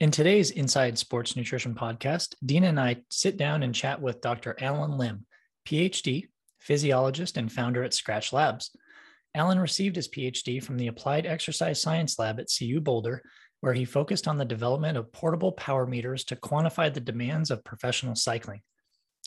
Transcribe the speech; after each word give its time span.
In 0.00 0.12
today's 0.12 0.52
Inside 0.52 0.96
Sports 0.96 1.34
Nutrition 1.34 1.74
podcast, 1.74 2.36
Dina 2.46 2.68
and 2.68 2.78
I 2.78 2.98
sit 3.10 3.36
down 3.36 3.64
and 3.64 3.74
chat 3.74 4.00
with 4.00 4.20
Dr. 4.20 4.54
Allen 4.60 4.96
Lim, 4.96 5.26
PhD, 5.66 6.28
physiologist, 6.60 7.36
and 7.36 7.50
founder 7.50 7.82
at 7.82 7.90
Skratch 7.90 8.32
Labs. 8.32 8.70
Allen 9.34 9.58
received 9.58 9.96
his 9.96 10.06
PhD 10.06 10.62
from 10.62 10.76
the 10.76 10.86
Applied 10.86 11.26
Exercise 11.26 11.82
Science 11.82 12.16
Lab 12.16 12.38
at 12.38 12.46
CU 12.56 12.80
Boulder, 12.80 13.24
where 13.60 13.72
he 13.72 13.84
focused 13.84 14.28
on 14.28 14.38
the 14.38 14.44
development 14.44 14.96
of 14.96 15.10
portable 15.10 15.50
power 15.50 15.84
meters 15.84 16.22
to 16.26 16.36
quantify 16.36 16.94
the 16.94 17.00
demands 17.00 17.50
of 17.50 17.64
professional 17.64 18.14
cycling. 18.14 18.60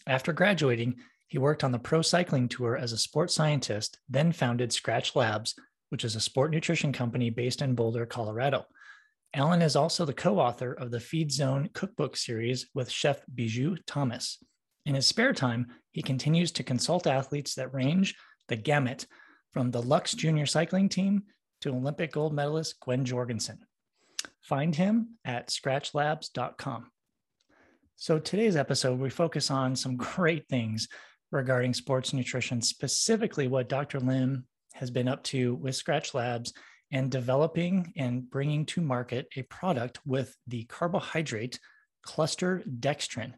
After 0.07 0.31
graduating, 0.31 0.95
he 1.27 1.37
worked 1.37 1.65
on 1.65 1.73
the 1.73 1.79
pro 1.79 2.01
cycling 2.01 2.47
tour 2.47 2.77
as 2.77 2.93
a 2.93 2.97
sports 2.97 3.35
scientist, 3.35 3.99
then 4.07 4.31
founded 4.31 4.69
Skratch 4.69 5.17
Labs, 5.17 5.53
which 5.89 6.05
is 6.05 6.15
a 6.15 6.21
sport 6.21 6.49
nutrition 6.49 6.93
company 6.93 7.29
based 7.29 7.61
in 7.61 7.75
Boulder, 7.75 8.05
Colorado. 8.05 8.63
Allen 9.33 9.61
is 9.61 9.77
also 9.77 10.03
the 10.03 10.13
co 10.13 10.39
author 10.39 10.73
of 10.73 10.91
the 10.91 10.99
Feed 10.99 11.31
Zone 11.31 11.69
cookbook 11.73 12.17
series 12.17 12.67
with 12.73 12.91
chef 12.91 13.21
Biju 13.33 13.77
Thomas. 13.87 14.43
In 14.85 14.95
his 14.95 15.07
spare 15.07 15.33
time, 15.33 15.67
he 15.91 16.01
continues 16.01 16.51
to 16.53 16.63
consult 16.63 17.07
athletes 17.07 17.55
that 17.55 17.73
range 17.73 18.15
the 18.49 18.57
gamut 18.57 19.07
from 19.53 19.71
the 19.71 19.81
Lux 19.81 20.13
Junior 20.13 20.45
Cycling 20.45 20.89
Team 20.89 21.23
to 21.61 21.69
Olympic 21.69 22.11
gold 22.11 22.33
medalist 22.33 22.79
Gwen 22.81 23.05
Jorgensen. 23.05 23.59
Find 24.41 24.75
him 24.75 25.17
at 25.23 25.47
skratchlabs.com. 25.47 26.91
So, 27.95 28.19
today's 28.19 28.57
episode, 28.57 28.99
we 28.99 29.09
focus 29.09 29.49
on 29.49 29.75
some 29.77 29.95
great 30.15 30.47
things 30.49 30.89
regarding 31.31 31.73
sports 31.73 32.11
nutrition, 32.11 32.61
specifically 32.61 33.47
what 33.47 33.69
Dr. 33.69 34.01
Lim 34.01 34.45
has 34.73 34.91
been 34.91 35.07
up 35.07 35.23
to 35.23 35.55
with 35.55 35.75
Skratch 35.75 36.13
Labs 36.13 36.51
and 36.91 37.09
developing 37.09 37.93
and 37.95 38.29
bringing 38.29 38.65
to 38.67 38.81
market 38.81 39.27
a 39.35 39.43
product 39.43 39.99
with 40.05 40.35
the 40.47 40.65
carbohydrate 40.65 41.59
cluster 42.03 42.63
dextrin. 42.79 43.33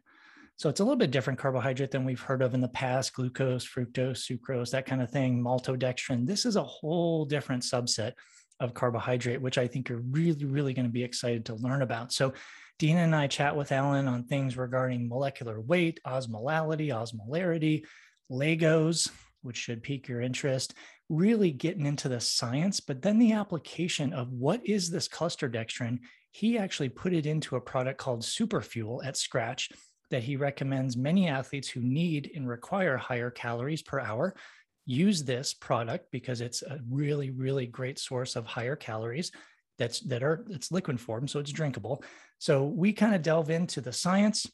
So 0.56 0.68
it's 0.68 0.80
a 0.80 0.84
little 0.84 0.96
bit 0.96 1.10
different 1.10 1.38
carbohydrate 1.38 1.90
than 1.90 2.04
we've 2.04 2.20
heard 2.20 2.42
of 2.42 2.54
in 2.54 2.60
the 2.60 2.68
past 2.68 3.12
glucose, 3.12 3.66
fructose, 3.66 4.22
sucrose, 4.30 4.70
that 4.70 4.86
kind 4.86 5.02
of 5.02 5.10
thing, 5.10 5.42
maltodextrin. 5.42 6.26
This 6.26 6.46
is 6.46 6.56
a 6.56 6.62
whole 6.62 7.24
different 7.24 7.64
subset 7.64 8.12
of 8.60 8.72
carbohydrate, 8.72 9.40
which 9.40 9.58
I 9.58 9.66
think 9.66 9.88
you're 9.88 9.98
really, 9.98 10.44
really 10.44 10.72
going 10.72 10.86
to 10.86 10.92
be 10.92 11.02
excited 11.02 11.46
to 11.46 11.56
learn 11.56 11.82
about. 11.82 12.12
So 12.12 12.34
Dina 12.78 13.00
and 13.00 13.16
I 13.16 13.26
chat 13.26 13.56
with 13.56 13.72
Allen 13.72 14.06
on 14.06 14.24
things 14.24 14.56
regarding 14.56 15.08
molecular 15.08 15.60
weight, 15.60 16.00
osmolality, 16.06 16.88
osmolarity, 16.88 17.84
Legos, 18.30 19.10
which 19.42 19.56
should 19.56 19.82
pique 19.82 20.08
your 20.08 20.20
interest, 20.20 20.74
really 21.08 21.50
getting 21.50 21.86
into 21.86 22.08
the 22.08 22.20
science, 22.20 22.80
but 22.80 23.02
then 23.02 23.18
the 23.18 23.32
application 23.32 24.12
of 24.12 24.32
what 24.32 24.66
is 24.66 24.90
this 24.90 25.08
cluster 25.08 25.48
dextrin. 25.48 25.98
He 26.30 26.58
actually 26.58 26.88
put 26.88 27.12
it 27.12 27.26
into 27.26 27.56
a 27.56 27.60
product 27.60 27.98
called 27.98 28.22
Superfuel 28.22 29.04
at 29.04 29.14
Skratch 29.14 29.70
that 30.10 30.22
he 30.22 30.36
recommends 30.36 30.96
many 30.96 31.28
athletes 31.28 31.68
who 31.68 31.80
need 31.80 32.30
and 32.34 32.48
require 32.48 32.96
higher 32.96 33.30
calories 33.30 33.82
per 33.82 34.00
hour 34.00 34.34
use 34.86 35.24
this 35.24 35.54
product 35.54 36.10
because 36.10 36.40
it's 36.40 36.62
a 36.62 36.78
really 36.90 37.30
really 37.30 37.66
great 37.66 37.98
source 37.98 38.36
of 38.36 38.44
higher 38.44 38.76
calories 38.76 39.32
that's 39.78 40.00
that 40.00 40.22
are 40.22 40.44
it's 40.50 40.70
liquid 40.70 41.00
form 41.00 41.26
so 41.26 41.40
it's 41.40 41.52
drinkable 41.52 42.02
so 42.38 42.64
we 42.64 42.92
kind 42.92 43.14
of 43.14 43.22
delve 43.22 43.50
into 43.50 43.80
the 43.80 43.92
science 43.92 44.46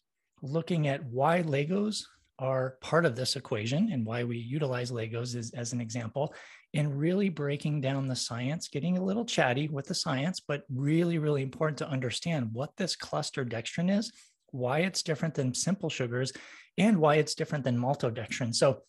looking 0.42 0.86
at 0.86 1.04
why 1.04 1.42
legos 1.42 2.04
are 2.40 2.76
part 2.80 3.04
of 3.04 3.14
this 3.14 3.36
equation 3.36 3.90
and 3.92 4.04
why 4.04 4.24
we 4.24 4.38
utilize 4.38 4.90
Legos 4.90 5.36
as, 5.54 5.72
an 5.72 5.80
example, 5.80 6.34
and 6.74 6.98
really 6.98 7.28
breaking 7.28 7.80
down 7.80 8.08
the 8.08 8.16
science, 8.16 8.68
getting 8.68 8.96
a 8.96 9.04
little 9.04 9.24
chatty 9.24 9.68
with 9.68 9.86
the 9.86 9.94
science, 9.94 10.40
but 10.40 10.62
really, 10.72 11.18
really 11.18 11.42
important 11.42 11.78
to 11.78 11.88
understand 11.88 12.48
what 12.52 12.76
this 12.76 12.96
cluster 12.96 13.44
dextrin 13.44 13.96
is, 13.96 14.10
why 14.52 14.80
it's 14.80 15.02
different 15.02 15.34
than 15.34 15.54
simple 15.54 15.90
sugars, 15.90 16.32
and 16.78 16.98
why 16.98 17.16
it's 17.16 17.34
different 17.34 17.62
than 17.62 17.78
maltodextrin. 17.78 18.54
So 18.54 18.82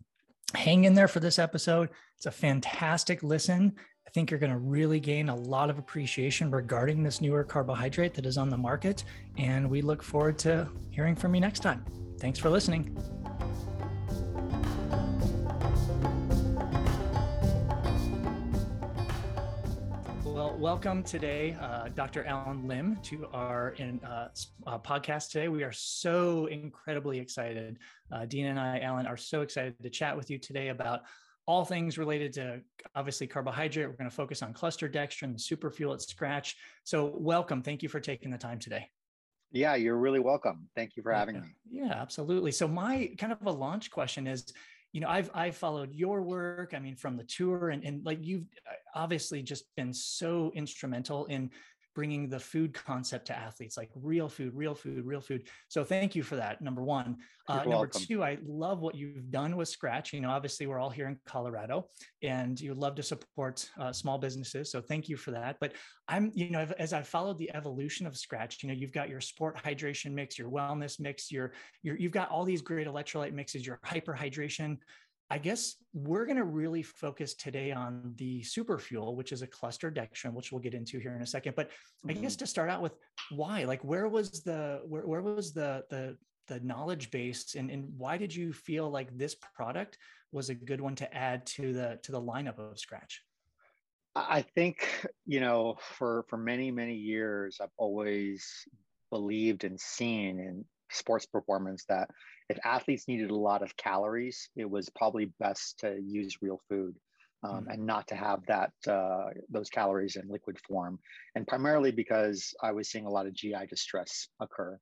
hang 0.55 0.85
in 0.85 0.93
there 0.93 1.07
for 1.07 1.19
this 1.19 1.37
episode. 1.37 1.89
It's 2.17 2.27
a 2.27 2.31
fantastic 2.31 3.21
listen. 3.21 3.73
I 4.07 4.09
think 4.11 4.31
you're 4.31 4.39
going 4.39 4.51
to 4.51 4.57
really 4.57 4.99
gain 4.99 5.29
a 5.29 5.35
lot 5.35 5.69
of 5.69 5.77
appreciation 5.77 6.51
regarding 6.51 7.03
this 7.03 7.21
newer 7.21 7.43
carbohydrate 7.43 8.13
that 8.15 8.25
is 8.25 8.37
on 8.37 8.49
the 8.49 8.57
market. 8.57 9.03
And 9.37 9.69
we 9.69 9.81
look 9.81 10.01
forward 10.03 10.37
to 10.39 10.67
hearing 10.89 11.15
from 11.15 11.35
you 11.35 11.41
next 11.41 11.61
time. 11.61 11.85
Thanks 12.19 12.37
for 12.37 12.49
listening. 12.49 12.95
Welcome 20.61 21.01
today, 21.01 21.57
uh, 21.59 21.87
Dr. 21.87 22.23
Allen 22.25 22.67
Lim, 22.67 22.99
to 23.01 23.25
our 23.33 23.69
in, 23.79 23.99
uh, 24.03 24.27
uh, 24.67 24.77
podcast 24.77 25.31
today. 25.31 25.47
We 25.47 25.63
are 25.63 25.71
so 25.71 26.45
incredibly 26.45 27.17
excited. 27.17 27.79
Uh, 28.11 28.25
Dina 28.25 28.51
and 28.51 28.59
I, 28.59 28.79
Allen, 28.81 29.07
are 29.07 29.17
so 29.17 29.41
excited 29.41 29.73
to 29.81 29.89
chat 29.89 30.15
with 30.15 30.29
you 30.29 30.37
today 30.37 30.67
about 30.67 31.01
all 31.47 31.65
things 31.65 31.97
related 31.97 32.31
to 32.33 32.61
obviously 32.93 33.25
carbohydrate. 33.25 33.89
We're 33.89 33.95
going 33.95 34.07
to 34.07 34.15
focus 34.15 34.43
on 34.43 34.53
cluster 34.53 34.87
dextrin, 34.87 35.41
super 35.41 35.71
fuel 35.71 35.95
at 35.95 35.99
Skratch. 36.01 36.53
So, 36.83 37.11
welcome. 37.17 37.63
Thank 37.63 37.81
you 37.81 37.89
for 37.89 37.99
taking 37.99 38.29
the 38.29 38.37
time 38.37 38.59
today. 38.59 38.87
Yeah, 39.51 39.73
you're 39.73 39.97
really 39.97 40.19
welcome. 40.19 40.69
Thank 40.75 40.95
you 40.95 41.01
for 41.01 41.11
having 41.11 41.37
yeah. 41.37 41.41
me. 41.41 41.47
Yeah, 41.71 41.93
absolutely. 41.99 42.51
So, 42.51 42.67
my 42.67 43.09
kind 43.17 43.33
of 43.33 43.43
a 43.47 43.51
launch 43.51 43.89
question 43.89 44.27
is 44.27 44.53
you 44.91 45.01
know 45.01 45.07
i've 45.07 45.29
i've 45.33 45.55
followed 45.55 45.93
your 45.93 46.21
work 46.21 46.73
i 46.75 46.79
mean 46.79 46.95
from 46.95 47.15
the 47.17 47.23
tour 47.23 47.69
and, 47.69 47.83
and 47.83 48.05
like 48.05 48.19
you've 48.21 48.45
uh, 48.69 48.73
obviously 48.95 49.41
just 49.41 49.65
been 49.75 49.93
so 49.93 50.51
instrumental 50.55 51.25
in 51.25 51.49
bringing 51.93 52.29
the 52.29 52.39
food 52.39 52.73
concept 52.73 53.27
to 53.27 53.37
athletes 53.37 53.77
like 53.77 53.89
real 53.95 54.29
food 54.29 54.53
real 54.53 54.75
food 54.75 55.05
real 55.05 55.21
food 55.21 55.47
so 55.67 55.83
thank 55.83 56.15
you 56.15 56.23
for 56.23 56.35
that 56.35 56.61
number 56.61 56.83
one 56.83 57.17
uh, 57.47 57.57
number 57.57 57.69
welcome. 57.69 58.01
two 58.01 58.23
i 58.23 58.37
love 58.45 58.81
what 58.81 58.95
you've 58.95 59.29
done 59.31 59.55
with 59.57 59.69
Skratch. 59.69 60.13
you 60.13 60.21
know 60.21 60.29
obviously 60.29 60.67
we're 60.67 60.79
all 60.79 60.89
here 60.89 61.07
in 61.07 61.17
colorado 61.25 61.87
and 62.23 62.59
you 62.59 62.73
love 62.73 62.95
to 62.95 63.03
support 63.03 63.69
uh, 63.79 63.91
small 63.91 64.17
businesses 64.17 64.71
so 64.71 64.81
thank 64.81 65.09
you 65.09 65.17
for 65.17 65.31
that 65.31 65.57
but 65.59 65.73
i'm 66.07 66.31
you 66.33 66.49
know 66.49 66.65
as 66.79 66.93
I've 66.93 67.07
followed 67.07 67.37
the 67.37 67.53
evolution 67.55 68.05
of 68.05 68.13
Skratch, 68.13 68.63
you 68.63 68.69
know 68.69 68.75
you've 68.75 68.91
got 68.91 69.09
your 69.09 69.21
sport 69.21 69.57
hydration 69.63 70.11
mix 70.11 70.37
your 70.37 70.49
wellness 70.49 70.99
mix 70.99 71.31
your, 71.31 71.53
your 71.83 71.97
you've 71.97 72.11
got 72.11 72.29
all 72.29 72.45
these 72.45 72.61
great 72.61 72.87
electrolyte 72.87 73.33
mixes 73.33 73.65
your 73.65 73.79
hyperhydration 73.85 74.77
I 75.31 75.37
guess 75.37 75.77
we're 75.93 76.25
going 76.25 76.37
to 76.37 76.43
really 76.43 76.83
focus 76.83 77.33
today 77.35 77.71
on 77.71 78.13
the 78.17 78.43
super 78.43 78.77
fuel, 78.77 79.15
which 79.15 79.31
is 79.31 79.41
a 79.41 79.47
cluster 79.47 79.89
dextrin, 79.89 80.33
which 80.33 80.51
we'll 80.51 80.59
get 80.59 80.73
into 80.73 80.99
here 80.99 81.15
in 81.15 81.21
a 81.21 81.25
second. 81.25 81.55
But 81.55 81.69
mm-hmm. 81.69 82.09
I 82.09 82.13
guess 82.13 82.33
mm-hmm. 82.33 82.39
to 82.39 82.47
start 82.47 82.69
out 82.69 82.81
with 82.81 82.91
why, 83.29 83.63
like 83.63 83.81
where 83.81 84.09
was 84.09 84.43
the 84.43 84.81
where, 84.85 85.07
where 85.07 85.21
was 85.21 85.53
the 85.53 85.85
the 85.89 86.17
the 86.49 86.59
knowledge 86.59 87.11
base 87.11 87.55
and, 87.55 87.71
and 87.71 87.85
why 87.97 88.17
did 88.17 88.35
you 88.35 88.51
feel 88.51 88.89
like 88.89 89.17
this 89.17 89.35
product 89.55 89.97
was 90.33 90.49
a 90.49 90.55
good 90.55 90.81
one 90.81 90.95
to 90.95 91.15
add 91.15 91.45
to 91.45 91.71
the 91.71 91.97
to 92.03 92.11
the 92.11 92.21
lineup 92.21 92.59
of 92.59 92.75
Skratch? 92.75 93.19
I 94.13 94.41
think, 94.41 95.07
you 95.25 95.39
know, 95.39 95.77
for 95.79 96.25
for 96.27 96.37
many, 96.37 96.71
many 96.71 96.95
years, 96.95 97.59
I've 97.61 97.69
always 97.77 98.67
believed 99.09 99.63
and 99.63 99.79
seen 99.79 100.39
in 100.41 100.65
sports 100.91 101.25
performance 101.25 101.85
that 101.89 102.09
if 102.49 102.57
athletes 102.63 103.07
needed 103.07 103.31
a 103.31 103.35
lot 103.35 103.61
of 103.61 103.77
calories, 103.77 104.49
it 104.55 104.69
was 104.69 104.89
probably 104.89 105.31
best 105.39 105.79
to 105.79 105.99
use 106.01 106.41
real 106.41 106.59
food. 106.69 106.95
Um, 107.43 107.61
mm-hmm. 107.61 107.71
and 107.71 107.85
not 107.87 108.07
to 108.09 108.15
have 108.15 108.45
that 108.45 108.71
uh, 108.87 109.31
those 109.49 109.71
calories 109.71 110.15
in 110.15 110.29
liquid 110.29 110.59
form, 110.59 110.99
and 111.33 111.47
primarily 111.47 111.91
because 111.91 112.53
I 112.61 112.71
was 112.71 112.87
seeing 112.87 113.07
a 113.07 113.09
lot 113.09 113.25
of 113.25 113.33
GI 113.33 113.65
distress 113.67 114.27
occur. 114.39 114.77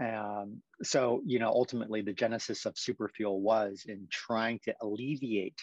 Um, 0.00 0.62
so, 0.82 1.22
you 1.26 1.38
know, 1.38 1.50
ultimately, 1.50 2.00
the 2.00 2.14
genesis 2.14 2.64
of 2.64 2.74
Superfuel 2.74 3.40
was 3.40 3.84
in 3.86 4.08
trying 4.10 4.60
to 4.64 4.74
alleviate 4.80 5.60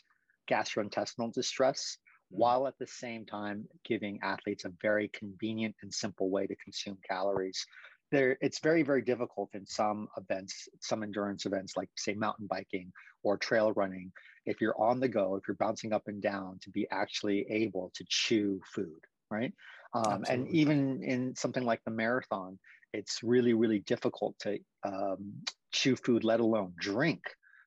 gastrointestinal 0.50 1.34
distress 1.34 1.98
mm-hmm. 1.98 2.42
while 2.42 2.68
at 2.68 2.78
the 2.80 2.88
same 2.88 3.26
time 3.26 3.68
giving 3.86 4.20
athletes 4.22 4.66
a 4.66 4.74
very 4.82 5.10
convenient 5.10 5.76
and 5.82 5.94
simple 5.94 6.30
way 6.30 6.48
to 6.48 6.56
consume 6.58 6.98
calories 7.08 7.66
there 8.12 8.38
it's 8.42 8.60
very 8.60 8.84
very 8.84 9.02
difficult 9.02 9.50
in 9.54 9.66
some 9.66 10.08
events 10.18 10.68
some 10.80 11.04
endurance 11.04 11.46
events 11.46 11.74
like 11.78 11.90
say 11.96 12.14
mountain 12.14 12.48
biking 12.48 12.92
or 13.24 13.38
trail 13.38 13.72
running 13.76 14.12
if 14.46 14.62
you're 14.62 14.80
on 14.80 15.00
the 15.00 15.08
go 15.08 15.36
if 15.36 15.48
you're 15.48 15.58
bouncing 15.58 15.94
up 15.94 16.04
and 16.08 16.22
down 16.22 16.58
to 16.62 16.70
be 16.70 16.88
actually 16.92 17.46
able 17.50 17.92
to 17.96 18.06
chew 18.10 18.60
food 18.74 19.00
right? 19.32 19.54
Um, 19.94 20.24
and 20.28 20.48
even 20.50 21.04
in 21.04 21.36
something 21.36 21.64
like 21.64 21.82
the 21.86 21.92
marathon 21.92 22.60
it's 22.94 23.22
really 23.22 23.54
really 23.54 23.80
difficult 23.80 24.38
to 24.40 24.58
um, 24.84 25.34
chew 25.72 25.96
food 25.96 26.24
let 26.24 26.40
alone 26.40 26.74
drink 26.80 27.22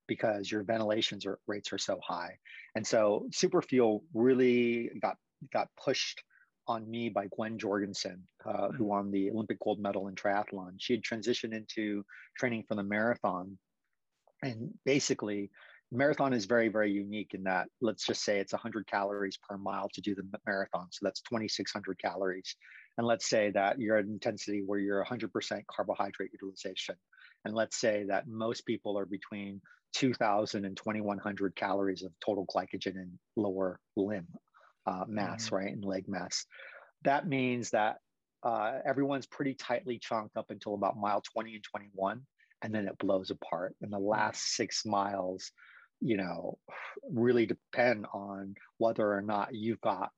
because 0.08 0.50
your 0.50 0.62
ventilations 0.62 1.24
rates 1.46 1.72
are 1.72 1.78
so 1.78 1.98
high. 2.06 2.36
And 2.74 2.86
so 2.86 3.28
superfuel 3.30 4.02
really 4.14 4.90
got 5.00 5.16
got 5.52 5.68
pushed 5.82 6.22
on 6.66 6.88
me 6.90 7.08
by 7.08 7.26
Gwen 7.26 7.58
Jorgensen, 7.58 8.22
uh, 8.44 8.68
who 8.68 8.84
hmm. 8.84 8.90
won 8.90 9.10
the 9.10 9.30
Olympic 9.30 9.58
gold 9.60 9.80
medal 9.80 10.08
in 10.08 10.14
triathlon. 10.14 10.74
She 10.78 10.94
had 10.94 11.02
transitioned 11.02 11.54
into 11.54 12.04
training 12.38 12.64
for 12.68 12.74
the 12.74 12.82
marathon. 12.82 13.58
And 14.42 14.72
basically, 14.84 15.50
marathon 15.90 16.32
is 16.32 16.46
very, 16.46 16.68
very 16.68 16.90
unique 16.90 17.34
in 17.34 17.44
that, 17.44 17.68
let's 17.80 18.06
just 18.06 18.24
say 18.24 18.38
it's 18.38 18.52
100 18.52 18.86
calories 18.86 19.38
per 19.48 19.56
mile 19.56 19.88
to 19.94 20.00
do 20.00 20.14
the 20.14 20.26
marathon. 20.46 20.88
So 20.90 21.00
that's 21.02 21.20
2,600 21.22 21.98
calories. 22.00 22.56
And 22.98 23.06
let's 23.06 23.28
say 23.28 23.50
that 23.52 23.80
you're 23.80 23.98
at 23.98 24.06
intensity 24.06 24.62
where 24.64 24.78
you're 24.78 25.04
100% 25.04 25.30
carbohydrate 25.66 26.30
utilization. 26.32 26.96
And 27.44 27.54
let's 27.54 27.80
say 27.80 28.04
that 28.08 28.28
most 28.28 28.66
people 28.66 28.98
are 28.98 29.06
between 29.06 29.60
2000 29.94 30.64
and 30.64 30.76
2100 30.76 31.54
calories 31.54 32.02
of 32.02 32.12
total 32.24 32.46
glycogen 32.46 32.96
in 32.96 33.18
lower 33.36 33.78
limb 33.96 34.26
uh, 34.86 35.04
mass, 35.06 35.46
mm-hmm. 35.46 35.54
right? 35.54 35.72
And 35.72 35.84
leg 35.84 36.08
mass. 36.08 36.46
That 37.04 37.26
means 37.26 37.70
that 37.70 37.96
uh, 38.42 38.78
everyone's 38.84 39.26
pretty 39.26 39.54
tightly 39.54 39.98
chunked 39.98 40.36
up 40.36 40.50
until 40.50 40.74
about 40.74 40.96
mile 40.96 41.22
20 41.32 41.54
and 41.54 41.64
21, 41.64 42.20
and 42.62 42.74
then 42.74 42.86
it 42.86 42.98
blows 42.98 43.30
apart. 43.30 43.74
And 43.80 43.92
the 43.92 43.98
mm-hmm. 43.98 44.06
last 44.06 44.54
six 44.54 44.84
miles, 44.84 45.50
you 46.00 46.16
know, 46.16 46.58
really 47.10 47.46
depend 47.46 48.06
on 48.12 48.54
whether 48.78 49.12
or 49.12 49.22
not 49.22 49.54
you've 49.54 49.80
got, 49.80 50.10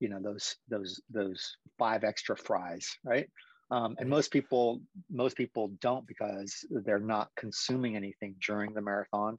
you 0.00 0.08
know, 0.08 0.20
those 0.20 0.56
those 0.68 1.00
those 1.10 1.56
five 1.78 2.04
extra 2.04 2.36
fries, 2.36 2.88
right? 3.04 3.28
Um, 3.70 3.96
and 3.98 4.10
most 4.10 4.30
people 4.30 4.82
most 5.10 5.34
people 5.34 5.72
don't 5.80 6.06
because 6.06 6.56
they're 6.68 6.98
not 6.98 7.30
consuming 7.36 7.96
anything 7.96 8.34
during 8.46 8.74
the 8.74 8.82
marathon. 8.82 9.38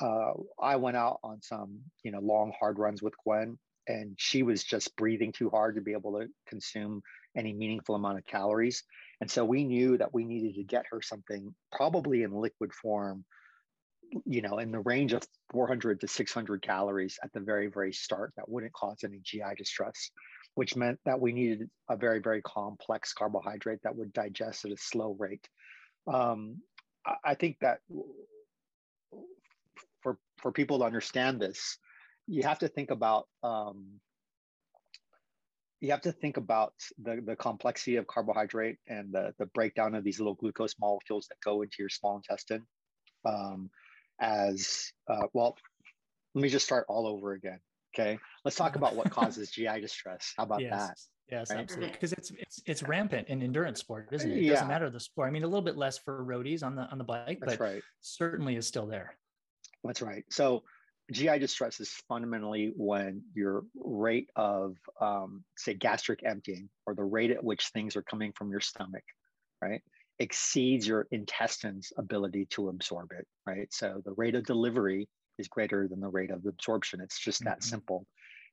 Uh, 0.00 0.32
I 0.60 0.76
went 0.76 0.96
out 0.96 1.20
on 1.22 1.40
some, 1.42 1.78
you 2.02 2.10
know, 2.10 2.20
long 2.20 2.52
hard 2.58 2.78
runs 2.78 3.00
with 3.00 3.14
Gwen, 3.24 3.58
and 3.86 4.14
she 4.18 4.42
was 4.42 4.64
just 4.64 4.94
breathing 4.96 5.32
too 5.32 5.50
hard 5.50 5.76
to 5.76 5.80
be 5.80 5.92
able 5.92 6.20
to 6.20 6.28
consume 6.46 7.02
any 7.36 7.52
meaningful 7.52 7.94
amount 7.94 8.18
of 8.18 8.26
calories. 8.26 8.82
And 9.20 9.30
so 9.30 9.44
we 9.44 9.64
knew 9.64 9.98
that 9.98 10.12
we 10.12 10.24
needed 10.24 10.54
to 10.56 10.64
get 10.64 10.86
her 10.90 11.02
something 11.02 11.54
probably 11.72 12.22
in 12.22 12.32
liquid 12.32 12.72
form, 12.72 13.24
you 14.24 14.42
know, 14.42 14.58
in 14.58 14.72
the 14.72 14.80
range 14.80 15.12
of 15.12 15.22
400 15.52 16.00
to 16.00 16.08
600 16.08 16.62
calories 16.62 17.18
at 17.22 17.32
the 17.32 17.40
very, 17.40 17.68
very 17.68 17.92
start 17.92 18.32
that 18.36 18.48
wouldn't 18.48 18.72
cause 18.72 18.98
any 19.04 19.20
GI 19.22 19.54
distress, 19.56 20.10
which 20.54 20.76
meant 20.76 20.98
that 21.04 21.20
we 21.20 21.32
needed 21.32 21.70
a 21.88 21.96
very, 21.96 22.20
very 22.20 22.42
complex 22.42 23.12
carbohydrate 23.12 23.80
that 23.84 23.96
would 23.96 24.12
digest 24.12 24.64
at 24.64 24.72
a 24.72 24.76
slow 24.76 25.16
rate. 25.18 25.46
Um, 26.12 26.58
I 27.24 27.34
think 27.34 27.58
that 27.60 27.78
for, 30.02 30.18
for 30.38 30.52
people 30.52 30.78
to 30.78 30.84
understand 30.84 31.40
this, 31.40 31.78
you 32.30 32.44
have 32.44 32.60
to 32.60 32.68
think 32.68 32.90
about 32.90 33.26
um, 33.42 34.00
you 35.80 35.90
have 35.90 36.02
to 36.02 36.12
think 36.12 36.36
about 36.36 36.74
the, 37.02 37.20
the 37.24 37.34
complexity 37.34 37.96
of 37.96 38.06
carbohydrate 38.06 38.76
and 38.86 39.12
the, 39.12 39.34
the 39.38 39.46
breakdown 39.46 39.94
of 39.94 40.04
these 40.04 40.20
little 40.20 40.34
glucose 40.34 40.74
molecules 40.78 41.26
that 41.28 41.40
go 41.42 41.62
into 41.62 41.76
your 41.80 41.88
small 41.88 42.16
intestine 42.16 42.62
um, 43.24 43.68
as 44.20 44.92
uh, 45.08 45.26
well 45.32 45.56
let 46.34 46.42
me 46.42 46.48
just 46.48 46.66
start 46.66 46.86
all 46.88 47.06
over 47.06 47.32
again 47.32 47.58
okay 47.92 48.18
let's 48.44 48.56
talk 48.56 48.76
about 48.76 48.94
what 48.94 49.10
causes 49.10 49.50
gi 49.54 49.80
distress 49.80 50.32
how 50.36 50.44
about 50.44 50.60
yes. 50.60 50.70
that 50.70 50.96
Yes, 51.30 51.48
right? 51.48 51.60
absolutely. 51.60 51.92
Because 51.92 52.12
it's 52.12 52.32
it's 52.32 52.60
it's 52.66 52.82
rampant 52.82 53.28
in 53.28 53.40
endurance 53.40 53.78
sport, 53.78 54.08
isn't 54.10 54.28
it? 54.28 54.38
It 54.38 54.42
yeah. 54.42 54.54
doesn't 54.54 54.66
matter 54.66 54.90
the 54.90 54.98
sport. 54.98 55.28
I 55.28 55.30
mean, 55.30 55.44
a 55.44 55.46
little 55.46 55.62
bit 55.62 55.76
less 55.76 55.96
for 55.96 56.24
roadies 56.24 56.64
on 56.64 56.74
the 56.74 56.82
on 56.90 56.98
the 56.98 57.04
bike, 57.04 57.38
That's 57.40 57.56
but 57.56 57.60
right. 57.60 57.82
certainly 58.00 58.56
is 58.56 58.66
still 58.66 58.84
there. 58.84 59.14
That's 59.84 60.02
right. 60.02 60.24
So 60.28 60.64
GI 61.10 61.38
distress 61.38 61.80
is 61.80 61.90
fundamentally 62.08 62.72
when 62.76 63.22
your 63.34 63.64
rate 63.74 64.28
of, 64.36 64.76
um, 65.00 65.44
say, 65.56 65.74
gastric 65.74 66.20
emptying 66.24 66.68
or 66.86 66.94
the 66.94 67.04
rate 67.04 67.30
at 67.30 67.42
which 67.42 67.68
things 67.68 67.96
are 67.96 68.02
coming 68.02 68.32
from 68.32 68.50
your 68.50 68.60
stomach, 68.60 69.04
right, 69.60 69.82
exceeds 70.18 70.86
your 70.86 71.06
intestines' 71.10 71.92
ability 71.96 72.46
to 72.50 72.68
absorb 72.68 73.12
it, 73.12 73.26
right? 73.46 73.72
So 73.72 74.02
the 74.04 74.12
rate 74.12 74.34
of 74.34 74.44
delivery 74.44 75.08
is 75.38 75.48
greater 75.48 75.88
than 75.88 76.00
the 76.00 76.08
rate 76.08 76.30
of 76.30 76.46
absorption. 76.46 77.00
It's 77.00 77.18
just 77.18 77.44
that 77.44 77.60
mm-hmm. 77.60 77.70
simple. 77.70 78.06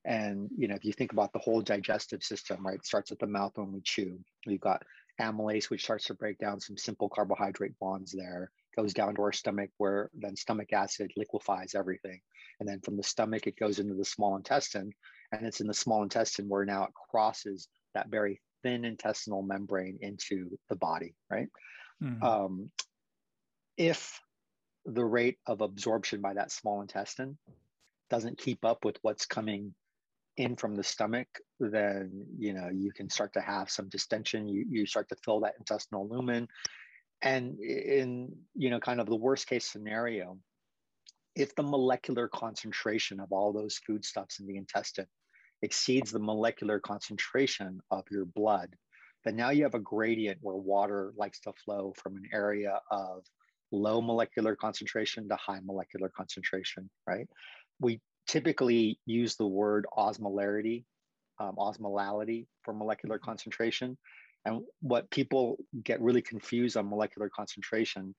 And 0.05 0.49
you 0.57 0.67
know, 0.67 0.75
if 0.75 0.85
you 0.85 0.93
think 0.93 1.11
about 1.11 1.33
the 1.33 1.39
whole 1.39 1.61
digestive 1.61 2.23
system, 2.23 2.65
right, 2.65 2.75
it 2.75 2.85
starts 2.85 3.11
at 3.11 3.19
the 3.19 3.27
mouth 3.27 3.51
when 3.55 3.71
we 3.71 3.81
chew. 3.81 4.19
We've 4.45 4.61
got 4.61 4.83
amylase, 5.19 5.69
which 5.69 5.83
starts 5.83 6.05
to 6.05 6.13
break 6.13 6.37
down 6.37 6.59
some 6.59 6.77
simple 6.77 7.09
carbohydrate 7.09 7.77
bonds 7.79 8.13
there 8.13 8.51
goes 8.77 8.93
down 8.93 9.15
to 9.15 9.21
our 9.23 9.31
stomach 9.31 9.69
where 9.77 10.09
then 10.13 10.35
stomach 10.35 10.71
acid 10.71 11.11
liquefies 11.17 11.75
everything. 11.75 12.21
And 12.59 12.69
then 12.69 12.79
from 12.81 12.95
the 12.95 13.03
stomach, 13.03 13.47
it 13.47 13.59
goes 13.59 13.79
into 13.79 13.95
the 13.95 14.05
small 14.05 14.35
intestine. 14.35 14.91
And 15.31 15.45
it's 15.45 15.61
in 15.61 15.67
the 15.67 15.73
small 15.73 16.03
intestine 16.03 16.47
where 16.47 16.65
now 16.65 16.83
it 16.83 16.91
crosses 17.09 17.67
that 17.93 18.09
very 18.09 18.39
thin 18.63 18.85
intestinal 18.85 19.41
membrane 19.41 19.97
into 20.01 20.57
the 20.69 20.75
body, 20.75 21.15
right? 21.29 21.49
Mm-hmm. 22.01 22.23
Um, 22.23 22.71
if 23.77 24.19
the 24.85 25.05
rate 25.05 25.37
of 25.45 25.61
absorption 25.61 26.21
by 26.21 26.33
that 26.35 26.51
small 26.51 26.81
intestine 26.81 27.37
doesn't 28.09 28.37
keep 28.37 28.63
up 28.63 28.85
with 28.85 28.97
what's 29.01 29.25
coming 29.25 29.73
in 30.37 30.55
from 30.55 30.75
the 30.75 30.83
stomach, 30.83 31.27
then 31.59 32.25
you 32.37 32.53
know 32.53 32.69
you 32.71 32.91
can 32.91 33.09
start 33.09 33.33
to 33.33 33.41
have 33.41 33.69
some 33.69 33.89
distension. 33.89 34.47
You 34.47 34.65
you 34.69 34.85
start 34.85 35.09
to 35.09 35.15
fill 35.23 35.41
that 35.41 35.55
intestinal 35.59 36.07
lumen, 36.07 36.47
and 37.21 37.59
in 37.59 38.35
you 38.55 38.69
know 38.69 38.79
kind 38.79 38.99
of 38.99 39.07
the 39.07 39.15
worst 39.15 39.47
case 39.47 39.65
scenario, 39.65 40.37
if 41.35 41.55
the 41.55 41.63
molecular 41.63 42.27
concentration 42.27 43.19
of 43.19 43.31
all 43.31 43.53
those 43.53 43.79
foodstuffs 43.85 44.39
in 44.39 44.47
the 44.47 44.57
intestine 44.57 45.07
exceeds 45.61 46.11
the 46.11 46.19
molecular 46.19 46.79
concentration 46.79 47.79
of 47.89 48.03
your 48.11 48.25
blood, 48.25 48.75
then 49.25 49.35
now 49.35 49.49
you 49.49 49.63
have 49.63 49.73
a 49.73 49.79
gradient 49.79 50.37
where 50.41 50.55
water 50.55 51.13
likes 51.17 51.39
to 51.41 51.53
flow 51.65 51.93
from 51.97 52.15
an 52.15 52.23
area 52.31 52.79
of 52.91 53.23
low 53.71 54.01
molecular 54.01 54.55
concentration 54.55 55.27
to 55.27 55.35
high 55.35 55.59
molecular 55.63 56.09
concentration, 56.15 56.89
right? 57.07 57.27
We 57.79 58.01
typically 58.27 58.99
use 59.05 59.35
the 59.35 59.47
word 59.47 59.85
osmolarity, 59.97 60.85
um, 61.39 61.55
osmolality 61.57 62.47
for 62.63 62.73
molecular 62.73 63.17
mm-hmm. 63.17 63.25
concentration. 63.25 63.97
And 64.47 64.61
what 64.79 65.11
people 65.11 65.57
get 65.83 66.01
really 66.01 66.21
confused 66.21 66.77
on 66.77 66.89
molecular 66.89 67.29
concentration 67.29 68.15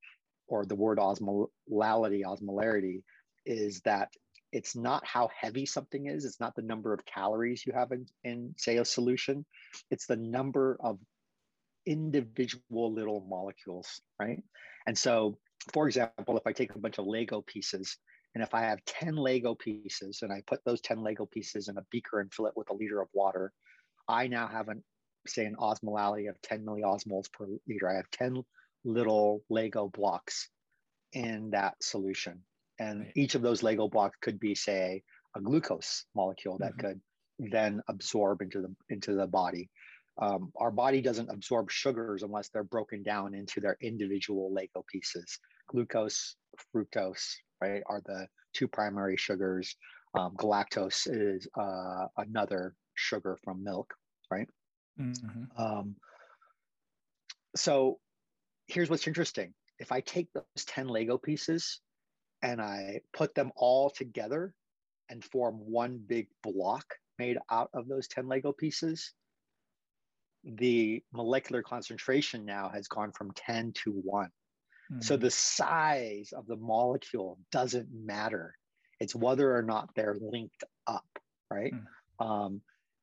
or 0.46 0.66
the 0.66 0.74
word 0.74 0.98
osmolality, 0.98 2.22
osmolarity, 2.22 3.02
is 3.46 3.80
that 3.80 4.10
it's 4.52 4.76
not 4.76 5.06
how 5.06 5.30
heavy 5.34 5.64
something 5.64 6.06
is. 6.06 6.26
It's 6.26 6.38
not 6.38 6.54
the 6.54 6.62
number 6.62 6.92
of 6.92 7.04
calories 7.06 7.64
you 7.64 7.72
have 7.72 7.92
in, 7.92 8.06
in 8.24 8.54
say, 8.58 8.76
a 8.76 8.84
solution. 8.84 9.46
It's 9.90 10.06
the 10.06 10.16
number 10.16 10.76
of 10.80 10.98
individual 11.86 12.92
little 12.92 13.24
molecules, 13.26 14.02
right? 14.20 14.42
And 14.86 14.96
so, 14.96 15.38
for 15.72 15.86
example, 15.86 16.36
if 16.36 16.46
I 16.46 16.52
take 16.52 16.74
a 16.74 16.78
bunch 16.78 16.98
of 16.98 17.06
Lego 17.06 17.40
pieces 17.40 17.96
and 18.34 18.44
if 18.44 18.52
I 18.52 18.60
have 18.60 18.84
10 18.84 19.16
Lego 19.16 19.54
pieces 19.54 20.20
and 20.20 20.30
I 20.30 20.42
put 20.46 20.60
those 20.66 20.82
10 20.82 21.02
Lego 21.02 21.24
pieces 21.24 21.68
in 21.68 21.78
a 21.78 21.86
beaker 21.90 22.20
and 22.20 22.32
fill 22.32 22.46
it 22.46 22.56
with 22.56 22.68
a 22.68 22.74
liter 22.74 23.00
of 23.00 23.08
water, 23.14 23.50
I 24.06 24.26
now 24.26 24.46
have 24.46 24.68
an 24.68 24.82
say 25.26 25.44
an 25.44 25.56
osmolality 25.56 26.28
of 26.28 26.40
10 26.42 26.64
milliosmoles 26.64 27.32
per 27.32 27.46
liter. 27.66 27.88
I 27.88 27.96
have 27.96 28.10
10 28.10 28.42
little 28.84 29.42
Lego 29.48 29.88
blocks 29.88 30.48
in 31.12 31.50
that 31.50 31.74
solution. 31.82 32.42
And 32.78 33.00
right. 33.00 33.12
each 33.16 33.34
of 33.34 33.42
those 33.42 33.62
Lego 33.62 33.88
blocks 33.88 34.16
could 34.20 34.38
be, 34.38 34.54
say, 34.54 35.02
a 35.36 35.40
glucose 35.40 36.04
molecule 36.14 36.58
that 36.58 36.76
mm-hmm. 36.76 36.88
could 36.88 37.00
then 37.52 37.82
absorb 37.88 38.42
into 38.42 38.60
the 38.60 38.74
into 38.88 39.14
the 39.14 39.26
body. 39.26 39.70
Um, 40.20 40.52
our 40.56 40.72
body 40.72 41.00
doesn't 41.00 41.30
absorb 41.30 41.70
sugars 41.70 42.22
unless 42.24 42.48
they're 42.48 42.64
broken 42.64 43.02
down 43.02 43.34
into 43.34 43.60
their 43.60 43.76
individual 43.80 44.52
Lego 44.52 44.84
pieces. 44.90 45.38
Glucose, 45.68 46.34
fructose, 46.74 47.36
right, 47.60 47.82
are 47.86 48.02
the 48.04 48.26
two 48.52 48.66
primary 48.66 49.16
sugars. 49.16 49.76
Um, 50.14 50.34
galactose 50.36 51.06
is 51.08 51.46
uh, 51.56 52.06
another 52.16 52.74
sugar 52.94 53.38
from 53.44 53.62
milk, 53.62 53.94
right? 54.30 54.48
Mm-hmm. 55.00 55.62
Um, 55.62 55.96
so 57.56 57.98
here's 58.66 58.90
what's 58.90 59.06
interesting. 59.06 59.54
If 59.78 59.92
I 59.92 60.00
take 60.00 60.28
those 60.32 60.64
10 60.66 60.88
Lego 60.88 61.18
pieces 61.18 61.80
and 62.42 62.60
I 62.60 63.00
put 63.12 63.34
them 63.34 63.52
all 63.56 63.90
together 63.90 64.54
and 65.08 65.24
form 65.24 65.54
one 65.54 66.00
big 66.06 66.28
block 66.42 66.84
made 67.18 67.38
out 67.50 67.70
of 67.72 67.88
those 67.88 68.08
10 68.08 68.28
Lego 68.28 68.52
pieces, 68.52 69.12
the 70.44 71.02
molecular 71.12 71.62
concentration 71.62 72.44
now 72.44 72.70
has 72.72 72.88
gone 72.88 73.12
from 73.12 73.32
10 73.32 73.72
to 73.84 73.92
one. 73.92 74.30
Mm-hmm. 74.90 75.02
So 75.02 75.16
the 75.16 75.30
size 75.30 76.32
of 76.36 76.46
the 76.46 76.56
molecule 76.56 77.38
doesn't 77.52 77.88
matter. 77.92 78.54
It's 79.00 79.14
whether 79.14 79.54
or 79.54 79.62
not 79.62 79.90
they're 79.94 80.16
linked 80.20 80.64
up, 80.86 81.06
right? 81.50 81.72
Mm-hmm. 81.72 82.26
Um, 82.26 82.60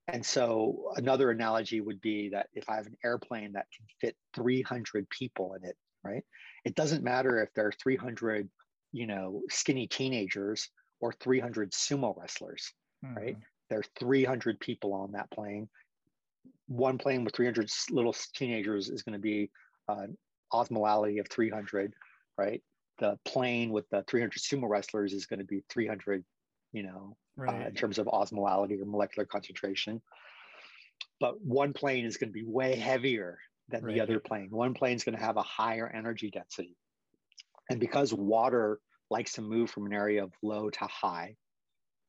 and 0.07 0.25
so 0.25 0.91
another 0.95 1.31
analogy 1.31 1.81
would 1.81 1.99
be 1.99 2.29
that 2.29 2.47
if 2.53 2.69
I 2.69 2.75
have 2.75 2.85
an 2.85 2.97
airplane 3.03 3.53
that 3.53 3.67
can 3.75 3.85
fit 3.99 4.15
300 4.35 5.09
people 5.09 5.55
in 5.55 5.67
it, 5.67 5.75
right? 6.03 6.23
It 6.63 6.75
doesn't 6.75 7.03
matter 7.03 7.41
if 7.41 7.53
there 7.53 7.67
are 7.67 7.73
300, 7.81 8.47
you 8.91 9.07
know, 9.07 9.41
skinny 9.49 9.87
teenagers 9.87 10.69
or 10.99 11.11
300 11.11 11.71
sumo 11.71 12.15
wrestlers, 12.15 12.71
mm-hmm. 13.03 13.15
right? 13.15 13.37
There 13.69 13.79
are 13.79 13.99
300 13.99 14.59
people 14.59 14.93
on 14.93 15.13
that 15.13 15.31
plane. 15.31 15.67
One 16.67 16.99
plane 16.99 17.23
with 17.23 17.35
300 17.35 17.69
little 17.89 18.15
teenagers 18.35 18.89
is 18.89 19.01
going 19.01 19.13
to 19.13 19.19
be 19.19 19.49
an 19.87 20.15
osmolality 20.53 21.19
of 21.19 21.27
300, 21.29 21.93
right? 22.37 22.61
The 22.99 23.17
plane 23.25 23.71
with 23.71 23.89
the 23.89 24.03
300 24.07 24.33
sumo 24.33 24.69
wrestlers 24.69 25.13
is 25.13 25.25
going 25.25 25.39
to 25.39 25.45
be 25.45 25.63
300 25.69 26.23
you 26.75 26.83
know, 26.83 27.15
right. 27.37 27.63
uh, 27.63 27.67
in 27.67 27.73
terms 27.73 27.97
of 27.97 28.07
osmolality 28.07 28.81
or 28.81 28.85
molecular 28.85 29.25
concentration. 29.25 30.01
but 31.19 31.41
one 31.41 31.71
plane 31.73 32.05
is 32.05 32.17
going 32.17 32.29
to 32.29 32.33
be 32.33 32.43
way 32.45 32.75
heavier 32.75 33.39
than 33.69 33.83
right. 33.83 33.95
the 33.95 34.01
other 34.01 34.19
plane. 34.19 34.49
One 34.51 34.73
plane 34.73 34.95
is 34.95 35.03
going 35.03 35.17
to 35.17 35.23
have 35.23 35.37
a 35.37 35.41
higher 35.41 35.87
energy 35.87 36.29
density. 36.29 36.75
And 37.69 37.79
because 37.79 38.13
water 38.13 38.79
likes 39.09 39.33
to 39.33 39.41
move 39.41 39.69
from 39.69 39.85
an 39.85 39.93
area 39.93 40.23
of 40.23 40.33
low 40.43 40.69
to 40.69 40.85
high, 40.85 41.35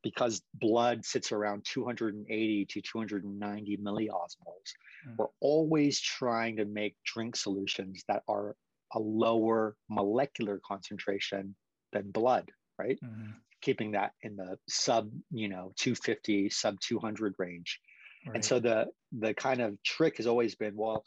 because 0.02 0.42
blood 0.54 1.04
sits 1.04 1.32
around 1.32 1.64
280 1.64 2.66
to 2.66 2.80
290 2.82 3.76
milliosmoles, 3.78 4.68
mm. 5.08 5.16
we're 5.16 5.26
always 5.40 6.00
trying 6.00 6.56
to 6.56 6.64
make 6.64 6.96
drink 7.04 7.36
solutions 7.36 8.04
that 8.08 8.22
are 8.28 8.54
a 8.94 8.98
lower 8.98 9.76
molecular 9.88 10.60
concentration 10.66 11.54
than 11.92 12.10
blood, 12.10 12.50
right? 12.78 12.98
Mm-hmm. 13.02 13.30
Keeping 13.62 13.92
that 13.92 14.12
in 14.22 14.36
the 14.36 14.58
sub, 14.68 15.10
you 15.30 15.48
know, 15.48 15.72
250, 15.76 16.50
sub 16.50 16.78
200 16.80 17.34
range. 17.38 17.80
Right. 18.26 18.36
And 18.36 18.44
so 18.44 18.60
the 18.60 18.86
the 19.18 19.34
kind 19.34 19.60
of 19.60 19.82
trick 19.82 20.18
has 20.18 20.26
always 20.26 20.54
been, 20.54 20.76
well, 20.76 21.04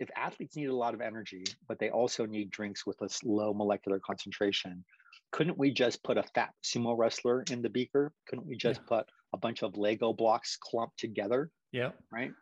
if 0.00 0.08
athletes 0.16 0.56
need 0.56 0.68
a 0.68 0.74
lot 0.74 0.94
of 0.94 1.00
energy, 1.00 1.44
but 1.68 1.78
they 1.78 1.90
also 1.90 2.26
need 2.26 2.50
drinks 2.50 2.86
with 2.86 3.00
a 3.02 3.08
low 3.24 3.54
molecular 3.54 4.00
concentration, 4.00 4.84
couldn't 5.30 5.58
we 5.58 5.72
just 5.72 6.02
put 6.02 6.16
a 6.16 6.22
fat 6.22 6.50
sumo 6.64 6.96
wrestler 6.96 7.44
in 7.50 7.62
the 7.62 7.68
beaker? 7.68 8.12
Couldn't 8.28 8.46
we 8.46 8.56
just 8.56 8.80
yeah. 8.82 8.98
put 8.98 9.06
a 9.32 9.36
bunch 9.36 9.62
of 9.62 9.76
Lego 9.76 10.12
blocks 10.12 10.56
clumped 10.60 10.98
together? 10.98 11.50
Yeah. 11.72 11.90
Right. 12.12 12.32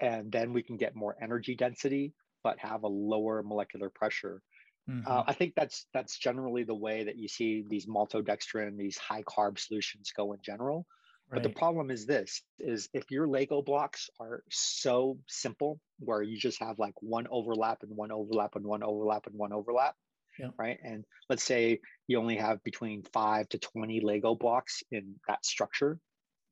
And 0.00 0.30
then 0.30 0.52
we 0.52 0.62
can 0.62 0.76
get 0.76 0.94
more 0.94 1.16
energy 1.20 1.54
density, 1.54 2.12
but 2.44 2.58
have 2.58 2.84
a 2.84 2.88
lower 2.88 3.42
molecular 3.42 3.90
pressure. 3.90 4.42
Mm-hmm. 4.88 5.10
Uh, 5.10 5.24
I 5.26 5.32
think 5.32 5.54
that's 5.56 5.86
that's 5.92 6.16
generally 6.16 6.62
the 6.62 6.74
way 6.74 7.04
that 7.04 7.16
you 7.16 7.28
see 7.28 7.64
these 7.68 7.86
maltodextrin, 7.86 8.76
these 8.76 8.96
high 8.98 9.22
carb 9.22 9.58
solutions 9.58 10.12
go 10.16 10.32
in 10.32 10.38
general. 10.42 10.86
But 11.28 11.42
the 11.42 11.50
problem 11.50 11.90
is 11.90 12.06
this 12.06 12.42
is 12.60 12.88
if 12.92 13.10
your 13.10 13.26
Lego 13.26 13.60
blocks 13.60 14.08
are 14.20 14.44
so 14.48 15.18
simple 15.26 15.80
where 15.98 16.22
you 16.22 16.38
just 16.38 16.60
have 16.60 16.78
like 16.78 16.94
one 17.00 17.26
overlap 17.30 17.82
and 17.82 17.96
one 17.96 18.12
overlap 18.12 18.54
and 18.54 18.64
one 18.64 18.84
overlap 18.84 19.26
and 19.26 19.34
one 19.34 19.52
overlap, 19.52 19.96
yeah. 20.38 20.50
right? 20.56 20.78
And 20.84 21.04
let's 21.28 21.42
say 21.42 21.80
you 22.06 22.20
only 22.20 22.36
have 22.36 22.62
between 22.62 23.02
five 23.02 23.48
to 23.50 23.58
20 23.58 24.00
Lego 24.00 24.36
blocks 24.36 24.84
in 24.92 25.16
that 25.26 25.44
structure. 25.44 25.98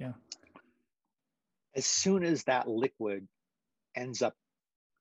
Yeah. 0.01 0.13
As 1.77 1.87
soon 1.87 2.25
as 2.25 2.43
that 2.45 2.69
liquid 2.69 3.29
ends 3.95 4.23
up, 4.23 4.35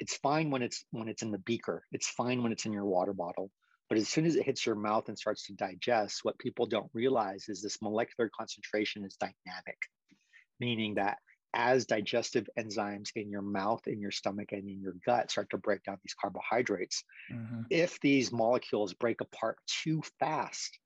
it's 0.03 0.17
fine 0.17 0.51
when 0.51 0.61
it's 0.61 0.83
when 0.91 1.07
it's 1.07 1.21
in 1.21 1.31
the 1.31 1.37
beaker. 1.37 1.85
It's 1.93 2.09
fine 2.09 2.43
when 2.43 2.51
it's 2.51 2.65
in 2.65 2.73
your 2.73 2.83
water 2.83 3.13
bottle. 3.13 3.49
But 3.87 3.97
as 3.97 4.09
soon 4.09 4.25
as 4.25 4.35
it 4.35 4.45
hits 4.45 4.65
your 4.65 4.75
mouth 4.75 5.07
and 5.07 5.17
starts 5.17 5.45
to 5.47 5.53
digest, 5.53 6.19
what 6.23 6.37
people 6.39 6.65
don't 6.65 6.89
realize 6.93 7.45
is 7.47 7.61
this 7.61 7.81
molecular 7.81 8.29
concentration 8.37 9.05
is 9.05 9.15
dynamic, 9.15 9.77
meaning 10.59 10.95
that 10.95 11.19
as 11.53 11.85
digestive 11.85 12.49
enzymes 12.59 13.11
in 13.15 13.29
your 13.29 13.41
mouth, 13.41 13.87
in 13.87 14.01
your 14.01 14.11
stomach, 14.11 14.51
and 14.51 14.67
in 14.67 14.81
your 14.81 14.95
gut 15.05 15.31
start 15.31 15.49
to 15.51 15.57
break 15.57 15.81
down 15.83 15.97
these 16.03 16.15
carbohydrates, 16.19 17.05
mm-hmm. 17.31 17.61
if 17.69 17.97
these 18.01 18.29
molecules 18.29 18.93
break 18.93 19.21
apart 19.21 19.57
too 19.67 20.01
fast, 20.19 20.79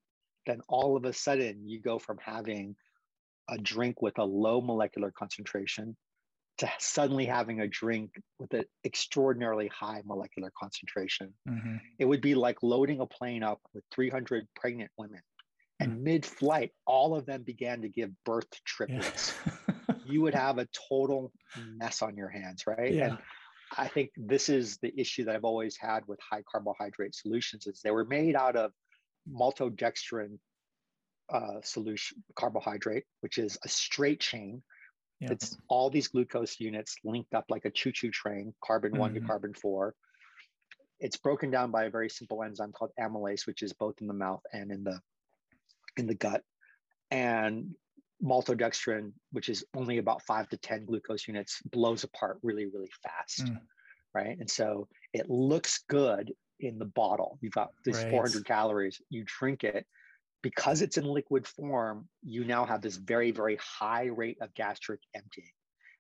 then 0.46 0.62
all 0.68 0.96
of 0.96 1.06
a 1.06 1.14
sudden 1.14 1.68
you 1.68 1.82
go 1.82 1.98
from 1.98 2.20
having 2.24 2.76
a 3.50 3.58
drink 3.58 4.00
with 4.00 4.20
a 4.20 4.24
low 4.24 4.62
molecular 4.62 5.12
concentration 5.18 5.98
to 6.58 6.70
suddenly 6.80 7.26
having 7.26 7.62
a 7.62 7.68
drink 7.68 8.12
with 8.40 8.54
an 8.54 8.64
extraordinarily 8.84 9.68
high 9.68 10.02
molecular 10.06 10.52
concentration. 10.58 11.34
Mm-hmm. 11.48 11.76
It 12.00 12.06
would 12.06 12.22
be 12.22 12.36
like 12.36 12.64
loading 12.64 13.00
a 13.00 13.06
plane 13.06 13.44
up 13.44 13.60
with 13.74 13.84
300 13.94 14.48
pregnant 14.56 14.92
women. 14.98 15.22
And 15.80 15.92
mm-hmm. 15.94 16.04
mid 16.04 16.26
flight, 16.26 16.72
all 16.86 17.16
of 17.16 17.26
them 17.26 17.44
began 17.44 17.82
to 17.84 17.90
give 17.90 18.10
birth 18.26 18.50
to 18.50 18.60
triplets. 18.66 19.36
Yeah. 19.48 19.96
you 20.06 20.22
would 20.22 20.34
have 20.36 20.58
a 20.58 20.68
total 20.90 21.32
mess 21.76 22.02
on 22.02 22.18
your 22.18 22.30
hands, 22.30 22.66
right? 22.66 22.94
Yeah. 22.94 23.06
And 23.10 23.18
I 23.78 23.88
think 23.88 24.12
this 24.16 24.50
is 24.50 24.78
the 24.82 24.94
issue 25.00 25.26
that 25.26 25.36
I've 25.36 25.44
always 25.44 25.78
had 25.78 26.08
with 26.08 26.20
high 26.20 26.44
carbohydrate 26.50 27.14
solutions 27.14 27.68
is 27.68 27.82
they 27.84 27.92
were 27.92 28.06
made 28.06 28.36
out 28.36 28.56
of 28.56 28.72
maltodextrin 29.32 30.40
uh, 31.30 31.62
solution 31.64 32.24
carbohydrate, 32.36 33.04
which 33.22 33.38
is 33.38 33.58
a 33.64 33.68
straight 33.68 34.20
chain 34.20 34.64
yeah. 35.20 35.32
It's 35.32 35.58
all 35.68 35.90
these 35.90 36.08
glucose 36.08 36.60
units 36.60 36.96
linked 37.04 37.34
up 37.34 37.46
like 37.50 37.66
a 37.66 37.72
choo-choo 37.72 38.12
train, 38.12 38.54
carbon 38.64 38.92
mm-hmm. 38.92 39.00
one 39.00 39.14
to 39.14 39.20
mm-hmm. 39.20 39.28
carbon 39.28 39.54
four. 39.54 39.96
It's 41.00 41.18
broken 41.18 41.52
down 41.52 41.72
by 41.72 41.86
a 41.86 41.90
very 41.90 42.10
simple 42.10 42.44
enzyme 42.44 42.72
called 42.72 42.92
amylase, 43.00 43.46
which 43.46 43.64
is 43.64 43.74
both 43.74 43.96
in 44.02 44.08
the 44.08 44.14
mouth 44.14 44.42
and 44.54 44.72
in 44.72 44.84
the 44.84 45.00
in 45.96 46.08
the 46.08 46.16
gut. 46.16 46.44
And 47.10 47.76
maltodextrin, 48.24 49.14
which 49.32 49.50
is 49.50 49.64
only 49.76 49.98
about 49.98 50.24
five 50.24 50.50
to 50.50 50.58
10 50.58 50.86
glucose 50.86 51.28
units, 51.28 51.62
blows 51.72 52.04
apart 52.04 52.40
really, 52.44 52.66
really 52.66 52.92
fast. 53.04 53.46
Mm. 53.46 53.60
Right. 54.14 54.38
And 54.40 54.50
so 54.50 54.88
it 55.14 55.30
looks 55.30 55.84
good 55.88 56.34
in 56.60 56.80
the 56.80 56.86
bottle. 56.86 57.38
You've 57.42 57.54
got 57.54 57.70
these 57.86 57.98
right. 57.98 58.10
400 58.10 58.46
calories, 58.46 59.00
you 59.10 59.24
drink 59.26 59.64
it, 59.64 59.86
because 60.42 60.82
it's 60.82 60.98
in 60.98 61.06
liquid 61.06 61.48
form, 61.48 62.08
you 62.24 62.46
now 62.46 62.66
have 62.66 62.82
this 62.82 62.96
very, 62.96 63.32
very 63.32 63.58
high 63.62 64.06
rate 64.06 64.38
of 64.42 64.54
gastric 64.54 65.02
emptying. 65.16 65.52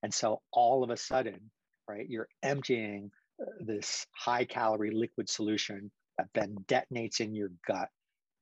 And 0.03 0.13
so 0.13 0.41
all 0.51 0.83
of 0.83 0.89
a 0.89 0.97
sudden, 0.97 1.51
right, 1.87 2.07
you're 2.07 2.29
emptying 2.43 3.11
uh, 3.41 3.45
this 3.59 4.05
high 4.15 4.45
calorie 4.45 4.91
liquid 4.91 5.29
solution 5.29 5.91
that 6.17 6.27
then 6.33 6.55
detonates 6.67 7.19
in 7.19 7.33
your 7.33 7.51
gut. 7.67 7.89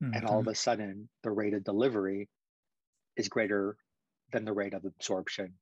Mm-hmm. 0.04 0.14
And 0.14 0.26
all 0.26 0.40
of 0.40 0.44
mm-hmm. 0.44 0.52
a 0.52 0.56
sudden, 0.56 1.10
the 1.24 1.32
rate 1.32 1.54
of 1.54 1.64
delivery 1.64 2.30
is 3.16 3.30
greater 3.30 3.78
than 4.32 4.44
the 4.44 4.54
rate 4.54 4.74
of 4.74 4.84
absorption. 4.84 5.54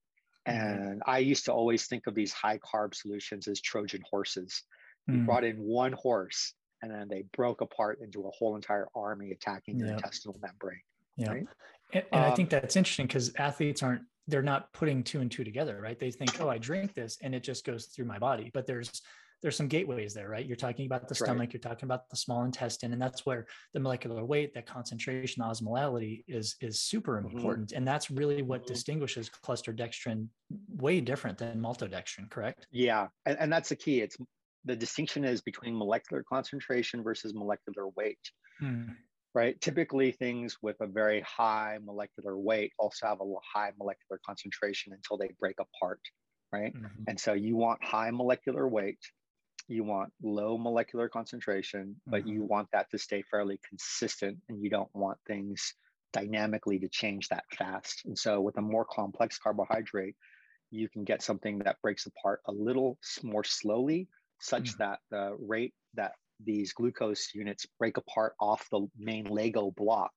Mm-hmm. 0.48 0.60
And 0.60 1.04
I 1.06 1.20
used 1.20 1.46
to 1.46 1.54
always 1.54 1.86
think 1.86 2.08
of 2.08 2.16
these 2.16 2.34
high 2.34 2.58
carb 2.58 2.96
solutions 2.96 3.48
as 3.48 3.62
Trojan 3.62 4.04
horses. 4.10 4.64
You 5.08 5.16
mm-hmm. 5.16 5.26
brought 5.26 5.44
in 5.44 5.58
one 5.58 5.94
horse 5.94 6.54
and 6.84 6.92
then 6.92 7.08
they 7.08 7.24
broke 7.36 7.62
apart 7.62 8.00
into 8.02 8.28
a 8.28 8.32
whole 8.32 8.56
entire 8.56 8.88
army 8.94 9.32
attacking 9.32 9.78
the 9.78 9.94
intestinal 9.94 10.38
membrane. 10.42 10.82
Yeah, 11.16 11.30
right? 11.30 11.48
and, 11.94 12.04
and 12.12 12.26
um, 12.26 12.32
I 12.32 12.36
think 12.36 12.50
that's 12.50 12.76
interesting 12.76 13.08
because 13.08 13.34
athletes 13.38 13.82
aren't 13.82 14.02
they're 14.28 14.42
not 14.42 14.72
putting 14.74 15.04
two 15.04 15.22
and 15.22 15.32
two 15.32 15.44
together, 15.44 15.80
right? 15.82 16.00
They 16.00 16.12
think, 16.12 16.40
oh, 16.40 16.50
I 16.50 16.58
drink 16.58 16.94
this 16.94 17.18
and 17.22 17.34
it 17.34 17.44
just 17.44 17.66
goes 17.66 17.88
through 17.88 18.06
my 18.06 18.20
body, 18.20 18.52
but 18.54 18.68
there's 18.68 19.02
there's 19.42 19.58
some 19.58 19.68
gateways 19.68 20.14
there, 20.14 20.30
right? 20.30 20.46
You're 20.46 20.56
talking 20.56 20.86
about 20.86 21.10
the 21.10 21.16
stomach, 21.16 21.40
right. 21.40 21.54
you're 21.54 21.60
talking 21.60 21.86
about 21.86 22.10
the 22.10 22.16
small 22.16 22.46
intestine, 22.46 22.94
and 22.94 23.02
that's 23.02 23.26
where 23.26 23.46
the 23.74 23.80
molecular 23.80 24.24
weight, 24.24 24.54
that 24.54 24.66
concentration, 24.66 25.44
osmolality 25.44 26.24
is 26.28 26.56
is 26.62 26.80
super 26.80 27.18
mm-hmm. 27.18 27.36
important, 27.36 27.68
mm-hmm. 27.70 27.78
and 27.78 27.88
that's 27.88 28.10
really 28.10 28.42
what 28.42 28.62
mm-hmm. 28.62 28.74
distinguishes 28.74 29.30
cluster 29.30 29.74
dextrin 29.74 30.28
way 30.78 31.02
different 31.02 31.38
than 31.38 31.62
maltodextrin, 31.62 32.30
correct? 32.30 32.68
Yeah, 32.72 33.08
and, 33.26 33.38
and 33.40 33.52
that's 33.52 33.70
the 33.70 33.76
key. 33.76 34.00
It's 34.02 34.18
the 34.66 34.76
distinction 34.76 35.26
is 35.26 35.42
between 35.42 35.78
molecular 35.78 36.24
concentration 36.28 37.04
versus 37.04 37.34
molecular 37.34 37.88
weight. 37.96 38.20
Mm. 38.62 38.96
Right. 39.36 39.60
Typically, 39.60 40.12
things 40.12 40.58
with 40.62 40.76
a 40.80 40.86
very 40.86 41.22
high 41.22 41.80
molecular 41.84 42.38
weight 42.38 42.72
also 42.78 43.08
have 43.08 43.20
a 43.20 43.26
high 43.56 43.72
molecular 43.80 44.20
concentration 44.24 44.94
until 44.94 45.18
they 45.18 45.32
break 45.40 45.56
apart. 45.60 46.00
Right. 46.52 46.74
Mm-hmm. 46.76 47.04
And 47.08 47.20
so 47.20 47.34
you 47.34 47.56
want 47.56 47.84
high 47.84 48.12
molecular 48.12 48.68
weight, 48.68 49.00
you 49.68 49.84
want 49.84 50.14
low 50.22 50.60
molecular 50.60 51.10
concentration, 51.10 51.96
but 52.06 52.22
mm-hmm. 52.22 52.30
you 52.30 52.44
want 52.44 52.68
that 52.74 52.92
to 52.92 53.00
stay 53.00 53.24
fairly 53.24 53.60
consistent 53.68 54.38
and 54.50 54.62
you 54.62 54.70
don't 54.70 54.94
want 54.94 55.18
things 55.26 55.74
dynamically 56.14 56.78
to 56.78 56.88
change 56.88 57.28
that 57.30 57.46
fast. 57.58 58.04
And 58.06 58.18
so, 58.18 58.40
with 58.40 58.58
a 58.58 58.62
more 58.62 58.86
complex 58.86 59.40
carbohydrate, 59.40 60.16
you 60.70 60.90
can 60.90 61.04
get 61.04 61.22
something 61.22 61.60
that 61.60 61.82
breaks 61.82 62.06
apart 62.06 62.42
a 62.46 62.52
little 62.52 62.98
more 63.24 63.44
slowly 63.44 64.08
such 64.44 64.74
mm. 64.74 64.78
that 64.78 65.00
the 65.10 65.36
rate 65.40 65.74
that 65.96 66.14
these 66.44 66.74
glucose 66.74 67.30
units 67.34 67.66
break 67.80 67.98
apart 67.98 68.34
off 68.40 68.68
the 68.70 68.88
main 68.98 69.26
Lego 69.26 69.72
block 69.72 70.12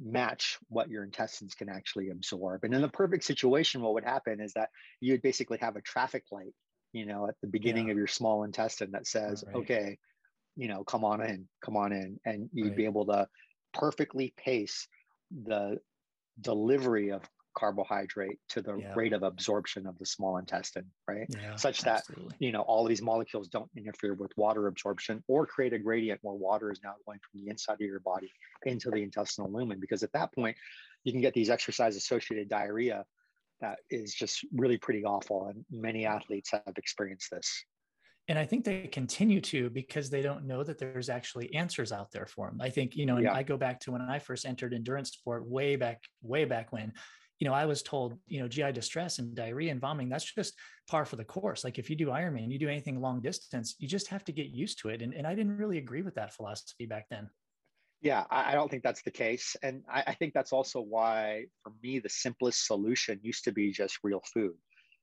match 0.00 0.58
what 0.68 0.88
your 0.88 1.02
intestines 1.02 1.54
can 1.54 1.68
actually 1.68 2.10
absorb. 2.10 2.62
And 2.64 2.72
in 2.72 2.80
the 2.80 2.88
perfect 2.88 3.24
situation, 3.24 3.82
what 3.82 3.94
would 3.94 4.04
happen 4.04 4.40
is 4.40 4.52
that 4.54 4.70
you 5.00 5.12
would 5.12 5.22
basically 5.22 5.58
have 5.58 5.76
a 5.76 5.80
traffic 5.82 6.24
light, 6.30 6.54
you 6.92 7.04
know, 7.04 7.26
at 7.26 7.34
the 7.42 7.48
beginning 7.48 7.86
yeah. 7.86 7.92
of 7.92 7.98
your 7.98 8.06
small 8.06 8.44
intestine 8.44 8.92
that 8.92 9.06
says, 9.06 9.42
right. 9.46 9.56
okay, 9.56 9.98
you 10.56 10.68
know, 10.68 10.84
come 10.84 11.04
on 11.04 11.20
in, 11.20 11.48
come 11.64 11.76
on 11.76 11.92
in. 11.92 12.20
And 12.24 12.48
you'd 12.52 12.68
right. 12.68 12.76
be 12.76 12.84
able 12.84 13.06
to 13.06 13.26
perfectly 13.74 14.32
pace 14.36 14.86
the 15.30 15.78
delivery 16.40 17.10
of 17.10 17.22
carbohydrate 17.60 18.38
to 18.48 18.62
the 18.62 18.76
yeah. 18.76 18.92
rate 18.96 19.12
of 19.12 19.22
absorption 19.22 19.86
of 19.86 19.98
the 19.98 20.06
small 20.06 20.38
intestine, 20.38 20.86
right? 21.06 21.26
Yeah, 21.28 21.56
Such 21.56 21.82
that 21.82 21.98
absolutely. 22.08 22.34
you 22.38 22.52
know 22.52 22.62
all 22.62 22.84
of 22.84 22.88
these 22.88 23.02
molecules 23.02 23.48
don't 23.48 23.70
interfere 23.76 24.14
with 24.14 24.32
water 24.36 24.66
absorption 24.66 25.22
or 25.28 25.46
create 25.46 25.74
a 25.74 25.78
gradient 25.78 26.20
where 26.22 26.34
water 26.34 26.72
is 26.72 26.80
now 26.82 26.94
going 27.06 27.20
from 27.30 27.40
the 27.40 27.50
inside 27.50 27.74
of 27.74 27.80
your 27.80 28.00
body 28.00 28.30
into 28.64 28.90
the 28.90 29.02
intestinal 29.02 29.52
lumen. 29.52 29.78
Because 29.78 30.02
at 30.02 30.12
that 30.12 30.32
point, 30.34 30.56
you 31.04 31.12
can 31.12 31.20
get 31.20 31.34
these 31.34 31.50
exercise-associated 31.50 32.48
diarrhea 32.48 33.04
that 33.60 33.78
is 33.90 34.14
just 34.14 34.44
really 34.52 34.78
pretty 34.78 35.04
awful, 35.04 35.48
and 35.48 35.64
many 35.70 36.06
athletes 36.06 36.50
have 36.50 36.76
experienced 36.76 37.30
this. 37.30 37.64
And 38.28 38.38
I 38.38 38.46
think 38.46 38.64
they 38.64 38.86
continue 38.86 39.40
to 39.52 39.70
because 39.70 40.08
they 40.08 40.22
don't 40.22 40.46
know 40.46 40.62
that 40.62 40.78
there's 40.78 41.08
actually 41.08 41.52
answers 41.52 41.90
out 41.90 42.12
there 42.12 42.26
for 42.26 42.48
them. 42.48 42.60
I 42.60 42.70
think, 42.70 42.94
you 42.94 43.04
know, 43.04 43.16
and 43.16 43.24
yeah. 43.24 43.34
I 43.34 43.42
go 43.42 43.56
back 43.56 43.80
to 43.80 43.90
when 43.90 44.02
I 44.02 44.20
first 44.20 44.46
entered 44.46 44.72
endurance 44.72 45.10
sport 45.10 45.46
way 45.46 45.74
back, 45.74 45.98
way 46.22 46.44
back 46.44 46.72
when 46.72 46.92
you 47.40 47.48
know, 47.48 47.54
I 47.54 47.64
was 47.64 47.82
told, 47.82 48.18
you 48.26 48.40
know, 48.40 48.48
GI 48.48 48.72
distress 48.72 49.18
and 49.18 49.34
diarrhea 49.34 49.72
and 49.72 49.80
vomiting, 49.80 50.10
that's 50.10 50.30
just 50.32 50.54
par 50.86 51.06
for 51.06 51.16
the 51.16 51.24
course. 51.24 51.64
Like 51.64 51.78
if 51.78 51.88
you 51.88 51.96
do 51.96 52.08
Ironman, 52.08 52.52
you 52.52 52.58
do 52.58 52.68
anything 52.68 53.00
long 53.00 53.22
distance, 53.22 53.74
you 53.78 53.88
just 53.88 54.08
have 54.08 54.24
to 54.26 54.32
get 54.32 54.48
used 54.48 54.78
to 54.82 54.90
it. 54.90 55.00
And, 55.00 55.14
and 55.14 55.26
I 55.26 55.34
didn't 55.34 55.56
really 55.56 55.78
agree 55.78 56.02
with 56.02 56.14
that 56.16 56.34
philosophy 56.34 56.84
back 56.84 57.06
then. 57.10 57.30
Yeah, 58.02 58.24
I 58.30 58.52
don't 58.52 58.70
think 58.70 58.82
that's 58.82 59.02
the 59.02 59.10
case. 59.10 59.56
And 59.62 59.82
I, 59.90 60.04
I 60.06 60.14
think 60.14 60.32
that's 60.32 60.52
also 60.52 60.80
why, 60.80 61.46
for 61.62 61.72
me, 61.82 61.98
the 61.98 62.08
simplest 62.08 62.66
solution 62.66 63.18
used 63.22 63.44
to 63.44 63.52
be 63.52 63.72
just 63.72 63.98
real 64.02 64.22
food. 64.32 64.54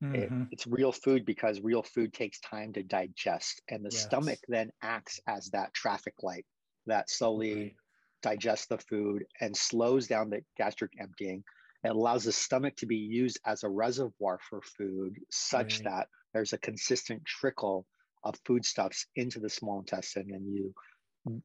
Mm-hmm. 0.03 0.15
It, 0.15 0.47
it's 0.51 0.67
real 0.67 0.91
food 0.91 1.25
because 1.25 1.59
real 1.61 1.83
food 1.83 2.13
takes 2.13 2.39
time 2.41 2.71
to 2.73 2.83
digest. 2.83 3.61
And 3.69 3.83
the 3.83 3.89
yes. 3.91 4.03
stomach 4.03 4.39
then 4.47 4.71
acts 4.83 5.19
as 5.27 5.49
that 5.49 5.73
traffic 5.73 6.13
light 6.21 6.45
that 6.85 7.09
slowly 7.09 7.55
right. 7.55 7.75
digests 8.23 8.67
the 8.67 8.77
food 8.77 9.25
and 9.41 9.55
slows 9.55 10.07
down 10.07 10.29
the 10.29 10.41
gastric 10.55 10.91
emptying 10.99 11.43
it 11.87 11.95
allows 11.95 12.25
the 12.25 12.31
stomach 12.31 12.75
to 12.77 12.85
be 12.85 12.97
used 12.97 13.39
as 13.45 13.63
a 13.63 13.69
reservoir 13.69 14.39
for 14.49 14.61
food, 14.61 15.15
such 15.31 15.75
right. 15.75 15.83
that 15.85 16.07
there's 16.33 16.53
a 16.53 16.57
consistent 16.57 17.23
trickle 17.25 17.85
of 18.23 18.35
foodstuffs 18.45 19.05
into 19.15 19.39
the 19.39 19.49
small 19.49 19.79
intestine, 19.79 20.29
and 20.31 20.53
you, 20.53 20.73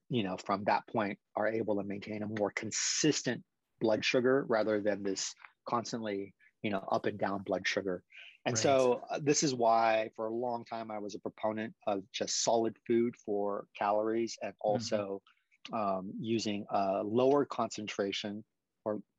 you 0.09 0.25
know, 0.25 0.37
from 0.45 0.65
that 0.65 0.87
point 0.89 1.19
are 1.37 1.49
able 1.49 1.77
to 1.77 1.85
maintain 1.85 2.23
a 2.23 2.41
more 2.41 2.51
consistent 2.55 3.43
blood 3.81 4.05
sugar 4.05 4.45
rather 4.49 4.81
than 4.81 5.03
this 5.03 5.35
constantly, 5.69 6.35
you 6.63 6.71
know, 6.71 6.85
up 6.91 7.07
and 7.07 7.19
down 7.19 7.43
blood 7.43 7.67
sugar. 7.67 8.03
And 8.45 8.55
right. 8.57 8.63
so 8.63 9.03
uh, 9.11 9.21
this 9.23 9.45
is 9.45 9.55
why 9.55 10.11
for 10.17 10.27
a 10.27 10.35
long 10.35 10.65
time 10.65 10.91
I 10.91 10.99
was 10.99 11.15
a 11.15 11.21
proponent 11.21 11.75
of 11.87 12.03
just 12.13 12.43
solid 12.43 12.77
food 12.87 13.15
for 13.25 13.67
calories 13.79 14.37
and 14.43 14.53
mm-hmm. 14.53 14.69
also 14.69 15.23
mm-hmm. 15.73 15.99
um, 15.99 16.13
using 16.21 16.67
a 16.71 17.03
lower 17.05 17.45
concentration 17.45 18.43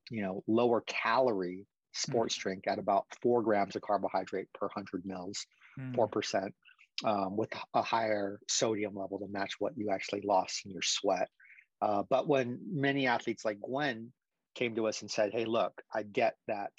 you 0.10 0.22
know, 0.22 0.44
lower 0.48 0.84
calorie 0.88 1.66
sports 1.94 2.38
mm. 2.38 2.42
drink 2.42 2.64
at 2.68 2.80
about 2.80 3.06
four 3.22 3.42
grams 3.42 3.76
of 3.76 3.82
carbohydrate 3.82 4.48
per 4.54 4.68
100 4.68 5.06
mils, 5.06 5.46
mm. 5.80 5.96
4%, 5.96 6.50
um, 7.06 7.38
with 7.38 7.50
a 7.74 7.82
higher 7.82 8.40
sodium 8.48 8.96
level 8.96 9.20
to 9.20 9.28
match 9.28 9.54
what 9.60 9.74
you 9.78 9.90
actually 9.92 10.22
lost 10.22 10.66
in 10.66 10.72
your 10.72 10.82
sweat. 10.82 11.30
Uh, 11.82 12.04
but 12.10 12.28
when 12.28 12.60
many 12.72 13.08
athletes 13.08 13.44
like 13.44 13.60
Gwen 13.60 14.12
came 14.56 14.76
to 14.76 14.88
us 14.88 15.02
and 15.02 15.12
said, 15.12 15.32
hey, 15.34 15.46
look, 15.46 15.82
I 15.94 16.04
get 16.04 16.36
that, 16.48 16.72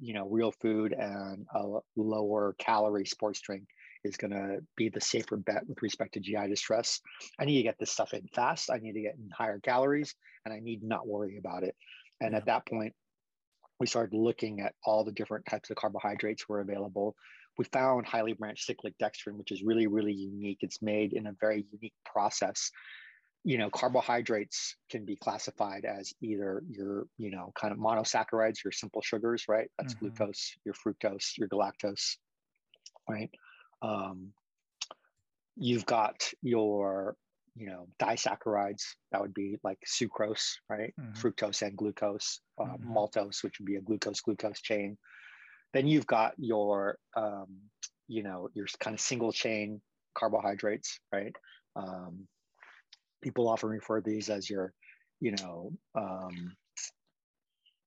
you 0.00 0.14
know, 0.14 0.28
real 0.28 0.52
food 0.52 0.92
and 0.92 1.46
a 1.54 1.78
lower 1.96 2.54
calorie 2.58 3.06
sports 3.06 3.40
drink 3.40 3.64
is 4.04 4.16
going 4.16 4.30
to 4.30 4.58
be 4.76 4.88
the 4.88 5.00
safer 5.00 5.36
bet 5.36 5.66
with 5.68 5.82
respect 5.82 6.14
to 6.14 6.20
GI 6.20 6.48
distress. 6.48 7.00
I 7.38 7.44
need 7.44 7.56
to 7.56 7.62
get 7.62 7.76
this 7.78 7.90
stuff 7.90 8.14
in 8.14 8.26
fast. 8.34 8.70
I 8.70 8.78
need 8.78 8.92
to 8.92 9.00
get 9.00 9.14
in 9.14 9.28
higher 9.36 9.60
calories 9.60 10.14
and 10.44 10.54
I 10.54 10.60
need 10.60 10.82
not 10.82 11.06
worry 11.06 11.36
about 11.38 11.62
it. 11.62 11.74
And 12.20 12.34
at 12.34 12.46
that 12.46 12.66
point, 12.66 12.94
we 13.80 13.86
started 13.86 14.16
looking 14.16 14.60
at 14.60 14.74
all 14.84 15.04
the 15.04 15.12
different 15.12 15.46
types 15.46 15.70
of 15.70 15.76
carbohydrates 15.76 16.48
were 16.48 16.60
available. 16.60 17.14
We 17.56 17.64
found 17.66 18.06
highly 18.06 18.32
branched 18.32 18.66
cyclic 18.66 18.94
dextrin, 18.98 19.36
which 19.36 19.52
is 19.52 19.62
really, 19.62 19.86
really 19.86 20.12
unique. 20.12 20.58
It's 20.60 20.82
made 20.82 21.12
in 21.12 21.26
a 21.26 21.34
very 21.40 21.64
unique 21.72 21.94
process. 22.04 22.70
You 23.44 23.58
know, 23.58 23.70
carbohydrates 23.70 24.76
can 24.90 25.04
be 25.04 25.16
classified 25.16 25.84
as 25.84 26.12
either 26.20 26.62
your, 26.68 27.06
you 27.18 27.30
know, 27.30 27.52
kind 27.54 27.72
of 27.72 27.78
monosaccharides, 27.78 28.64
your 28.64 28.72
simple 28.72 29.00
sugars, 29.00 29.44
right? 29.48 29.70
That's 29.78 29.94
mm-hmm. 29.94 30.08
glucose, 30.08 30.56
your 30.64 30.74
fructose, 30.74 31.38
your 31.38 31.48
galactose, 31.48 32.16
right? 33.08 33.30
Um, 33.80 34.32
you've 35.56 35.86
got 35.86 36.30
your 36.42 37.16
you 37.58 37.66
know 37.66 37.88
disaccharides 38.00 38.84
that 39.10 39.20
would 39.20 39.34
be 39.34 39.58
like 39.64 39.78
sucrose 39.86 40.54
right 40.70 40.94
mm-hmm. 40.98 41.12
fructose 41.12 41.62
and 41.62 41.76
glucose 41.76 42.40
uh, 42.60 42.64
mm-hmm. 42.64 42.96
maltose 42.96 43.42
which 43.42 43.58
would 43.58 43.66
be 43.66 43.76
a 43.76 43.80
glucose 43.80 44.20
glucose 44.20 44.60
chain 44.60 44.96
then 45.74 45.86
you've 45.86 46.06
got 46.06 46.32
your 46.38 46.98
um, 47.16 47.46
you 48.06 48.22
know 48.22 48.48
your 48.54 48.66
kind 48.78 48.94
of 48.94 49.00
single 49.00 49.32
chain 49.32 49.80
carbohydrates 50.14 51.00
right 51.12 51.34
um, 51.76 52.26
people 53.22 53.48
often 53.48 53.70
refer 53.70 54.00
to 54.00 54.10
these 54.10 54.30
as 54.30 54.48
your 54.48 54.72
you 55.20 55.32
know 55.32 55.72
um, 55.96 56.54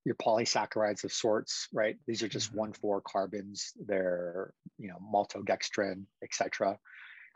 your 0.04 0.16
polysaccharides 0.16 1.04
of 1.04 1.12
sorts 1.12 1.68
right 1.72 1.96
these 2.06 2.22
are 2.22 2.28
just 2.28 2.50
mm-hmm. 2.50 2.58
one 2.58 2.72
four 2.74 3.00
carbons 3.00 3.72
they're 3.86 4.52
you 4.78 4.88
know 4.88 4.98
maltodextrin 5.12 6.04
etc 6.22 6.78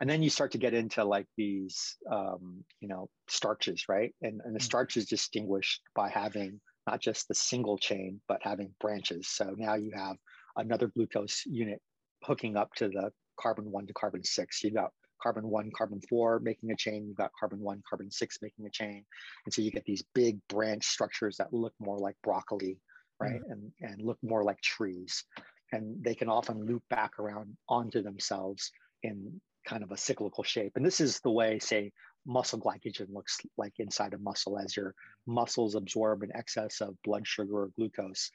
and 0.00 0.08
then 0.08 0.22
you 0.22 0.30
start 0.30 0.52
to 0.52 0.58
get 0.58 0.74
into 0.74 1.04
like 1.04 1.26
these 1.36 1.96
um, 2.10 2.64
you 2.80 2.88
know 2.88 3.08
starches 3.28 3.84
right? 3.88 4.14
And, 4.22 4.40
and 4.44 4.54
the 4.54 4.60
mm. 4.60 4.64
starch 4.64 4.96
is 4.96 5.06
distinguished 5.06 5.82
by 5.94 6.08
having 6.08 6.60
not 6.86 7.00
just 7.00 7.28
the 7.28 7.34
single 7.34 7.78
chain 7.78 8.20
but 8.28 8.40
having 8.42 8.74
branches. 8.80 9.28
So 9.28 9.54
now 9.56 9.74
you 9.74 9.92
have 9.94 10.16
another 10.56 10.88
glucose 10.88 11.42
unit 11.46 11.80
hooking 12.22 12.56
up 12.56 12.72
to 12.76 12.88
the 12.88 13.10
carbon 13.40 13.70
one 13.70 13.86
to 13.86 13.92
carbon 13.92 14.24
six. 14.24 14.62
You've 14.62 14.74
got 14.74 14.90
carbon 15.22 15.48
one 15.48 15.70
carbon 15.76 16.00
four 16.08 16.40
making 16.40 16.70
a 16.70 16.76
chain. 16.76 17.06
You've 17.06 17.16
got 17.16 17.30
carbon 17.38 17.60
one 17.60 17.82
carbon 17.88 18.10
six 18.10 18.38
making 18.42 18.66
a 18.66 18.70
chain. 18.70 19.04
And 19.44 19.52
so 19.52 19.62
you 19.62 19.70
get 19.70 19.84
these 19.84 20.04
big 20.14 20.38
branch 20.48 20.84
structures 20.84 21.36
that 21.38 21.52
look 21.52 21.74
more 21.80 21.98
like 21.98 22.16
broccoli 22.22 22.78
right? 23.20 23.40
Mm-hmm. 23.40 23.52
and 23.52 23.72
and 23.80 24.02
look 24.02 24.18
more 24.22 24.44
like 24.44 24.60
trees. 24.60 25.24
And 25.72 26.02
they 26.02 26.14
can 26.14 26.28
often 26.28 26.64
loop 26.64 26.82
back 26.90 27.18
around 27.18 27.56
onto 27.68 28.02
themselves 28.02 28.70
in 29.02 29.40
kind 29.66 29.82
of 29.82 29.90
a 29.90 29.96
cyclical 29.96 30.44
shape. 30.44 30.72
And 30.76 30.86
this 30.86 31.00
is 31.00 31.20
the 31.20 31.30
way, 31.30 31.58
say, 31.58 31.92
muscle 32.24 32.58
glycogen 32.58 33.12
looks 33.12 33.38
like 33.56 33.74
inside 33.78 34.14
a 34.14 34.18
muscle 34.18 34.58
as 34.58 34.76
your 34.76 34.94
muscles 35.26 35.74
absorb 35.74 36.22
an 36.22 36.30
excess 36.34 36.80
of 36.80 37.00
blood 37.04 37.26
sugar 37.26 37.62
or 37.62 37.70
glucose. 37.76 38.30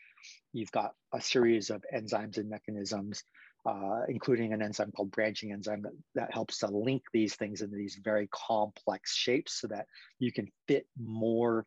You've 0.53 0.71
got 0.71 0.91
a 1.13 1.21
series 1.21 1.69
of 1.69 1.83
enzymes 1.93 2.37
and 2.37 2.49
mechanisms, 2.49 3.23
uh, 3.65 4.01
including 4.07 4.53
an 4.53 4.61
enzyme 4.61 4.91
called 4.91 5.11
branching 5.11 5.51
enzyme 5.51 5.81
that, 5.81 5.93
that 6.15 6.33
helps 6.33 6.59
to 6.59 6.67
link 6.67 7.03
these 7.13 7.35
things 7.35 7.61
into 7.61 7.75
these 7.75 7.99
very 8.03 8.27
complex 8.31 9.15
shapes 9.15 9.59
so 9.59 9.67
that 9.67 9.87
you 10.19 10.31
can 10.31 10.47
fit 10.67 10.85
more 10.97 11.65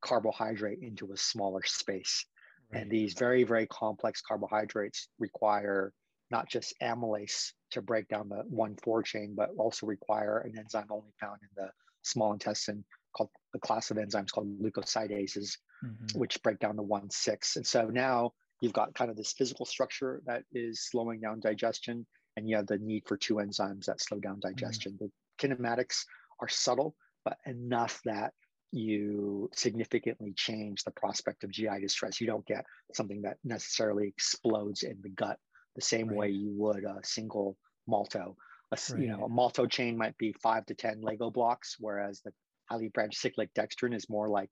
carbohydrate 0.00 0.78
into 0.80 1.12
a 1.12 1.16
smaller 1.16 1.62
space. 1.64 2.24
Right. 2.72 2.82
And 2.82 2.90
these 2.90 3.14
very, 3.14 3.44
very 3.44 3.66
complex 3.66 4.20
carbohydrates 4.20 5.08
require 5.18 5.92
not 6.30 6.48
just 6.48 6.74
amylase 6.82 7.52
to 7.70 7.82
break 7.82 8.08
down 8.08 8.28
the 8.28 8.42
1,4 8.52 9.04
chain, 9.04 9.34
but 9.36 9.50
also 9.58 9.86
require 9.86 10.38
an 10.38 10.58
enzyme 10.58 10.86
only 10.90 11.12
found 11.20 11.38
in 11.42 11.48
the 11.56 11.70
small 12.02 12.32
intestine 12.32 12.84
called 13.16 13.30
the 13.52 13.58
class 13.58 13.90
of 13.90 13.96
enzymes 13.96 14.30
called 14.30 14.48
glucosidases, 14.60 15.56
mm-hmm. 15.84 16.18
which 16.18 16.42
break 16.42 16.58
down 16.58 16.76
the 16.76 16.82
1,6. 16.82 17.56
And 17.56 17.66
so 17.66 17.86
now 17.86 18.32
you've 18.60 18.72
got 18.72 18.94
kind 18.94 19.10
of 19.10 19.16
this 19.16 19.32
physical 19.32 19.66
structure 19.66 20.22
that 20.26 20.44
is 20.52 20.86
slowing 20.88 21.20
down 21.20 21.40
digestion, 21.40 22.06
and 22.36 22.48
you 22.48 22.56
have 22.56 22.66
the 22.66 22.78
need 22.78 23.04
for 23.06 23.16
two 23.16 23.34
enzymes 23.34 23.86
that 23.86 24.00
slow 24.00 24.18
down 24.18 24.34
mm-hmm. 24.36 24.48
digestion. 24.48 24.92
Mm-hmm. 24.92 25.06
The 25.06 25.56
kinematics 25.56 26.04
are 26.40 26.48
subtle, 26.48 26.94
but 27.24 27.38
enough 27.46 28.00
that 28.04 28.32
you 28.70 29.48
significantly 29.54 30.34
change 30.36 30.84
the 30.84 30.90
prospect 30.90 31.42
of 31.42 31.50
GI 31.50 31.80
distress. 31.80 32.20
You 32.20 32.26
don't 32.26 32.46
get 32.46 32.66
something 32.94 33.22
that 33.22 33.38
necessarily 33.42 34.08
explodes 34.08 34.82
in 34.82 34.98
the 35.02 35.08
gut 35.08 35.38
the 35.78 35.84
same 35.84 36.08
right. 36.08 36.16
way 36.16 36.28
you 36.30 36.50
would 36.56 36.84
a 36.84 36.98
single 37.04 37.56
malto. 37.86 38.36
A, 38.72 38.76
right. 38.90 39.00
You 39.00 39.08
know, 39.08 39.24
a 39.24 39.28
malto 39.28 39.66
chain 39.66 39.96
might 39.96 40.18
be 40.18 40.34
five 40.42 40.66
to 40.66 40.74
10 40.74 41.00
Lego 41.00 41.30
blocks, 41.30 41.76
whereas 41.78 42.20
the 42.24 42.32
highly 42.68 42.88
branched 42.88 43.20
cyclic 43.20 43.54
dextrin 43.54 43.94
is 43.94 44.10
more 44.10 44.28
like 44.28 44.50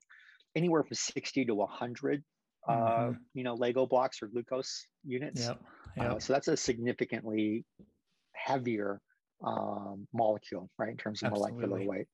anywhere 0.54 0.84
from 0.84 0.94
60 0.94 1.46
to 1.46 1.54
100 1.54 2.22
uh, 2.68 2.72
mm-hmm. 2.72 3.10
uh, 3.10 3.12
you 3.34 3.42
know, 3.42 3.54
Lego 3.54 3.86
blocks 3.86 4.22
or 4.22 4.28
glucose 4.28 4.86
units. 5.04 5.42
Yep. 5.42 5.60
Yep. 5.96 6.10
Uh, 6.10 6.18
so 6.20 6.32
that's 6.32 6.48
a 6.48 6.56
significantly 6.56 7.64
heavier 8.32 9.00
um, 9.44 10.06
molecule, 10.14 10.70
right, 10.78 10.90
in 10.90 10.96
terms 10.96 11.22
of 11.22 11.32
Absolutely. 11.32 11.60
molecular 11.60 11.90
weight. 11.90 12.06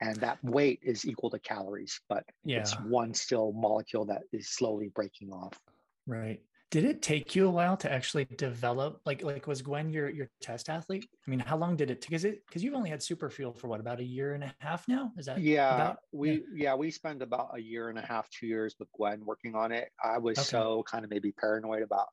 And 0.00 0.16
that 0.20 0.38
weight 0.42 0.78
is 0.82 1.04
equal 1.04 1.30
to 1.30 1.38
calories, 1.40 2.00
but 2.08 2.24
yeah. 2.44 2.60
it's 2.60 2.72
one 2.80 3.12
still 3.14 3.52
molecule 3.52 4.06
that 4.06 4.22
is 4.32 4.48
slowly 4.48 4.90
breaking 4.94 5.30
off. 5.30 5.58
Right 6.06 6.40
did 6.70 6.84
it 6.84 7.02
take 7.02 7.34
you 7.34 7.46
a 7.46 7.50
while 7.50 7.76
to 7.76 7.92
actually 7.92 8.24
develop 8.36 9.00
like 9.04 9.22
like 9.22 9.46
was 9.46 9.60
gwen 9.60 9.90
your 9.90 10.08
your 10.08 10.28
test 10.40 10.68
athlete 10.68 11.08
i 11.26 11.30
mean 11.30 11.40
how 11.40 11.56
long 11.56 11.76
did 11.76 11.90
it 11.90 12.00
because 12.00 12.24
it 12.24 12.46
because 12.46 12.62
you've 12.62 12.74
only 12.74 12.90
had 12.90 13.00
superfuel 13.00 13.56
for 13.56 13.68
what 13.68 13.80
about 13.80 14.00
a 14.00 14.04
year 14.04 14.34
and 14.34 14.44
a 14.44 14.54
half 14.58 14.86
now 14.88 15.10
is 15.18 15.26
that 15.26 15.40
yeah 15.40 15.74
about, 15.74 15.98
we 16.12 16.30
yeah. 16.30 16.38
yeah. 16.54 16.74
we 16.74 16.90
spent 16.90 17.22
about 17.22 17.50
a 17.54 17.60
year 17.60 17.88
and 17.88 17.98
a 17.98 18.02
half 18.02 18.28
two 18.30 18.46
years 18.46 18.76
with 18.78 18.90
gwen 18.92 19.24
working 19.24 19.54
on 19.54 19.72
it 19.72 19.90
i 20.02 20.16
was 20.16 20.38
okay. 20.38 20.44
so 20.44 20.84
kind 20.88 21.04
of 21.04 21.10
maybe 21.10 21.32
paranoid 21.32 21.82
about 21.82 22.06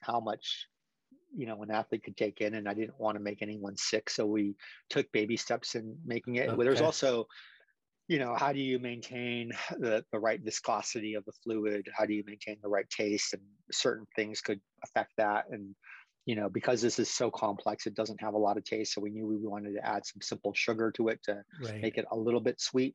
how 0.00 0.20
much 0.20 0.66
you 1.34 1.46
know 1.46 1.62
an 1.62 1.70
athlete 1.70 2.04
could 2.04 2.16
take 2.16 2.40
in 2.40 2.54
and 2.54 2.68
i 2.68 2.74
didn't 2.74 2.98
want 3.00 3.16
to 3.16 3.22
make 3.22 3.40
anyone 3.40 3.76
sick 3.76 4.10
so 4.10 4.26
we 4.26 4.54
took 4.90 5.10
baby 5.12 5.36
steps 5.36 5.74
in 5.74 5.96
making 6.04 6.36
it 6.36 6.48
okay. 6.50 6.64
there's 6.64 6.82
also 6.82 7.26
you 8.12 8.18
know 8.18 8.34
how 8.34 8.52
do 8.52 8.60
you 8.60 8.78
maintain 8.78 9.50
the, 9.78 10.04
the 10.12 10.18
right 10.18 10.40
viscosity 10.42 11.14
of 11.14 11.24
the 11.24 11.32
fluid 11.42 11.88
how 11.96 12.04
do 12.04 12.12
you 12.12 12.22
maintain 12.26 12.58
the 12.62 12.68
right 12.68 12.88
taste 12.90 13.32
and 13.32 13.42
certain 13.72 14.06
things 14.14 14.40
could 14.40 14.60
affect 14.84 15.12
that 15.16 15.46
and 15.50 15.74
you 16.26 16.36
know 16.36 16.48
because 16.48 16.82
this 16.82 16.98
is 16.98 17.08
so 17.08 17.30
complex 17.30 17.86
it 17.86 17.94
doesn't 17.94 18.20
have 18.20 18.34
a 18.34 18.38
lot 18.38 18.58
of 18.58 18.64
taste 18.64 18.92
so 18.92 19.00
we 19.00 19.10
knew 19.10 19.26
we 19.26 19.36
wanted 19.38 19.72
to 19.72 19.86
add 19.86 20.04
some 20.04 20.20
simple 20.20 20.52
sugar 20.54 20.92
to 20.92 21.08
it 21.08 21.20
to 21.24 21.42
right. 21.64 21.80
make 21.80 21.96
it 21.96 22.04
a 22.12 22.16
little 22.16 22.40
bit 22.40 22.60
sweet 22.60 22.94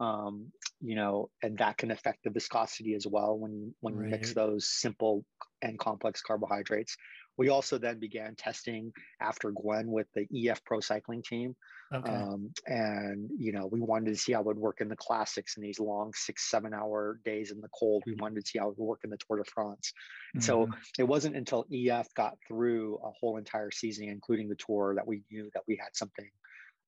um, 0.00 0.52
you 0.80 0.94
know, 0.94 1.30
and 1.42 1.56
that 1.58 1.78
can 1.78 1.90
affect 1.90 2.24
the 2.24 2.30
viscosity 2.30 2.94
as 2.94 3.06
well 3.06 3.38
when 3.38 3.74
when 3.80 3.94
right. 3.94 4.04
you 4.04 4.10
mix 4.10 4.34
those 4.34 4.68
simple 4.68 5.24
and 5.62 5.78
complex 5.78 6.20
carbohydrates. 6.20 6.96
We 7.38 7.48
also 7.48 7.78
then 7.78 7.98
began 7.98 8.34
testing 8.34 8.92
after 9.20 9.50
Gwen 9.50 9.90
with 9.90 10.06
the 10.14 10.26
EF 10.48 10.64
Pro 10.64 10.80
Cycling 10.80 11.22
team. 11.22 11.54
Okay. 11.94 12.10
Um, 12.10 12.52
and, 12.66 13.30
you 13.38 13.52
know, 13.52 13.66
we 13.66 13.80
wanted 13.80 14.06
to 14.06 14.16
see 14.16 14.32
how 14.32 14.40
it 14.40 14.46
would 14.46 14.56
work 14.56 14.80
in 14.80 14.88
the 14.88 14.96
classics 14.96 15.56
in 15.56 15.62
these 15.62 15.78
long 15.78 16.12
six, 16.14 16.50
seven 16.50 16.74
hour 16.74 17.20
days 17.24 17.52
in 17.52 17.60
the 17.60 17.68
cold. 17.78 18.02
We 18.06 18.14
wanted 18.14 18.44
to 18.44 18.46
see 18.46 18.58
how 18.58 18.70
it 18.70 18.78
would 18.78 18.84
work 18.84 19.00
in 19.04 19.10
the 19.10 19.18
Tour 19.18 19.38
de 19.38 19.44
France. 19.44 19.92
Mm-hmm. 20.36 20.40
So 20.40 20.68
it 20.98 21.04
wasn't 21.04 21.36
until 21.36 21.66
EF 21.72 22.12
got 22.14 22.34
through 22.48 22.98
a 23.04 23.10
whole 23.10 23.36
entire 23.36 23.70
season, 23.70 24.08
including 24.08 24.48
the 24.48 24.56
tour, 24.56 24.94
that 24.96 25.06
we 25.06 25.22
knew 25.30 25.50
that 25.54 25.62
we 25.68 25.76
had 25.76 25.90
something, 25.94 26.30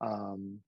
um, 0.00 0.58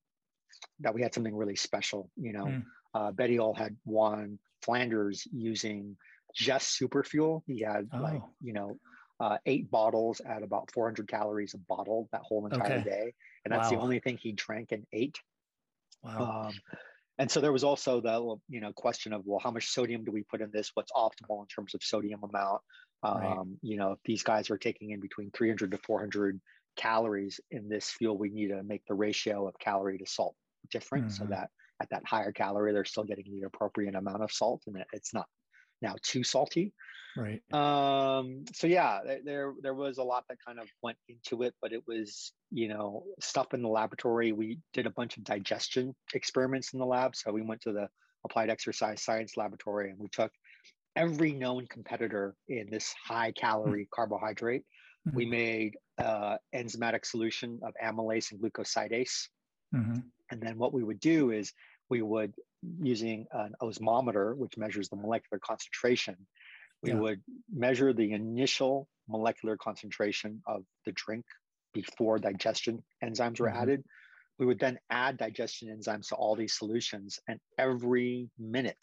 that 0.81 0.95
we 0.95 1.03
had 1.03 1.14
something 1.14 1.35
really 1.35 1.57
special. 1.57 2.11
You 2.16 2.33
know, 2.33 2.45
mm. 2.45 2.62
uh, 2.95 3.12
Bettiol 3.12 3.57
had 3.57 3.77
won 3.85 4.38
Flanders 4.62 5.27
using 5.33 5.97
just 6.35 6.77
super 6.77 7.03
fuel. 7.03 7.43
He 7.47 7.61
had 7.62 7.88
oh. 7.93 7.99
like, 7.99 8.23
you 8.40 8.53
know, 8.53 8.77
uh, 9.20 9.37
eight 9.46 9.70
bottles 9.70 10.20
at 10.20 10.42
about 10.42 10.70
400 10.72 11.06
calories 11.06 11.54
a 11.54 11.59
bottle 11.59 12.09
that 12.11 12.22
whole 12.22 12.46
entire 12.46 12.78
okay. 12.78 12.83
day. 12.83 13.14
And 13.44 13.52
that's 13.52 13.70
wow. 13.70 13.76
the 13.76 13.83
only 13.83 14.00
thing 14.00 14.16
he 14.16 14.33
drank 14.33 14.72
and 14.72 14.87
ate. 14.92 15.18
Wow. 16.02 16.46
Um, 16.46 16.54
and 17.18 17.30
so 17.30 17.42
there 17.42 17.52
was 17.52 17.64
also 17.64 18.00
the 18.00 18.37
you 18.48 18.61
know 18.61 18.72
question 18.72 19.12
of 19.12 19.22
well 19.26 19.38
how 19.38 19.50
much 19.50 19.68
sodium 19.68 20.04
do 20.04 20.11
we 20.11 20.22
put 20.22 20.40
in 20.40 20.50
this 20.52 20.70
what's 20.72 20.90
optimal 20.92 21.40
in 21.40 21.46
terms 21.54 21.74
of 21.74 21.83
sodium 21.85 22.20
amount 22.24 22.62
um, 23.02 23.18
right. 23.18 23.46
you 23.61 23.76
know 23.76 23.92
if 23.92 23.98
these 24.06 24.22
guys 24.22 24.50
are 24.50 24.56
taking 24.56 24.90
in 24.90 25.00
between 25.00 25.30
300 25.33 25.70
to 25.70 25.78
400 25.78 26.40
calories 26.76 27.38
in 27.50 27.68
this 27.68 27.90
fuel 27.90 28.16
we 28.16 28.30
need 28.30 28.48
to 28.48 28.62
make 28.62 28.83
the 28.88 28.94
ratio 28.94 29.46
of 29.46 29.59
calorie 29.59 29.98
to 29.98 30.06
salt 30.06 30.35
different 30.70 31.09
mm-hmm. 31.09 31.24
so 31.24 31.24
that 31.26 31.50
at 31.83 31.90
that 31.90 32.02
higher 32.06 32.33
calorie 32.33 32.72
they're 32.72 32.87
still 32.87 33.04
getting 33.04 33.30
the 33.30 33.42
appropriate 33.42 33.94
amount 33.94 34.22
of 34.22 34.33
salt 34.33 34.62
and 34.66 34.83
it's 34.94 35.12
not 35.12 35.26
now 35.83 35.97
too 36.03 36.25
salty. 36.25 36.73
Right. 37.16 37.43
Um, 37.53 38.45
so 38.55 38.66
yeah, 38.66 39.01
there 39.25 39.55
there 39.61 39.75
was 39.75 39.99
a 39.99 40.03
lot 40.03 40.25
that 40.29 40.38
kind 40.47 40.61
of 40.61 40.69
went 40.83 40.99
into 41.09 41.43
it, 41.43 41.55
but 41.61 41.73
it 41.73 41.83
was 41.87 42.33
you 42.51 42.69
know 42.69 43.05
stuff 43.21 43.53
in 43.53 43.62
the 43.62 43.69
laboratory. 43.69 44.33
We 44.33 44.59
did 44.73 44.87
a 44.87 44.90
bunch 44.90 45.16
of 45.16 45.25
digestion 45.25 45.95
experiments 46.14 46.73
in 46.73 46.79
the 46.79 46.87
lab. 46.87 47.16
So 47.16 47.33
we 47.33 47.43
went 47.43 47.62
to 47.62 47.73
the 47.73 47.88
applied 48.25 48.51
exercise 48.51 49.03
science 49.03 49.37
laboratory 49.37 49.90
and 49.90 49.99
we 49.99 50.09
took 50.09 50.31
every 50.97 51.33
known 51.33 51.66
competitor 51.69 52.35
in 52.49 52.69
this 52.71 52.95
high 53.05 53.33
calorie 53.33 53.83
mm-hmm. 53.83 53.95
carbohydrate. 53.95 54.62
Mm-hmm. 55.09 55.16
We 55.16 55.27
made 55.27 55.77
uh, 55.99 56.37
enzymatic 56.55 57.07
solution 57.07 57.61
of 57.62 57.73
amylase 57.83 58.33
and 58.33 58.40
glucosidase. 58.40 59.29
Mm-hmm. 59.75 60.01
And 60.31 60.40
then 60.40 60.59
what 60.59 60.73
we 60.73 60.85
would 60.85 61.01
do 61.01 61.31
is 61.31 61.53
we 61.88 62.03
would 62.03 62.35
using 62.81 63.27
an 63.33 63.55
osmometer, 63.62 64.37
which 64.37 64.57
measures 64.57 64.88
the 64.88 64.96
molecular 64.96 65.38
concentration, 65.38 66.16
we 66.83 66.90
yeah. 66.90 66.99
would 66.99 67.20
measure 67.53 67.92
the 67.92 68.12
initial 68.12 68.88
molecular 69.09 69.57
concentration 69.57 70.42
of 70.46 70.64
the 70.87 70.92
drink 70.92 71.25
before 71.75 72.18
digestion 72.18 72.83
enzymes 73.05 73.40
were 73.40 73.49
mm-hmm. 73.49 73.62
added. 73.62 73.85
We 74.38 74.46
would 74.46 74.59
then 74.59 74.79
add 74.90 75.18
digestion 75.18 75.68
enzymes 75.68 76.09
to 76.09 76.14
all 76.14 76.35
these 76.35 76.57
solutions, 76.57 77.18
and 77.29 77.38
every 77.59 78.31
minute 78.38 78.83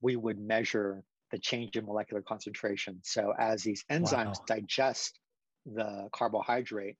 we 0.00 0.16
would 0.16 0.38
measure 0.38 1.02
the 1.30 1.38
change 1.38 1.76
in 1.76 1.84
molecular 1.84 2.22
concentration. 2.22 3.00
So, 3.02 3.34
as 3.38 3.62
these 3.62 3.84
enzymes 3.90 4.38
wow. 4.38 4.44
digest 4.46 5.18
the 5.66 6.08
carbohydrate, 6.12 6.96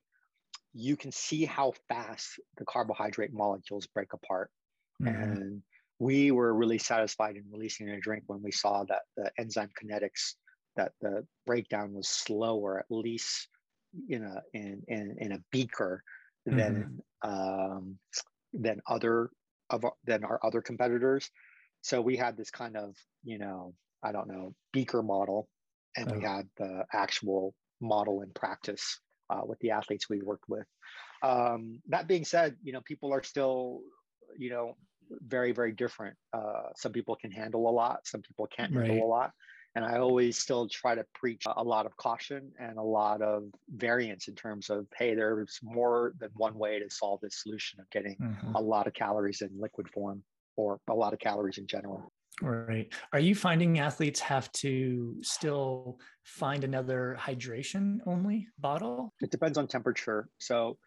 you 0.75 0.97
can 0.97 1.13
see 1.13 1.45
how 1.45 1.73
fast 1.89 2.41
the 2.59 2.65
carbohydrate 2.65 3.33
molecules 3.33 3.87
break 3.87 4.13
apart. 4.13 4.51
Mm-hmm. 5.03 5.23
And 5.23 5.63
we 5.99 6.31
were 6.31 6.53
really 6.53 6.79
satisfied 6.79 7.37
in 7.37 7.45
releasing 7.51 7.91
a 7.91 8.01
drink 8.01 8.25
when 8.27 8.43
we 8.43 8.51
saw 8.51 8.85
that 8.85 9.03
the 9.17 9.31
enzyme 9.39 9.71
kinetics, 9.81 10.35
that 10.77 10.93
the 11.01 11.27
breakdown 11.47 11.93
was 11.95 12.09
slower, 12.09 12.81
at 12.81 12.87
least 12.91 13.49
in 14.09 14.25
a 14.25 14.43
in 14.53 14.83
in, 14.89 15.17
in 15.19 15.33
a 15.33 15.39
beaker 15.53 16.03
than 16.47 17.01
mm-hmm. 17.25 17.31
um, 17.31 17.99
than 18.53 18.81
other 18.89 19.31
of 19.71 19.85
than 20.05 20.25
our 20.25 20.41
other 20.43 20.61
competitors. 20.61 21.31
So 21.83 22.01
we 22.01 22.17
had 22.17 22.37
this 22.37 22.51
kind 22.51 22.77
of 22.77 22.97
you 23.23 23.39
know 23.39 23.75
I 24.03 24.13
don't 24.13 24.29
know 24.29 24.55
beaker 24.73 25.03
model, 25.03 25.49
and 25.97 26.11
oh. 26.11 26.17
we 26.17 26.23
had 26.23 26.49
the 26.57 26.85
actual 26.93 27.55
model 27.81 28.23
in 28.23 28.31
practice 28.33 29.01
uh, 29.31 29.43
with 29.45 29.59
the 29.61 29.71
athletes 29.71 30.09
we 30.09 30.21
worked 30.23 30.49
with. 30.49 30.67
Um, 31.23 31.81
that 31.89 32.09
being 32.09 32.25
said, 32.25 32.57
you 32.63 32.73
know 32.73 32.81
people 32.85 33.13
are 33.13 33.23
still 33.23 33.81
you 34.37 34.51
know 34.51 34.77
very 35.27 35.53
very 35.53 35.73
different 35.73 36.17
uh, 36.33 36.69
some 36.77 36.93
people 36.93 37.17
can 37.17 37.31
handle 37.31 37.69
a 37.69 37.73
lot 37.73 38.01
some 38.05 38.23
people 38.23 38.47
can't 38.47 38.73
handle 38.73 38.97
right. 38.97 39.03
a 39.03 39.07
lot 39.07 39.31
and 39.75 39.85
i 39.85 39.99
always 39.99 40.39
still 40.39 40.69
try 40.69 40.95
to 40.95 41.05
preach 41.15 41.45
a 41.57 41.63
lot 41.63 41.87
of 41.87 41.97
caution 41.97 42.51
and 42.59 42.79
a 42.79 42.83
lot 42.83 43.23
of 43.23 43.45
variance 43.77 44.29
in 44.29 44.35
terms 44.35 44.71
of 44.71 44.87
hey 44.97 45.15
there's 45.15 45.59
more 45.63 46.15
than 46.19 46.31
one 46.35 46.57
way 46.57 46.79
to 46.79 46.89
solve 46.91 47.21
this 47.21 47.43
solution 47.43 47.81
of 47.81 47.89
getting 47.91 48.17
mm-hmm. 48.17 48.55
a 48.55 48.61
lot 48.61 48.87
of 48.87 48.95
calories 48.95 49.41
in 49.41 49.51
liquid 49.59 49.89
form 49.91 50.23
or 50.57 50.79
a 50.89 50.95
lot 50.95 51.13
of 51.13 51.19
calories 51.19 51.59
in 51.59 51.67
general 51.67 52.13
Right. 52.43 52.93
Are 53.13 53.21
you 53.21 53.35
finding 53.35 53.79
athletes 53.79 54.21
have 54.21 54.51
to 54.53 55.17
still 55.23 55.99
find 56.25 56.65
another 56.65 57.17
hydration 57.21 57.99
only 58.07 58.49
bottle? 58.59 59.13
It 59.21 59.31
depends 59.31 59.57
on 59.57 59.69
temperature. 59.69 60.29
So, 60.39 60.79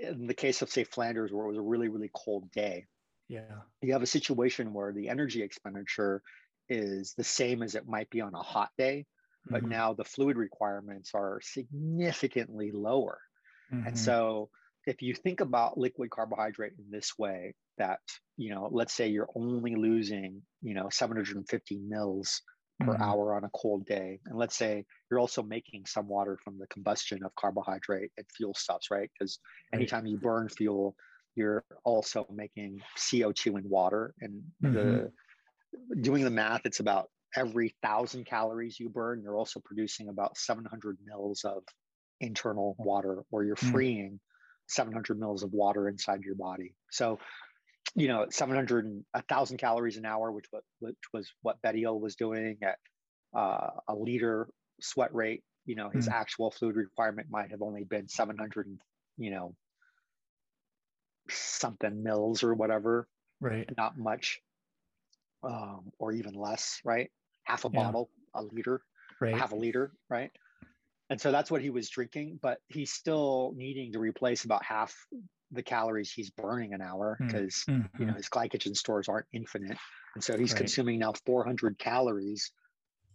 in 0.00 0.26
the 0.26 0.34
case 0.34 0.62
of, 0.62 0.70
say, 0.70 0.84
Flanders, 0.84 1.32
where 1.32 1.44
it 1.46 1.48
was 1.48 1.58
a 1.58 1.62
really, 1.62 1.88
really 1.88 2.10
cold 2.14 2.50
day, 2.50 2.86
yeah. 3.32 3.62
You 3.80 3.94
have 3.94 4.02
a 4.02 4.06
situation 4.06 4.74
where 4.74 4.92
the 4.92 5.08
energy 5.08 5.42
expenditure 5.42 6.22
is 6.68 7.14
the 7.16 7.24
same 7.24 7.62
as 7.62 7.74
it 7.74 7.88
might 7.88 8.10
be 8.10 8.20
on 8.20 8.34
a 8.34 8.42
hot 8.42 8.68
day, 8.76 9.06
but 9.48 9.62
mm-hmm. 9.62 9.70
now 9.70 9.94
the 9.94 10.04
fluid 10.04 10.36
requirements 10.36 11.12
are 11.14 11.40
significantly 11.42 12.72
lower. 12.72 13.18
Mm-hmm. 13.72 13.86
And 13.88 13.98
so 13.98 14.50
if 14.86 15.00
you 15.00 15.14
think 15.14 15.40
about 15.40 15.78
liquid 15.78 16.10
carbohydrate 16.10 16.74
in 16.78 16.84
this 16.90 17.14
way, 17.18 17.54
that, 17.78 18.00
you 18.36 18.54
know, 18.54 18.68
let's 18.70 18.92
say 18.92 19.08
you're 19.08 19.30
only 19.34 19.76
losing, 19.76 20.42
you 20.60 20.74
know, 20.74 20.90
750 20.90 21.78
mils 21.88 22.42
per 22.80 22.92
mm-hmm. 22.92 23.02
hour 23.02 23.34
on 23.34 23.44
a 23.44 23.50
cold 23.56 23.86
day. 23.86 24.20
And 24.26 24.38
let's 24.38 24.58
say 24.58 24.84
you're 25.10 25.20
also 25.20 25.42
making 25.42 25.86
some 25.86 26.06
water 26.06 26.38
from 26.44 26.58
the 26.58 26.66
combustion 26.66 27.24
of 27.24 27.34
carbohydrate 27.34 28.10
and 28.18 28.26
fuel 28.36 28.52
stuffs, 28.52 28.90
right? 28.90 29.10
Because 29.18 29.38
anytime 29.72 30.04
you 30.04 30.18
burn 30.18 30.50
fuel, 30.50 30.94
you're 31.34 31.64
also 31.84 32.26
making 32.32 32.80
CO2 32.96 33.58
in 33.58 33.68
water. 33.68 34.14
And 34.20 34.42
mm-hmm. 34.62 34.74
the 34.74 35.12
doing 36.00 36.24
the 36.24 36.30
math, 36.30 36.62
it's 36.64 36.80
about 36.80 37.08
every 37.36 37.74
thousand 37.82 38.26
calories 38.26 38.78
you 38.78 38.88
burn, 38.88 39.22
you're 39.22 39.36
also 39.36 39.60
producing 39.60 40.08
about 40.08 40.36
700 40.36 40.98
mils 41.04 41.44
of 41.44 41.62
internal 42.20 42.76
water, 42.78 43.22
or 43.30 43.44
you're 43.44 43.56
mm. 43.56 43.72
freeing 43.72 44.12
mm. 44.12 44.18
700 44.68 45.18
mils 45.18 45.42
of 45.42 45.52
water 45.52 45.88
inside 45.88 46.22
your 46.22 46.34
body. 46.34 46.74
So, 46.90 47.18
you 47.94 48.08
know, 48.08 48.26
700 48.30 48.84
and 48.84 49.04
1,000 49.12 49.58
calories 49.58 49.96
an 49.96 50.06
hour, 50.06 50.30
which, 50.30 50.46
which 50.80 50.96
was 51.12 51.30
what 51.42 51.60
Bettiol 51.62 52.00
was 52.00 52.16
doing 52.16 52.58
at 52.62 52.78
uh, 53.36 53.70
a 53.88 53.94
liter 53.94 54.48
sweat 54.80 55.14
rate. 55.14 55.42
You 55.64 55.76
know, 55.76 55.90
his 55.90 56.08
mm. 56.08 56.12
actual 56.12 56.50
fluid 56.50 56.76
requirement 56.76 57.28
might 57.30 57.50
have 57.50 57.62
only 57.62 57.84
been 57.84 58.08
700, 58.08 58.78
you 59.16 59.30
know, 59.30 59.54
something 61.34 62.02
mils 62.02 62.42
or 62.42 62.54
whatever. 62.54 63.08
Right. 63.40 63.68
Not 63.76 63.98
much. 63.98 64.40
Um, 65.42 65.90
or 65.98 66.12
even 66.12 66.34
less, 66.34 66.80
right? 66.84 67.10
Half 67.44 67.64
a 67.64 67.70
yeah. 67.72 67.82
bottle, 67.82 68.10
a 68.34 68.42
liter, 68.42 68.82
right. 69.20 69.36
half 69.36 69.50
a 69.52 69.56
liter, 69.56 69.92
right? 70.08 70.30
And 71.10 71.20
so 71.20 71.32
that's 71.32 71.50
what 71.50 71.60
he 71.60 71.70
was 71.70 71.90
drinking, 71.90 72.38
but 72.40 72.58
he's 72.68 72.92
still 72.92 73.52
needing 73.56 73.92
to 73.92 73.98
replace 73.98 74.44
about 74.44 74.64
half 74.64 74.94
the 75.50 75.62
calories 75.62 76.10
he's 76.10 76.30
burning 76.30 76.72
an 76.72 76.80
hour 76.80 77.18
because 77.20 77.64
mm. 77.68 77.76
mm-hmm. 77.76 78.00
you 78.02 78.06
know 78.06 78.14
his 78.14 78.28
glycogen 78.28 78.74
stores 78.74 79.08
aren't 79.08 79.26
infinite. 79.32 79.76
And 80.14 80.24
so 80.24 80.38
he's 80.38 80.52
right. 80.52 80.58
consuming 80.58 80.98
now 80.98 81.12
400 81.26 81.78
calories, 81.78 82.52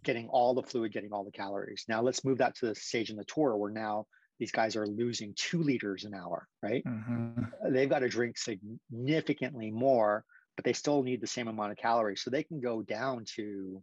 getting 0.03 0.27
all 0.27 0.53
the 0.53 0.63
fluid, 0.63 0.93
getting 0.93 1.11
all 1.11 1.23
the 1.23 1.31
calories. 1.31 1.85
Now 1.87 2.01
let's 2.01 2.23
move 2.23 2.39
that 2.39 2.55
to 2.57 2.67
the 2.67 2.75
stage 2.75 3.09
in 3.09 3.17
the 3.17 3.25
tour 3.25 3.55
where 3.55 3.71
now 3.71 4.05
these 4.39 4.51
guys 4.51 4.75
are 4.75 4.87
losing 4.87 5.33
two 5.35 5.63
liters 5.63 6.03
an 6.03 6.13
hour, 6.13 6.47
right? 6.61 6.83
Mm-hmm. 6.85 7.73
They've 7.73 7.89
got 7.89 7.99
to 7.99 8.09
drink 8.09 8.37
significantly 8.37 9.71
more, 9.71 10.23
but 10.55 10.65
they 10.65 10.73
still 10.73 11.03
need 11.03 11.21
the 11.21 11.27
same 11.27 11.47
amount 11.47 11.71
of 11.71 11.77
calories. 11.77 12.21
So 12.21 12.29
they 12.29 12.43
can 12.43 12.59
go 12.59 12.81
down 12.81 13.25
to, 13.35 13.81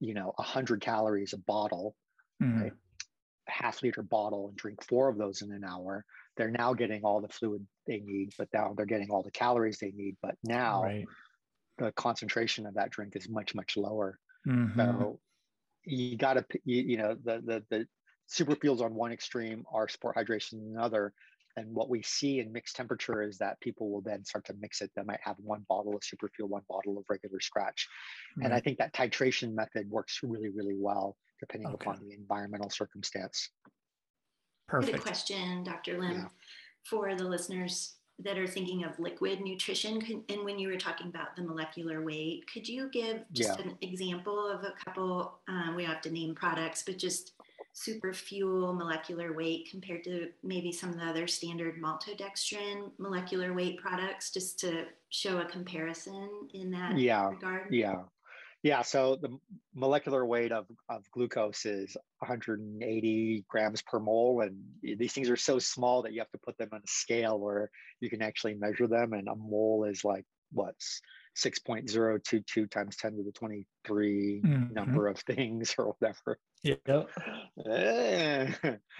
you 0.00 0.14
know, 0.14 0.32
100 0.36 0.80
calories 0.80 1.32
a 1.32 1.38
bottle, 1.38 1.94
mm-hmm. 2.42 2.62
right? 2.62 2.72
half 3.50 3.82
liter 3.82 4.02
bottle 4.02 4.48
and 4.48 4.56
drink 4.56 4.82
four 4.84 5.08
of 5.08 5.18
those 5.18 5.42
in 5.42 5.52
an 5.52 5.64
hour. 5.64 6.04
They're 6.36 6.50
now 6.50 6.72
getting 6.72 7.02
all 7.04 7.20
the 7.20 7.28
fluid 7.28 7.66
they 7.86 8.00
need, 8.00 8.30
but 8.38 8.48
now 8.52 8.72
they're 8.76 8.86
getting 8.86 9.10
all 9.10 9.22
the 9.22 9.30
calories 9.30 9.78
they 9.78 9.90
need. 9.90 10.16
But 10.22 10.36
now 10.44 10.84
right. 10.84 11.06
the 11.78 11.92
concentration 11.92 12.66
of 12.66 12.74
that 12.74 12.90
drink 12.90 13.16
is 13.16 13.28
much, 13.28 13.54
much 13.54 13.76
lower. 13.76 14.18
Mm-hmm. 14.48 14.80
So 14.80 15.20
you 15.84 16.16
got 16.16 16.34
to, 16.34 16.44
you, 16.64 16.82
you 16.82 16.96
know, 16.96 17.16
the, 17.22 17.42
the, 17.44 17.64
the, 17.70 17.86
super 18.30 18.56
fuels 18.56 18.80
on 18.80 18.94
one 18.94 19.12
extreme 19.12 19.64
are 19.72 19.88
sport 19.88 20.16
hydration 20.16 20.54
on 20.54 20.76
another 20.76 21.12
and 21.56 21.74
what 21.74 21.88
we 21.88 22.02
see 22.02 22.38
in 22.38 22.52
mixed 22.52 22.76
temperature 22.76 23.22
is 23.22 23.38
that 23.38 23.60
people 23.60 23.90
will 23.90 24.00
then 24.00 24.24
start 24.24 24.44
to 24.46 24.54
mix 24.60 24.80
it. 24.80 24.90
They 24.94 25.02
might 25.02 25.20
have 25.22 25.36
one 25.38 25.64
bottle 25.68 25.96
of 25.96 26.04
super 26.04 26.28
superfuel, 26.28 26.48
one 26.48 26.62
bottle 26.68 26.96
of 26.96 27.04
regular 27.08 27.38
Skratch. 27.38 27.86
Right. 28.36 28.44
And 28.44 28.54
I 28.54 28.60
think 28.60 28.78
that 28.78 28.94
titration 28.94 29.52
method 29.52 29.90
works 29.90 30.20
really, 30.22 30.48
really 30.50 30.76
well 30.78 31.16
depending 31.40 31.68
okay. 31.68 31.76
upon 31.80 32.00
the 32.06 32.14
environmental 32.14 32.70
circumstance. 32.70 33.50
Perfect. 34.68 34.98
Good 34.98 35.02
question, 35.02 35.64
Dr. 35.64 35.98
Lim, 35.98 36.12
yeah. 36.12 36.24
for 36.84 37.14
the 37.16 37.24
listeners 37.24 37.94
that 38.22 38.36
are 38.36 38.46
thinking 38.46 38.84
of 38.84 38.98
liquid 38.98 39.40
nutrition. 39.40 40.24
And 40.28 40.44
when 40.44 40.58
you 40.58 40.68
were 40.68 40.76
talking 40.76 41.08
about 41.08 41.34
the 41.36 41.42
molecular 41.42 42.04
weight, 42.04 42.44
could 42.52 42.68
you 42.68 42.90
give 42.90 43.22
just 43.32 43.58
yeah. 43.58 43.64
an 43.64 43.78
example 43.80 44.46
of 44.46 44.64
a 44.64 44.74
couple? 44.84 45.40
Um, 45.48 45.74
we 45.74 45.84
have 45.84 46.02
to 46.02 46.10
name 46.10 46.34
products, 46.34 46.82
but 46.84 46.98
just 46.98 47.32
super 47.80 48.12
fuel 48.12 48.74
molecular 48.74 49.32
weight 49.32 49.68
compared 49.70 50.04
to 50.04 50.28
maybe 50.42 50.70
some 50.70 50.90
of 50.90 50.96
the 50.96 51.04
other 51.04 51.26
standard 51.26 51.80
maltodextrin 51.82 52.90
molecular 52.98 53.54
weight 53.54 53.78
products, 53.78 54.30
just 54.30 54.58
to 54.58 54.84
show 55.08 55.38
a 55.38 55.46
comparison 55.46 56.28
in 56.52 56.70
that 56.70 56.98
yeah, 56.98 57.28
regard? 57.28 57.72
Yeah. 57.72 58.02
Yeah, 58.62 58.82
so 58.82 59.16
the 59.16 59.38
molecular 59.74 60.26
weight 60.26 60.52
of, 60.52 60.66
of 60.90 61.10
glucose 61.12 61.64
is 61.64 61.96
180 62.18 63.46
grams 63.48 63.80
per 63.80 63.98
mole. 63.98 64.42
And 64.42 64.58
these 64.98 65.14
things 65.14 65.30
are 65.30 65.36
so 65.36 65.58
small 65.58 66.02
that 66.02 66.12
you 66.12 66.20
have 66.20 66.30
to 66.32 66.38
put 66.44 66.58
them 66.58 66.68
on 66.74 66.80
a 66.80 66.86
scale 66.86 67.40
where 67.40 67.70
you 68.00 68.10
can 68.10 68.20
actually 68.20 68.56
measure 68.56 68.86
them. 68.86 69.14
And 69.14 69.28
a 69.28 69.34
mole 69.34 69.84
is 69.84 70.04
like, 70.04 70.26
what's 70.52 71.00
6.022 71.38 72.70
times 72.70 72.96
10 72.96 73.16
to 73.16 73.22
the 73.22 73.32
23 73.32 74.42
mm-hmm. 74.44 74.74
number 74.74 75.06
of 75.06 75.18
things 75.20 75.74
or 75.78 75.94
whatever. 75.98 76.38
Yeah. 76.62 76.76
well, 77.56 78.46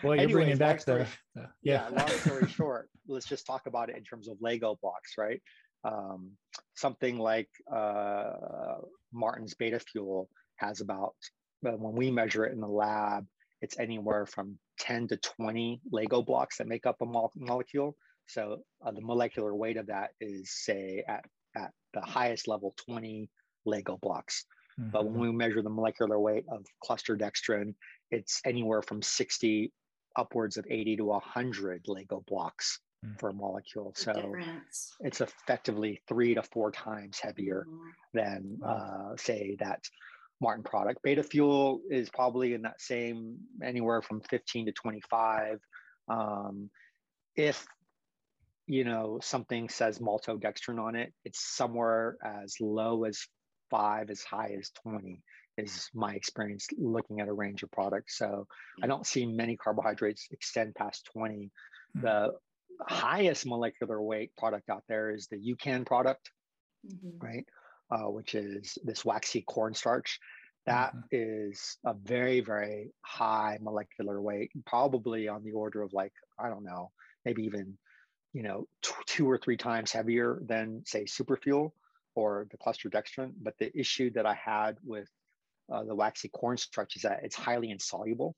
you're 0.04 0.14
Anyways, 0.14 0.32
bringing 0.32 0.56
back 0.56 0.80
story, 0.80 1.06
the, 1.34 1.42
yeah. 1.62 1.88
yeah. 1.90 1.98
Long 1.98 2.08
story 2.08 2.48
short, 2.48 2.88
let's 3.06 3.26
just 3.26 3.46
talk 3.46 3.66
about 3.66 3.90
it 3.90 3.96
in 3.96 4.04
terms 4.04 4.28
of 4.28 4.38
Lego 4.40 4.78
blocks, 4.80 5.14
right? 5.18 5.42
Um, 5.84 6.32
something 6.74 7.18
like 7.18 7.48
uh, 7.72 8.76
Maurten's 9.12 9.54
beta 9.54 9.78
fuel 9.80 10.28
has 10.56 10.80
about, 10.80 11.14
when 11.60 11.94
we 11.94 12.10
measure 12.10 12.44
it 12.44 12.52
in 12.52 12.60
the 12.60 12.68
lab, 12.68 13.26
it's 13.60 13.78
anywhere 13.78 14.26
from 14.26 14.58
10 14.78 15.08
to 15.08 15.16
20 15.16 15.80
Lego 15.92 16.22
blocks 16.22 16.58
that 16.58 16.66
make 16.66 16.86
up 16.86 16.96
a 17.02 17.06
mo- 17.06 17.30
molecule. 17.36 17.96
So 18.26 18.62
uh, 18.84 18.90
the 18.92 19.00
molecular 19.00 19.54
weight 19.54 19.76
of 19.76 19.88
that 19.88 20.10
is, 20.20 20.50
say, 20.50 21.04
at, 21.06 21.24
at 21.56 21.72
the 21.92 22.00
highest 22.00 22.48
level, 22.48 22.74
20 22.86 23.28
Lego 23.66 23.98
blocks. 24.00 24.44
Mm-hmm. 24.80 24.90
But 24.90 25.04
when 25.04 25.14
mm-hmm. 25.14 25.22
we 25.22 25.32
measure 25.32 25.62
the 25.62 25.70
molecular 25.70 26.18
weight 26.18 26.44
of 26.48 26.64
cluster 26.82 27.16
dextrin, 27.16 27.74
it's 28.10 28.40
anywhere 28.44 28.82
from 28.82 29.02
60 29.02 29.72
upwards 30.16 30.56
of 30.56 30.66
80 30.68 30.96
to 30.96 31.04
100 31.04 31.84
Lego 31.86 32.24
blocks 32.26 32.80
mm-hmm. 33.04 33.16
for 33.18 33.30
a 33.30 33.32
molecule. 33.32 33.92
So 33.96 34.12
difference. 34.12 34.94
it's 35.00 35.20
effectively 35.20 36.00
three 36.08 36.34
to 36.34 36.42
four 36.42 36.70
times 36.70 37.18
heavier 37.20 37.66
mm-hmm. 37.68 37.88
than, 38.14 38.58
wow. 38.60 39.10
uh, 39.12 39.16
say, 39.16 39.56
that 39.60 39.80
Maurten 40.42 40.64
product. 40.64 41.02
Beta 41.02 41.22
fuel 41.22 41.82
is 41.90 42.08
probably 42.08 42.54
in 42.54 42.62
that 42.62 42.80
same 42.80 43.36
anywhere 43.62 44.00
from 44.00 44.22
15 44.22 44.66
to 44.66 44.72
25. 44.72 45.58
Um, 46.08 46.70
if 47.36 47.66
you 48.66 48.84
know 48.84 49.18
something 49.22 49.68
says 49.68 49.98
maltodextrin 49.98 50.80
on 50.80 50.96
it, 50.96 51.12
it's 51.24 51.40
somewhere 51.40 52.16
as 52.24 52.56
low 52.60 53.04
as 53.04 53.26
five, 53.70 54.10
as 54.10 54.22
high 54.22 54.56
as 54.58 54.70
20 54.82 55.22
is 55.56 55.88
my 55.94 56.14
experience 56.14 56.68
looking 56.78 57.20
at 57.20 57.28
a 57.28 57.32
range 57.32 57.62
of 57.62 57.70
products. 57.70 58.16
So 58.18 58.46
I 58.82 58.86
don't 58.86 59.06
see 59.06 59.26
many 59.26 59.56
carbohydrates 59.56 60.28
extend 60.30 60.74
past 60.74 61.08
20. 61.12 61.50
Mm-hmm. 61.96 62.00
The 62.00 62.32
highest 62.82 63.46
molecular 63.46 64.00
weight 64.00 64.32
product 64.36 64.70
out 64.70 64.84
there 64.88 65.10
is 65.10 65.28
the 65.28 65.36
UCAN 65.36 65.86
product, 65.86 66.30
mm-hmm. 66.86 67.24
right? 67.24 67.44
Uh, 67.90 68.10
which 68.10 68.34
is 68.34 68.78
this 68.84 69.04
waxy 69.04 69.42
cornstarch. 69.42 70.18
That 70.66 70.94
mm-hmm. 70.94 71.06
is 71.10 71.78
a 71.84 71.94
very, 71.94 72.40
very 72.40 72.92
high 73.02 73.58
molecular 73.60 74.20
weight, 74.20 74.50
probably 74.66 75.28
on 75.28 75.42
the 75.42 75.52
order 75.52 75.82
of 75.82 75.92
like, 75.92 76.12
I 76.38 76.48
don't 76.48 76.64
know, 76.64 76.90
maybe 77.24 77.42
even, 77.44 77.76
you 78.32 78.42
know, 78.42 78.66
t- 78.82 78.92
two 79.06 79.28
or 79.28 79.38
three 79.38 79.56
times 79.56 79.92
heavier 79.92 80.40
than, 80.46 80.82
say, 80.86 81.04
superfuel 81.04 81.72
or 82.14 82.46
the 82.50 82.56
cluster 82.56 82.88
dextrin. 82.88 83.32
But 83.40 83.54
the 83.58 83.76
issue 83.78 84.10
that 84.12 84.26
I 84.26 84.34
had 84.34 84.78
with 84.84 85.08
uh, 85.72 85.84
the 85.84 85.94
waxy 85.94 86.28
cornstarch 86.28 86.96
is 86.96 87.02
that 87.02 87.20
it's 87.22 87.36
highly 87.36 87.70
insoluble, 87.70 88.34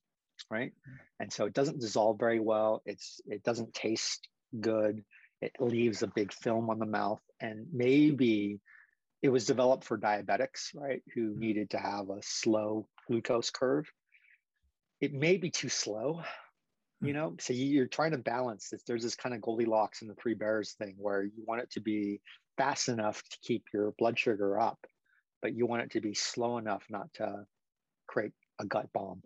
right? 0.50 0.70
Mm-hmm. 0.70 0.96
And 1.20 1.32
so 1.32 1.46
it 1.46 1.54
doesn't 1.54 1.80
dissolve 1.80 2.18
very 2.18 2.40
well. 2.40 2.82
It's 2.84 3.20
it 3.26 3.42
doesn't 3.42 3.74
taste 3.74 4.28
good. 4.60 5.02
It 5.40 5.52
leaves 5.58 6.02
a 6.02 6.06
big 6.06 6.32
film 6.32 6.70
on 6.70 6.78
the 6.78 6.86
mouth, 6.86 7.22
and 7.40 7.66
maybe 7.72 8.60
it 9.22 9.28
was 9.28 9.46
developed 9.46 9.84
for 9.84 9.98
diabetics, 9.98 10.74
right, 10.74 11.02
who 11.14 11.30
mm-hmm. 11.30 11.40
needed 11.40 11.70
to 11.70 11.78
have 11.78 12.10
a 12.10 12.20
slow 12.22 12.86
glucose 13.06 13.50
curve. 13.50 13.90
It 15.00 15.12
may 15.12 15.36
be 15.36 15.50
too 15.50 15.68
slow, 15.68 16.22
you 17.02 17.08
mm-hmm. 17.08 17.16
know. 17.16 17.36
So 17.40 17.52
you're 17.52 17.86
trying 17.86 18.12
to 18.12 18.18
balance 18.18 18.68
this. 18.70 18.82
There's 18.86 19.02
this 19.02 19.16
kind 19.16 19.34
of 19.34 19.42
Goldilocks 19.42 20.02
and 20.02 20.10
the 20.10 20.14
three 20.14 20.34
bears 20.34 20.72
thing 20.72 20.94
where 20.98 21.24
you 21.24 21.44
want 21.46 21.60
it 21.60 21.70
to 21.72 21.80
be 21.80 22.20
fast 22.56 22.88
enough 22.88 23.22
to 23.28 23.38
keep 23.42 23.64
your 23.74 23.92
blood 23.98 24.18
sugar 24.18 24.60
up, 24.60 24.78
but 25.40 25.54
you 25.54 25.66
want 25.66 25.82
it 25.82 25.90
to 25.90 26.00
be 26.00 26.14
slow 26.14 26.58
enough 26.58 26.84
not 26.88 27.12
to 27.14 27.44
create 28.06 28.32
a 28.60 28.64
gut 28.64 28.88
bomb. 28.94 29.22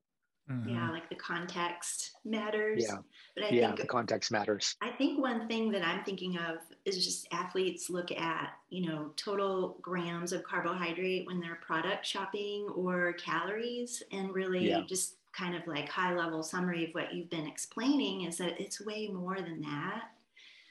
Mm-hmm. 0.51 0.69
Yeah, 0.69 0.91
like 0.93 1.09
the 1.09 1.17
context 1.17 2.13
matters. 2.25 2.85
Yeah. 2.89 2.99
But 3.35 3.45
I 3.47 3.49
yeah, 3.49 3.67
think, 3.67 3.81
the 3.81 3.87
context 3.89 4.31
matters. 4.31 4.77
I 4.81 4.91
think 4.91 5.21
one 5.21 5.49
thing 5.49 5.73
that 5.73 5.85
I'm 5.85 6.05
thinking 6.05 6.39
of 6.39 6.59
is 6.85 7.05
just 7.05 7.27
athletes 7.33 7.91
look 7.91 8.13
at, 8.13 8.51
you 8.71 8.89
know, 8.89 9.11
total 9.17 9.77
grams 9.83 10.33
of 10.33 10.45
carbohydrate 10.45 11.27
when 11.27 11.41
they're 11.41 11.59
product 11.67 12.07
shopping 12.07 12.69
or 12.77 13.15
calories 13.15 14.05
and 14.13 14.33
really 14.33 14.69
yeah. 14.69 14.83
just 14.87 15.16
kind 15.37 15.55
of 15.55 15.67
like 15.67 15.89
high 15.89 16.15
level 16.15 16.43
summary 16.43 16.85
of 16.85 16.91
what 16.93 17.15
you've 17.15 17.31
been 17.31 17.47
explaining 17.47 18.23
is 18.23 18.39
that 18.39 18.61
it's 18.61 18.81
way 18.81 19.09
more 19.09 19.37
than 19.37 19.61
that. 19.61 20.05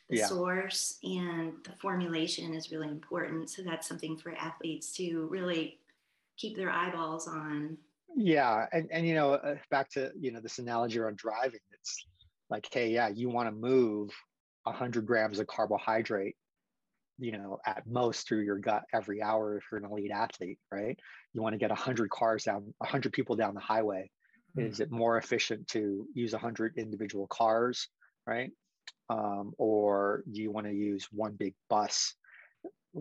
The 0.10 0.18
yeah. 0.18 0.28
source 0.28 1.00
and 1.04 1.54
the 1.64 1.72
formulation 1.82 2.54
is 2.54 2.72
really 2.72 2.88
important. 2.88 3.50
So 3.50 3.62
that's 3.64 3.88
something 3.88 4.18
for 4.18 4.34
athletes 4.36 4.92
to 4.98 5.28
really 5.28 5.80
keep 6.38 6.56
their 6.58 6.70
eyeballs 6.70 7.28
on 7.28 7.78
yeah 8.18 8.66
and, 8.72 8.88
and 8.92 9.06
you 9.06 9.14
know 9.14 9.34
uh, 9.34 9.56
back 9.72 9.90
to 9.90 10.12
you 10.18 10.32
know 10.32 10.40
this 10.40 10.60
analogy 10.60 11.00
around 11.00 11.18
driving 11.18 11.60
it's 11.74 12.06
like 12.50 12.68
hey 12.72 12.90
yeah 12.90 13.10
you 13.10 13.30
want 13.30 13.48
to 13.48 13.56
move 13.56 14.10
100 14.64 15.06
grams 15.06 15.40
of 15.40 15.48
carbohydrate 15.48 16.36
you 17.20 17.32
know 17.32 17.58
at 17.66 17.84
most 17.86 18.28
through 18.28 18.42
your 18.42 18.58
gut 18.58 18.84
every 18.94 19.22
hour 19.22 19.58
if 19.58 19.64
you're 19.72 19.80
an 19.80 19.90
elite 19.90 20.12
athlete 20.12 20.60
right 20.72 20.98
you 21.36 21.42
want 21.42 21.54
to 21.54 21.60
get 21.60 21.70
100 21.70 22.10
cars 22.10 22.46
down 22.46 22.74
100 22.78 23.12
people 23.12 23.36
down 23.36 23.54
the 23.54 23.60
highway. 23.60 24.10
Is 24.58 24.80
it 24.80 24.92
more 24.92 25.18
efficient 25.18 25.68
to 25.68 26.08
use 26.14 26.32
100 26.32 26.78
individual 26.78 27.28
cars 27.28 27.88
right 28.26 28.52
um, 29.10 29.54
or 29.58 30.24
do 30.32 30.42
you 30.42 30.52
want 30.52 30.66
to 30.66 30.74
use 30.74 31.08
one 31.12 31.34
big 31.34 31.54
bus 31.70 32.16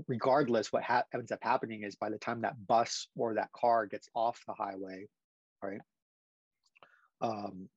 regardless, 0.09 0.73
what 0.73 0.83
ha- 0.83 1.05
ends 1.13 1.33
up 1.33 1.41
happening 1.43 1.83
is 1.83 1.95
by 1.95 2.11
the 2.11 2.19
time 2.19 2.43
that 2.43 2.67
bus 2.67 3.09
or 3.17 3.35
that 3.35 3.53
car 3.53 3.87
gets 3.87 4.09
off 4.15 4.41
the 4.47 4.55
highway, 4.55 5.07
right, 5.63 5.81
um, 7.21 7.69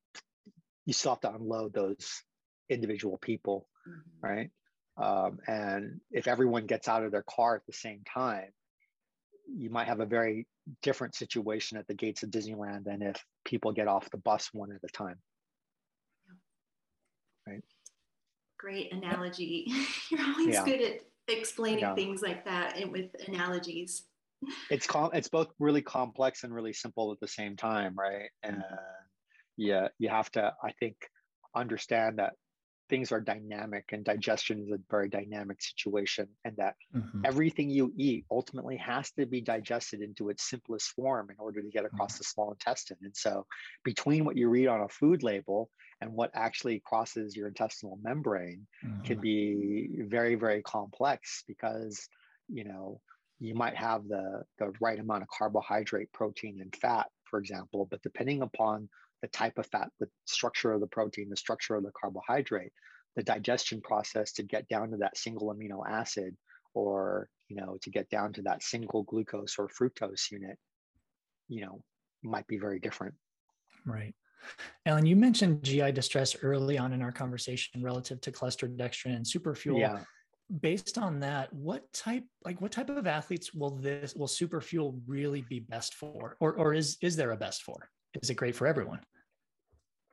you 0.85 0.93
still 0.93 1.11
have 1.11 1.21
to 1.21 1.33
unload 1.33 1.73
those 1.73 2.23
individual 2.69 3.17
people, 3.17 3.67
mm-hmm. 3.87 4.27
right? 4.27 4.49
Um, 4.97 5.39
and 5.47 6.01
if 6.11 6.27
everyone 6.27 6.65
gets 6.65 6.87
out 6.87 7.03
of 7.03 7.11
their 7.11 7.23
car 7.23 7.55
at 7.55 7.65
the 7.67 7.73
same 7.73 8.01
time, 8.11 8.49
you 9.55 9.69
might 9.69 9.87
have 9.87 9.99
a 9.99 10.05
very 10.05 10.47
different 10.81 11.15
situation 11.15 11.77
at 11.77 11.87
the 11.87 11.93
gates 11.93 12.23
of 12.23 12.29
Disneyland 12.29 12.85
than 12.85 13.01
if 13.01 13.23
people 13.45 13.71
get 13.71 13.87
off 13.87 14.09
the 14.11 14.17
bus 14.17 14.49
one 14.53 14.71
at 14.71 14.81
a 14.83 14.91
time. 14.91 15.17
Right. 17.47 17.63
Great 18.59 18.91
analogy. 18.91 19.67
You're 20.11 20.25
always 20.25 20.55
yeah. 20.55 20.65
good 20.65 20.81
at 20.81 21.01
explaining 21.27 21.79
yeah. 21.79 21.95
things 21.95 22.21
like 22.21 22.45
that 22.45 22.77
and 22.77 22.91
with 22.91 23.09
analogies 23.27 24.03
it's 24.69 24.87
com- 24.87 25.09
it's 25.13 25.27
both 25.27 25.47
really 25.59 25.81
complex 25.81 26.43
and 26.43 26.53
really 26.53 26.73
simple 26.73 27.11
at 27.11 27.19
the 27.19 27.27
same 27.27 27.55
time 27.55 27.93
right 27.97 28.29
and 28.43 28.57
mm-hmm. 28.57 28.75
yeah 29.57 29.87
you 29.99 30.09
have 30.09 30.31
to 30.31 30.53
i 30.63 30.71
think 30.79 30.95
understand 31.55 32.19
that 32.19 32.33
things 32.89 33.11
are 33.11 33.19
dynamic 33.19 33.85
and 33.91 34.03
digestion 34.03 34.59
is 34.59 34.71
a 34.71 34.79
very 34.89 35.09
dynamic 35.09 35.61
situation 35.61 36.27
and 36.45 36.55
that 36.57 36.75
mm-hmm. 36.95 37.21
everything 37.25 37.69
you 37.69 37.91
eat 37.97 38.25
ultimately 38.31 38.77
has 38.77 39.11
to 39.11 39.25
be 39.25 39.41
digested 39.41 40.01
into 40.01 40.29
its 40.29 40.49
simplest 40.49 40.91
form 40.91 41.29
in 41.29 41.35
order 41.39 41.61
to 41.61 41.69
get 41.69 41.85
across 41.85 42.13
mm-hmm. 42.13 42.19
the 42.19 42.23
small 42.23 42.51
intestine 42.51 42.97
and 43.01 43.15
so 43.15 43.45
between 43.83 44.25
what 44.25 44.37
you 44.37 44.49
read 44.49 44.67
on 44.67 44.81
a 44.81 44.89
food 44.89 45.23
label 45.23 45.69
and 46.01 46.11
what 46.11 46.31
actually 46.33 46.81
crosses 46.85 47.35
your 47.35 47.47
intestinal 47.47 47.99
membrane 48.01 48.65
mm-hmm. 48.85 49.03
can 49.03 49.19
be 49.19 49.89
very 50.01 50.35
very 50.35 50.61
complex 50.61 51.43
because 51.47 52.07
you 52.47 52.63
know 52.63 52.99
you 53.39 53.53
might 53.53 53.75
have 53.75 54.07
the 54.07 54.43
the 54.59 54.71
right 54.79 54.99
amount 54.99 55.23
of 55.23 55.27
carbohydrate 55.29 56.11
protein 56.13 56.59
and 56.61 56.75
fat 56.75 57.07
for 57.25 57.39
example 57.39 57.87
but 57.89 58.01
depending 58.01 58.41
upon 58.41 58.87
the 59.21 59.27
type 59.29 59.57
of 59.57 59.65
fat 59.67 59.89
the 59.99 60.07
structure 60.25 60.71
of 60.71 60.81
the 60.81 60.87
protein 60.87 61.29
the 61.29 61.37
structure 61.37 61.75
of 61.75 61.83
the 61.83 61.91
carbohydrate 61.99 62.71
the 63.15 63.23
digestion 63.23 63.81
process 63.81 64.31
to 64.33 64.43
get 64.43 64.67
down 64.67 64.91
to 64.91 64.97
that 64.97 65.17
single 65.17 65.53
amino 65.53 65.81
acid 65.87 66.35
or 66.73 67.27
you 67.47 67.55
know 67.55 67.77
to 67.81 67.89
get 67.89 68.09
down 68.09 68.33
to 68.33 68.41
that 68.41 68.61
single 68.61 69.03
glucose 69.03 69.55
or 69.57 69.67
fructose 69.67 70.31
unit 70.31 70.57
you 71.47 71.61
know 71.61 71.81
might 72.23 72.47
be 72.47 72.57
very 72.57 72.79
different 72.79 73.15
right 73.85 74.13
Allen, 74.85 75.05
you 75.05 75.15
mentioned 75.15 75.63
GI 75.63 75.91
distress 75.91 76.35
early 76.41 76.77
on 76.77 76.93
in 76.93 77.01
our 77.01 77.11
conversation 77.11 77.81
relative 77.81 78.21
to 78.21 78.31
cluster 78.31 78.67
dextrin 78.67 79.15
and 79.15 79.25
superfuel. 79.25 79.79
Yeah. 79.79 79.99
Based 80.61 80.97
on 80.97 81.19
that, 81.21 81.51
what 81.51 81.91
type 81.91 82.23
like 82.45 82.61
what 82.61 82.71
type 82.71 82.89
of 82.89 83.05
athletes 83.05 83.53
will 83.53 83.71
this 83.71 84.15
will 84.15 84.27
superfuel 84.27 85.01
really 85.05 85.41
be 85.41 85.59
best 85.59 85.95
for? 85.95 86.37
Or 86.39 86.53
or 86.53 86.73
is 86.73 86.97
is 87.01 87.17
there 87.17 87.31
a 87.31 87.37
best 87.37 87.63
for? 87.63 87.89
Is 88.21 88.29
it 88.29 88.35
great 88.35 88.55
for 88.55 88.67
everyone? 88.67 88.99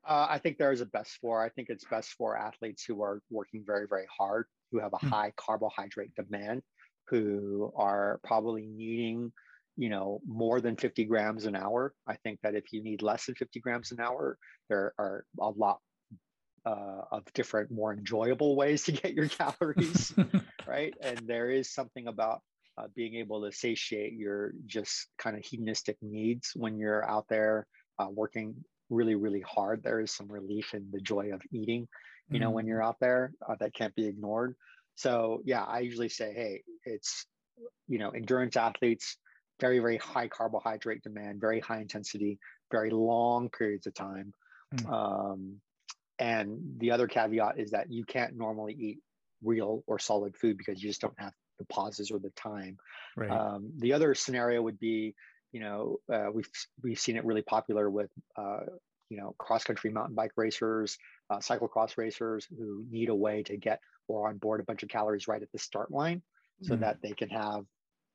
Uh, 0.06 0.26
I 0.28 0.38
think 0.38 0.58
there 0.58 0.72
is 0.72 0.80
a 0.80 0.86
best 0.86 1.18
for. 1.20 1.42
I 1.42 1.48
think 1.48 1.68
it's 1.70 1.84
best 1.84 2.10
for 2.10 2.36
athletes 2.36 2.84
who 2.84 3.02
are 3.02 3.22
working 3.30 3.62
very, 3.66 3.86
very 3.88 4.06
hard, 4.16 4.46
who 4.70 4.78
have 4.80 4.92
a 4.92 4.96
mm-hmm. 4.96 5.08
high 5.08 5.32
carbohydrate 5.36 6.14
demand, 6.14 6.62
who 7.08 7.72
are 7.74 8.20
probably 8.22 8.66
needing, 8.66 9.32
you 9.76 9.88
know, 9.88 10.20
more 10.26 10.60
than 10.60 10.76
50 10.76 11.04
grams 11.04 11.46
an 11.46 11.56
hour. 11.56 11.94
I 12.06 12.16
think 12.16 12.40
that 12.42 12.54
if 12.54 12.72
you 12.72 12.82
need 12.82 13.02
less 13.02 13.26
than 13.26 13.34
50 13.34 13.60
grams 13.60 13.92
an 13.92 14.00
hour, 14.00 14.36
there 14.68 14.92
are 14.98 15.24
a 15.40 15.48
lot 15.48 15.78
uh, 16.66 17.02
of 17.10 17.24
different, 17.32 17.70
more 17.70 17.92
enjoyable 17.92 18.56
ways 18.56 18.82
to 18.84 18.92
get 18.92 19.14
your 19.14 19.28
calories, 19.28 20.12
right? 20.66 20.94
And 21.00 21.18
there 21.26 21.50
is 21.50 21.72
something 21.72 22.08
about 22.08 22.40
uh, 22.76 22.88
being 22.94 23.14
able 23.14 23.44
to 23.44 23.56
satiate 23.56 24.14
your 24.14 24.52
just 24.66 25.08
kind 25.18 25.36
of 25.36 25.44
hedonistic 25.44 25.96
needs 26.02 26.52
when 26.54 26.76
you're 26.76 27.08
out 27.08 27.26
there 27.28 27.66
uh, 27.98 28.08
working 28.10 28.54
really 28.90 29.14
really 29.14 29.40
hard 29.40 29.82
there 29.82 30.00
is 30.00 30.12
some 30.12 30.30
relief 30.30 30.74
in 30.74 30.88
the 30.92 31.00
joy 31.00 31.32
of 31.32 31.40
eating 31.52 31.88
you 32.30 32.38
know 32.38 32.46
mm-hmm. 32.46 32.54
when 32.54 32.66
you're 32.66 32.82
out 32.82 32.96
there 33.00 33.32
uh, 33.46 33.54
that 33.58 33.74
can't 33.74 33.94
be 33.94 34.06
ignored 34.06 34.54
so 34.94 35.40
yeah 35.44 35.62
i 35.62 35.80
usually 35.80 36.08
say 36.08 36.32
hey 36.34 36.62
it's 36.84 37.26
you 37.88 37.98
know 37.98 38.10
endurance 38.10 38.56
athletes 38.56 39.16
very 39.60 39.78
very 39.78 39.96
high 39.98 40.28
carbohydrate 40.28 41.02
demand 41.02 41.40
very 41.40 41.60
high 41.60 41.80
intensity 41.80 42.38
very 42.70 42.90
long 42.90 43.48
periods 43.50 43.86
of 43.86 43.94
time 43.94 44.32
mm-hmm. 44.74 44.92
um, 44.92 45.60
and 46.18 46.58
the 46.78 46.92
other 46.92 47.06
caveat 47.06 47.58
is 47.58 47.72
that 47.72 47.90
you 47.90 48.04
can't 48.04 48.36
normally 48.36 48.74
eat 48.74 48.98
real 49.42 49.82
or 49.86 49.98
solid 49.98 50.36
food 50.36 50.56
because 50.56 50.82
you 50.82 50.88
just 50.88 51.00
don't 51.00 51.18
have 51.18 51.32
the 51.58 51.64
pauses 51.66 52.10
or 52.10 52.18
the 52.18 52.30
time 52.30 52.76
right. 53.16 53.30
um, 53.30 53.70
the 53.78 53.92
other 53.92 54.14
scenario 54.14 54.62
would 54.62 54.78
be 54.78 55.14
you 55.54 55.60
know, 55.60 55.98
uh, 56.12 56.26
we've 56.34 56.50
we've 56.82 56.98
seen 56.98 57.16
it 57.16 57.24
really 57.24 57.40
popular 57.40 57.88
with 57.88 58.10
uh, 58.36 58.64
you 59.08 59.16
know 59.16 59.36
cross 59.38 59.62
country 59.62 59.88
mountain 59.88 60.16
bike 60.16 60.32
racers, 60.36 60.98
uh, 61.30 61.38
cyclocross 61.38 61.96
racers 61.96 62.48
who 62.58 62.84
need 62.90 63.08
a 63.08 63.14
way 63.14 63.44
to 63.44 63.56
get 63.56 63.78
or 64.08 64.28
on 64.28 64.36
board 64.36 64.60
a 64.60 64.64
bunch 64.64 64.82
of 64.82 64.88
calories 64.88 65.28
right 65.28 65.40
at 65.40 65.52
the 65.52 65.58
start 65.58 65.92
line, 65.92 66.20
so 66.62 66.74
mm. 66.74 66.80
that 66.80 66.98
they 67.02 67.12
can 67.12 67.28
have 67.28 67.64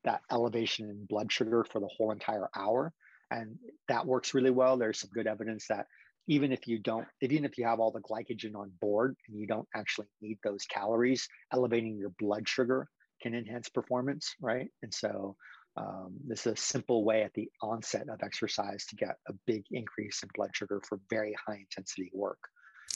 that 0.03 0.19
elevation 0.29 0.89
in 0.89 1.05
blood 1.05 1.31
sugar 1.31 1.63
for 1.63 1.79
the 1.79 1.89
whole 1.95 2.11
entire 2.11 2.49
hour, 2.53 2.91
and 3.31 3.57
that 3.87 4.05
works 4.05 4.33
really 4.33 4.51
well. 4.51 4.75
There's 4.75 4.99
some 4.99 5.09
good 5.13 5.25
evidence 5.25 5.65
that 5.69 5.85
even 6.27 6.51
if 6.51 6.67
you 6.67 6.77
don't, 6.77 7.07
even 7.21 7.45
if 7.45 7.57
you 7.57 7.65
have 7.65 7.79
all 7.79 7.91
the 7.91 8.01
glycogen 8.01 8.53
on 8.55 8.69
board 8.81 9.15
and 9.29 9.39
you 9.39 9.47
don't 9.47 9.67
actually 9.73 10.07
need 10.21 10.39
those 10.43 10.65
calories, 10.65 11.25
elevating 11.53 11.97
your 11.97 12.11
blood 12.19 12.49
sugar 12.49 12.89
can 13.21 13.33
enhance 13.33 13.69
performance, 13.69 14.35
right? 14.41 14.67
And 14.83 14.93
so 14.93 15.37
um, 15.79 16.13
this 16.27 16.45
is 16.45 16.53
a 16.53 16.55
simple 16.57 17.03
way 17.03 17.23
at 17.23 17.33
the 17.33 17.49
onset 17.61 18.09
of 18.09 18.21
exercise 18.21 18.85
to 18.87 18.95
get 18.95 19.15
a 19.27 19.33
big 19.47 19.63
increase 19.71 20.21
in 20.23 20.29
blood 20.35 20.49
sugar 20.53 20.81
for 20.87 20.99
very 21.09 21.33
high 21.47 21.59
intensity 21.59 22.11
work 22.13 22.39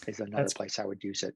is 0.08 0.20
another 0.20 0.44
That's, 0.44 0.54
place 0.54 0.80
I 0.80 0.86
would 0.86 1.04
use 1.04 1.24
it. 1.24 1.34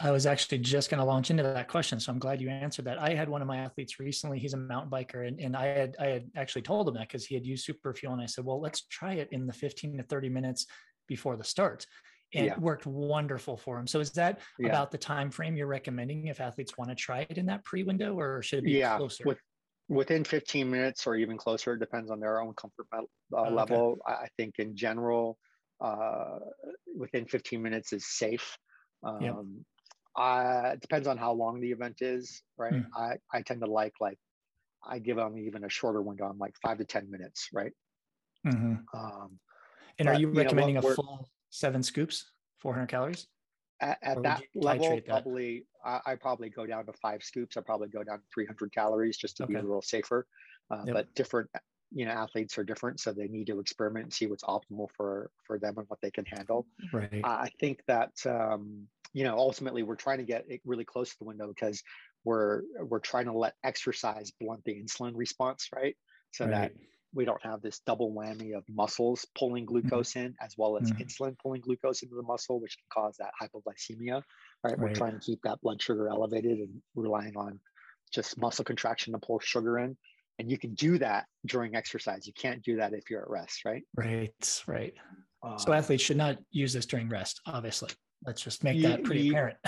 I 0.00 0.10
was 0.10 0.26
actually 0.26 0.58
just 0.58 0.90
going 0.90 0.98
to 0.98 1.04
launch 1.04 1.30
into 1.30 1.42
that 1.42 1.68
question. 1.68 1.98
So 2.00 2.12
I'm 2.12 2.18
glad 2.18 2.40
you 2.40 2.48
answered 2.48 2.84
that. 2.86 2.98
I 2.98 3.14
had 3.14 3.28
one 3.28 3.42
of 3.42 3.48
my 3.48 3.58
athletes 3.58 3.98
recently, 3.98 4.38
he's 4.38 4.54
a 4.54 4.58
mountain 4.58 4.90
biker 4.90 5.26
and, 5.26 5.40
and 5.40 5.56
I 5.56 5.66
had, 5.66 5.96
I 6.00 6.06
had 6.06 6.30
actually 6.36 6.62
told 6.62 6.88
him 6.88 6.94
that 6.94 7.10
cause 7.10 7.24
he 7.24 7.34
had 7.34 7.46
used 7.46 7.68
Superfuel. 7.68 8.12
And 8.12 8.20
I 8.20 8.26
said, 8.26 8.44
well, 8.44 8.60
let's 8.60 8.82
try 8.82 9.14
it 9.14 9.28
in 9.32 9.46
the 9.46 9.52
15 9.52 9.98
to 9.98 10.02
30 10.04 10.28
minutes 10.28 10.66
before 11.08 11.36
the 11.36 11.44
start. 11.44 11.86
And 12.34 12.46
yeah. 12.46 12.52
it 12.52 12.58
worked 12.60 12.86
wonderful 12.86 13.56
for 13.56 13.78
him. 13.78 13.86
So 13.86 14.00
is 14.00 14.10
that 14.12 14.40
yeah. 14.58 14.68
about 14.68 14.90
the 14.90 14.98
time 14.98 15.30
frame 15.30 15.56
you're 15.56 15.68
recommending 15.68 16.26
if 16.26 16.40
athletes 16.40 16.76
want 16.76 16.90
to 16.90 16.96
try 16.96 17.26
it 17.28 17.38
in 17.38 17.46
that 17.46 17.64
pre 17.64 17.84
window 17.84 18.18
or 18.18 18.42
should 18.42 18.60
it 18.60 18.64
be 18.64 18.72
yeah, 18.72 18.96
closer? 18.96 19.22
With, 19.24 19.38
within 19.88 20.24
15 20.24 20.70
minutes 20.70 21.06
or 21.06 21.14
even 21.14 21.36
closer 21.36 21.74
It 21.74 21.80
depends 21.80 22.10
on 22.10 22.20
their 22.20 22.40
own 22.40 22.54
comfort 22.54 22.86
uh, 22.92 23.02
oh, 23.32 23.50
level. 23.50 23.98
I 24.06 24.28
think 24.36 24.54
in 24.58 24.76
general 24.76 25.38
uh, 25.80 26.38
within 26.96 27.26
15 27.26 27.60
minutes 27.60 27.92
is 27.92 28.06
safe. 28.06 28.56
Um, 29.02 29.20
yep. 29.20 29.34
I, 30.16 30.68
it 30.70 30.80
depends 30.80 31.08
on 31.08 31.18
how 31.18 31.32
long 31.32 31.60
the 31.60 31.70
event 31.70 31.96
is 32.00 32.42
right? 32.56 32.72
Mm. 32.72 32.86
I, 32.96 33.16
I 33.32 33.42
tend 33.42 33.60
to 33.60 33.66
like 33.70 33.94
like 34.00 34.18
i 34.86 34.98
give 34.98 35.16
them 35.16 35.38
even 35.38 35.64
a 35.64 35.68
shorter 35.68 36.02
window. 36.02 36.24
I'm 36.24 36.38
like 36.38 36.54
five 36.62 36.78
to 36.78 36.84
10 36.84 37.10
minutes 37.10 37.48
right? 37.52 37.72
Mm-hmm. 38.46 38.74
um, 38.94 39.38
and 39.98 40.06
but, 40.06 40.16
are 40.16 40.20
you 40.20 40.28
recommending 40.28 40.76
you 40.76 40.82
know, 40.82 40.88
a 40.88 40.94
full 40.94 41.28
seven 41.50 41.82
scoops 41.82 42.30
400 42.60 42.86
calories 42.86 43.26
at, 43.84 43.98
at 44.02 44.22
that 44.22 44.42
level, 44.54 44.90
that? 44.90 45.06
probably 45.06 45.66
I, 45.84 46.00
I, 46.06 46.14
probably 46.14 46.48
go 46.48 46.66
down 46.66 46.86
to 46.86 46.92
five 46.94 47.22
scoops. 47.22 47.56
I 47.56 47.60
probably 47.60 47.88
go 47.88 48.02
down 48.02 48.18
to 48.18 48.24
300 48.32 48.72
calories 48.72 49.16
just 49.16 49.36
to 49.36 49.44
okay. 49.44 49.54
be 49.54 49.58
a 49.58 49.62
little 49.62 49.82
safer. 49.82 50.26
Uh, 50.70 50.82
yep. 50.86 50.94
But 50.94 51.14
different, 51.14 51.50
you 51.92 52.06
know, 52.06 52.12
athletes 52.12 52.56
are 52.56 52.64
different, 52.64 53.00
so 53.00 53.12
they 53.12 53.28
need 53.28 53.46
to 53.48 53.60
experiment 53.60 54.04
and 54.04 54.12
see 54.12 54.26
what's 54.26 54.44
optimal 54.44 54.88
for 54.96 55.30
for 55.46 55.58
them 55.58 55.74
and 55.76 55.86
what 55.88 56.00
they 56.00 56.10
can 56.10 56.24
handle. 56.24 56.66
Right. 56.92 57.20
I 57.22 57.50
think 57.60 57.80
that 57.86 58.12
um, 58.26 58.88
you 59.12 59.24
know 59.24 59.36
ultimately 59.36 59.82
we're 59.82 59.96
trying 59.96 60.18
to 60.18 60.24
get 60.24 60.44
it 60.48 60.60
really 60.64 60.84
close 60.84 61.10
to 61.10 61.18
the 61.18 61.26
window 61.26 61.48
because 61.48 61.82
we're 62.24 62.62
we're 62.80 63.00
trying 63.00 63.26
to 63.26 63.32
let 63.32 63.54
exercise 63.62 64.32
blunt 64.40 64.64
the 64.64 64.74
insulin 64.74 65.12
response, 65.14 65.68
right? 65.74 65.96
So 66.32 66.46
right. 66.46 66.50
that 66.52 66.72
we 67.14 67.24
don't 67.24 67.42
have 67.44 67.62
this 67.62 67.80
double 67.80 68.12
whammy 68.12 68.56
of 68.56 68.64
muscles 68.68 69.26
pulling 69.38 69.64
mm-hmm. 69.64 69.88
glucose 69.88 70.16
in 70.16 70.34
as 70.40 70.54
well 70.58 70.76
as 70.76 70.90
mm-hmm. 70.90 71.02
insulin 71.02 71.38
pulling 71.38 71.60
glucose 71.60 72.02
into 72.02 72.14
the 72.14 72.22
muscle, 72.22 72.60
which 72.60 72.76
can 72.76 73.02
cause 73.02 73.16
that 73.18 73.30
hypoglycemia. 73.40 74.14
Right? 74.14 74.22
right? 74.64 74.78
We're 74.78 74.94
trying 74.94 75.12
to 75.12 75.20
keep 75.20 75.40
that 75.42 75.60
blood 75.62 75.80
sugar 75.80 76.08
elevated 76.08 76.58
and 76.58 76.82
relying 76.94 77.36
on 77.36 77.60
just 78.12 78.38
muscle 78.38 78.64
contraction 78.64 79.12
to 79.12 79.18
pull 79.18 79.38
sugar 79.40 79.78
in. 79.78 79.96
And 80.38 80.50
you 80.50 80.58
can 80.58 80.74
do 80.74 80.98
that 80.98 81.26
during 81.46 81.76
exercise. 81.76 82.26
You 82.26 82.32
can't 82.32 82.62
do 82.62 82.76
that 82.76 82.92
if 82.92 83.08
you're 83.08 83.22
at 83.22 83.30
rest, 83.30 83.64
right? 83.64 83.84
Right, 83.96 84.62
right. 84.66 84.94
Um, 85.44 85.58
so 85.58 85.72
athletes 85.72 86.02
should 86.02 86.16
not 86.16 86.38
use 86.50 86.72
this 86.72 86.86
during 86.86 87.08
rest, 87.08 87.40
obviously. 87.46 87.90
Let's 88.26 88.42
just 88.42 88.64
make 88.64 88.76
you, 88.76 88.88
that 88.88 89.04
pretty 89.04 89.22
you, 89.22 89.32
apparent. 89.32 89.58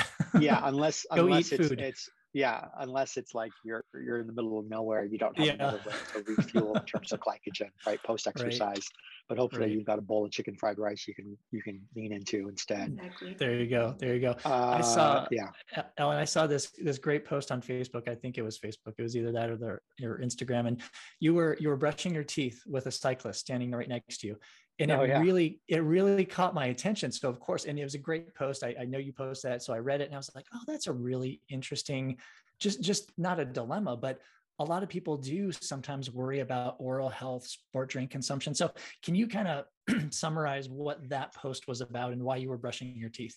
yeah, 0.40 0.61
unless 0.64 1.04
unless 1.11 1.52
it's, 1.52 1.70
it's 1.70 2.09
yeah, 2.37 2.66
unless 2.81 3.16
it's 3.16 3.35
like 3.35 3.51
you're 3.64 3.83
you're 3.94 4.18
in 4.18 4.27
the 4.27 4.33
middle 4.35 4.59
of 4.59 4.68
nowhere, 4.68 5.07
you 5.07 5.16
don't 5.16 5.35
have 5.38 5.46
yeah. 5.46 5.55
another 5.55 5.81
way 5.87 5.94
to 6.12 6.35
refuel 6.37 6.75
in 6.75 6.85
terms 6.85 7.11
of 7.11 7.20
glycogen, 7.20 7.70
right? 7.87 7.99
Post 8.03 8.27
exercise. 8.33 8.61
Right. 8.61 8.83
But 9.29 9.39
hopefully 9.39 9.67
right. 9.67 9.71
you've 9.71 9.85
got 9.85 9.99
a 9.99 10.03
bowl 10.03 10.25
of 10.25 10.31
chicken 10.31 10.55
fried 10.55 10.79
rice 10.79 11.07
you 11.09 11.15
can 11.15 11.37
you 11.51 11.62
can 11.62 11.83
lean 11.97 12.12
into 12.12 12.49
instead. 12.49 12.93
Exactly. 12.93 13.35
There 13.39 13.55
you 13.55 13.67
go. 13.67 13.95
There 13.99 14.15
you 14.15 14.21
go. 14.21 14.37
Uh, 14.45 14.79
I 14.79 14.81
saw 14.81 15.27
yeah. 15.31 15.49
Allen, 15.99 16.19
I 16.19 16.25
saw 16.25 16.47
this 16.47 16.71
this 16.79 16.99
great 16.99 17.25
post 17.25 17.51
on 17.51 17.61
Facebook. 17.61 18.09
I 18.09 18.15
think 18.15 18.39
it 18.39 18.43
was 18.43 18.59
Facebook. 18.59 18.95
It 18.99 19.03
was 19.03 19.17
either 19.17 19.33
that 19.33 19.51
or 19.51 19.57
the 19.57 19.79
your 19.99 20.19
Instagram. 20.19 20.69
And 20.69 20.81
you 21.19 21.35
were 21.35 21.57
you 21.59 21.69
were 21.69 21.77
brushing 21.77 22.15
your 22.15 22.25
teeth 22.25 22.62
with 22.67 22.87
a 22.87 22.93
cyclist 22.93 23.41
standing 23.41 23.71
right 23.73 23.89
next 23.89 24.19
to 24.19 24.29
you 24.29 24.37
and 24.79 24.91
oh, 24.91 25.03
it 25.03 25.09
yeah. 25.09 25.21
really 25.21 25.61
it 25.69 25.83
really 25.83 26.25
caught 26.25 26.55
my 26.55 26.67
attention 26.67 27.11
so 27.11 27.29
of 27.29 27.41
course 27.41 27.65
and 27.65 27.79
it 27.79 27.85
was 27.85 27.95
a 27.95 27.99
great 27.99 28.35
post 28.35 28.62
I, 28.62 28.75
I, 28.81 28.85
know 28.85 28.99
you 28.99 29.12
posted 29.12 29.53
that 29.53 29.62
so 29.62 29.73
i 29.73 29.79
read 29.79 30.01
it 30.01 30.07
and 30.07 30.15
i 30.15 30.19
was 30.19 30.31
like 30.35 30.47
oh 30.55 30.61
that's 30.67 30.87
a 30.87 30.93
really 30.93 31.41
interesting 31.49 32.19
just 32.59 32.81
just 32.81 33.11
not 33.19 33.41
a 33.41 33.45
dilemma 33.45 33.97
but 33.97 34.21
a 34.59 34.64
lot 34.64 34.83
of 34.83 34.88
people 34.88 35.16
do 35.16 35.53
sometimes 35.53 36.11
worry 36.11 36.40
about 36.40 36.77
oral 36.79 37.09
health 37.09 37.47
sport 37.47 37.90
drink 37.90 38.11
consumption. 38.11 38.55
So 38.55 38.71
can 39.03 39.14
you 39.14 39.27
kind 39.27 39.49
of 39.49 39.64
summarize 40.12 40.69
what 40.69 41.09
that 41.09 41.35
post 41.35 41.69
was 41.69 41.81
about 41.81 42.12
and 42.12 42.23
why 42.23 42.37
you 42.37 42.49
were 42.49 42.59
brushing 42.59 42.97
your 42.97 43.11
teeth? 43.11 43.37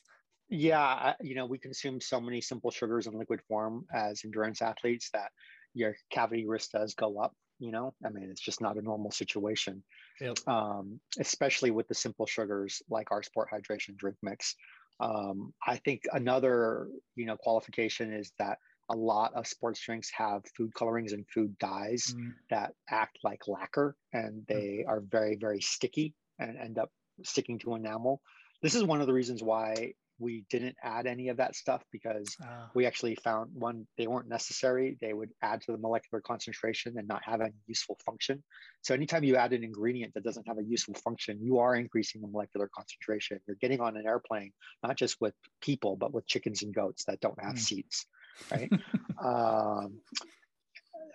Yeah 0.49 1.13
you 1.21 1.36
know 1.36 1.45
we 1.45 1.60
consume 1.60 2.01
so 2.01 2.19
many 2.19 2.41
simple 2.41 2.71
sugars 2.71 3.05
in 3.05 3.13
liquid 3.13 3.39
form 3.47 3.86
as 3.93 4.21
endurance 4.25 4.63
athletes 4.63 5.10
that 5.13 5.29
your 5.75 5.95
cavity 6.10 6.47
risk 6.47 6.71
does 6.71 6.95
go 6.95 7.19
up 7.19 7.34
you 7.60 7.71
know? 7.71 7.93
I 8.05 8.10
mean 8.10 8.29
it's 8.32 8.41
just 8.41 8.62
not 8.62 8.77
a 8.77 8.82
normal 8.82 9.12
situation. 9.12 9.84
Yep. 10.21 10.39
um, 10.47 10.99
especially 11.19 11.71
with 11.71 11.88
the 11.88 11.95
simple 11.95 12.25
sugars 12.25 12.82
like 12.89 13.12
our 13.12 13.21
sport 13.23 13.50
hydration 13.54 13.96
drink 13.96 14.17
mix. 14.23 14.56
Um, 15.02 15.54
i 15.65 15.77
think 15.77 16.02
another 16.12 16.87
you 17.15 17.25
know 17.25 17.37
qualification 17.37 18.12
is 18.12 18.33
that 18.39 18.58
a 18.90 18.96
lot 18.96 19.33
of 19.33 19.48
sports 19.48 19.79
drinks 19.81 20.10
have 20.15 20.44
food 20.56 20.73
colorings 20.73 21.13
and 21.13 21.25
food 21.33 21.58
dyes 21.60 22.13
mm. 22.17 22.31
that 22.50 22.73
act 22.90 23.19
like 23.23 23.48
lacquer 23.48 23.96
and 24.13 24.42
mm. 24.42 24.48
they 24.48 24.85
are 24.87 25.02
very 25.02 25.35
very 25.35 25.62
sticky 25.62 26.13
and 26.40 26.58
end 26.58 26.77
up 26.77 26.90
sticking 27.23 27.60
to 27.60 27.75
enamel 27.75 28.21
this 28.62 28.75
is 28.75 28.83
one 28.83 29.02
of 29.02 29.08
the 29.08 29.13
reasons 29.13 29.42
why 29.42 29.94
we 30.19 30.44
didn't 30.50 30.75
add 30.83 31.08
any 31.08 31.29
of 31.29 31.37
that 31.37 31.56
stuff 31.56 31.81
because 31.92 32.35
uh, 32.44 32.67
we 32.75 32.85
actually 32.85 33.15
found 33.15 33.50
one 33.54 33.87
they 33.98 34.06
weren't 34.06 34.27
necessary. 34.27 34.98
They 35.02 35.13
would 35.13 35.29
add 35.42 35.62
to 35.62 35.71
the 35.71 35.77
molecular 35.77 36.21
concentration 36.21 36.98
and 36.98 37.08
not 37.08 37.23
have 37.23 37.42
any 37.42 37.54
useful 37.67 37.98
function. 38.06 38.44
So 38.81 38.94
anytime 38.94 39.23
you 39.23 39.37
add 39.37 39.54
an 39.54 39.63
ingredient 39.63 40.13
that 40.13 40.23
doesn't 40.23 40.48
have 40.48 40.58
a 40.58 40.63
useful 40.63 40.94
function, 40.96 41.40
you 41.42 41.60
are 41.60 41.75
increasing 41.75 42.21
the 42.21 42.27
molecular 42.27 42.69
concentration. 42.75 43.40
You're 43.48 43.58
getting 43.62 43.79
on 43.79 43.96
an 43.98 44.06
airplane 44.06 44.52
not 44.83 44.98
just 44.98 45.15
with 45.21 45.33
people 45.62 45.96
but 45.96 46.13
with 46.13 46.27
chickens 46.27 46.63
and 46.63 46.73
goats 46.73 47.06
that 47.06 47.21
don't 47.21 47.42
have 47.42 47.56
mm. 47.56 47.60
seats, 47.60 48.06
right? 48.52 48.71
um, 49.23 50.00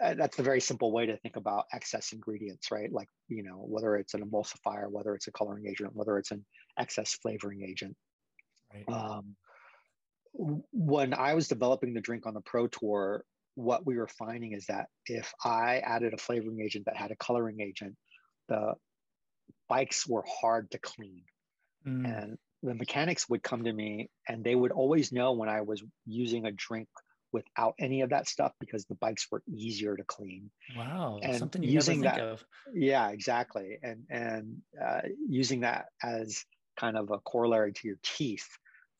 uh, 0.03 0.15
that's 0.15 0.39
a 0.39 0.43
very 0.43 0.61
simple 0.61 0.93
way 0.93 1.07
to 1.07 1.17
think 1.19 1.37
about 1.37 1.67
excess 1.73 2.13
ingredients, 2.13 2.71
right? 2.71 2.93
Like, 2.93 3.09
you 3.29 3.43
know, 3.43 3.65
whether 3.67 3.97
it's 3.97 4.15
an 4.15 4.23
emulsifier, 4.23 4.91
whether 4.91 5.15
it's 5.15 5.29
a 5.29 5.33
coloring 5.33 5.67
agent, 5.67 5.95
whether 5.95 6.19
it's 6.19 6.31
an 6.31 6.45
excess 6.79 7.15
flavoring 7.15 7.63
agent. 7.63 7.97
Right. 8.73 8.85
Um, 8.89 9.37
when 10.33 11.15
I 11.15 11.35
was 11.35 11.47
developing 11.47 11.95
the 11.95 12.01
drink 12.01 12.27
on 12.27 12.35
the 12.35 12.41
Pro 12.41 12.67
Tour, 12.67 13.25
what 13.55 13.87
we 13.87 13.97
were 13.97 14.09
finding 14.09 14.53
is 14.53 14.67
that 14.67 14.87
if 15.07 15.33
I 15.45 15.79
added 15.79 16.13
a 16.13 16.19
flavoring 16.19 16.61
agent 16.61 16.87
that 16.87 16.97
had 16.97 17.13
a 17.13 17.17
coloring 17.17 17.61
agent, 17.61 17.95
the 18.49 18.75
bikes 19.69 20.07
were 20.07 20.25
hard 20.27 20.71
to 20.73 20.79
clean. 20.79 21.23
Mm. 21.87 22.23
And 22.23 22.39
the 22.63 22.75
mechanics 22.75 23.29
would 23.29 23.43
come 23.43 23.65
to 23.65 23.73
me 23.73 24.11
and 24.29 24.43
they 24.43 24.55
would 24.55 24.73
always 24.73 25.13
know 25.13 25.33
when 25.33 25.49
I 25.49 25.61
was 25.61 25.83
using 26.07 26.47
a 26.47 26.53
drink 26.53 26.89
without 27.35 27.75
any 27.81 28.01
of 28.01 28.11
that 28.11 28.29
stuff 28.29 28.53
because 28.61 28.87
the 28.87 28.95
bikes 28.95 29.27
were 29.31 29.43
easier 29.53 29.97
to 29.97 30.05
clean. 30.05 30.51
Wow, 30.77 31.19
and 31.23 31.37
something 31.37 31.63
you 31.63 31.73
using 31.73 32.01
never 32.01 32.17
think 32.17 32.23
that, 32.23 32.33
of. 32.33 32.45
Yeah, 32.73 33.11
exactly, 33.11 33.79
and 33.83 34.05
and 34.09 34.57
uh, 34.83 35.03
using 35.29 35.61
that 35.61 35.87
as 36.03 36.45
kind 36.79 36.97
of 36.97 37.11
a 37.11 37.19
corollary 37.19 37.73
to 37.73 37.89
your 37.89 37.99
teeth. 38.03 38.49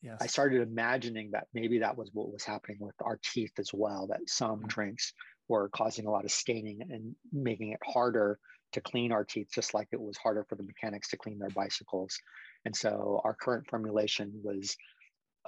Yes. 0.01 0.17
I 0.21 0.27
started 0.27 0.61
imagining 0.61 1.31
that 1.31 1.47
maybe 1.53 1.79
that 1.79 1.97
was 1.97 2.11
what 2.13 2.31
was 2.31 2.43
happening 2.43 2.77
with 2.79 2.93
our 3.01 3.19
teeth 3.23 3.53
as 3.57 3.71
well. 3.73 4.07
That 4.07 4.19
some 4.27 4.59
mm-hmm. 4.59 4.67
drinks 4.67 5.13
were 5.47 5.69
causing 5.69 6.05
a 6.05 6.11
lot 6.11 6.25
of 6.25 6.31
staining 6.31 6.81
and 6.81 7.15
making 7.31 7.71
it 7.71 7.79
harder 7.83 8.37
to 8.73 8.81
clean 8.81 9.11
our 9.11 9.23
teeth, 9.23 9.47
just 9.53 9.73
like 9.73 9.87
it 9.91 10.01
was 10.01 10.17
harder 10.17 10.45
for 10.49 10.55
the 10.55 10.63
mechanics 10.63 11.09
to 11.09 11.17
clean 11.17 11.39
their 11.39 11.49
bicycles. 11.49 12.19
And 12.65 12.75
so 12.75 13.21
our 13.23 13.33
current 13.33 13.67
formulation 13.69 14.33
was 14.43 14.75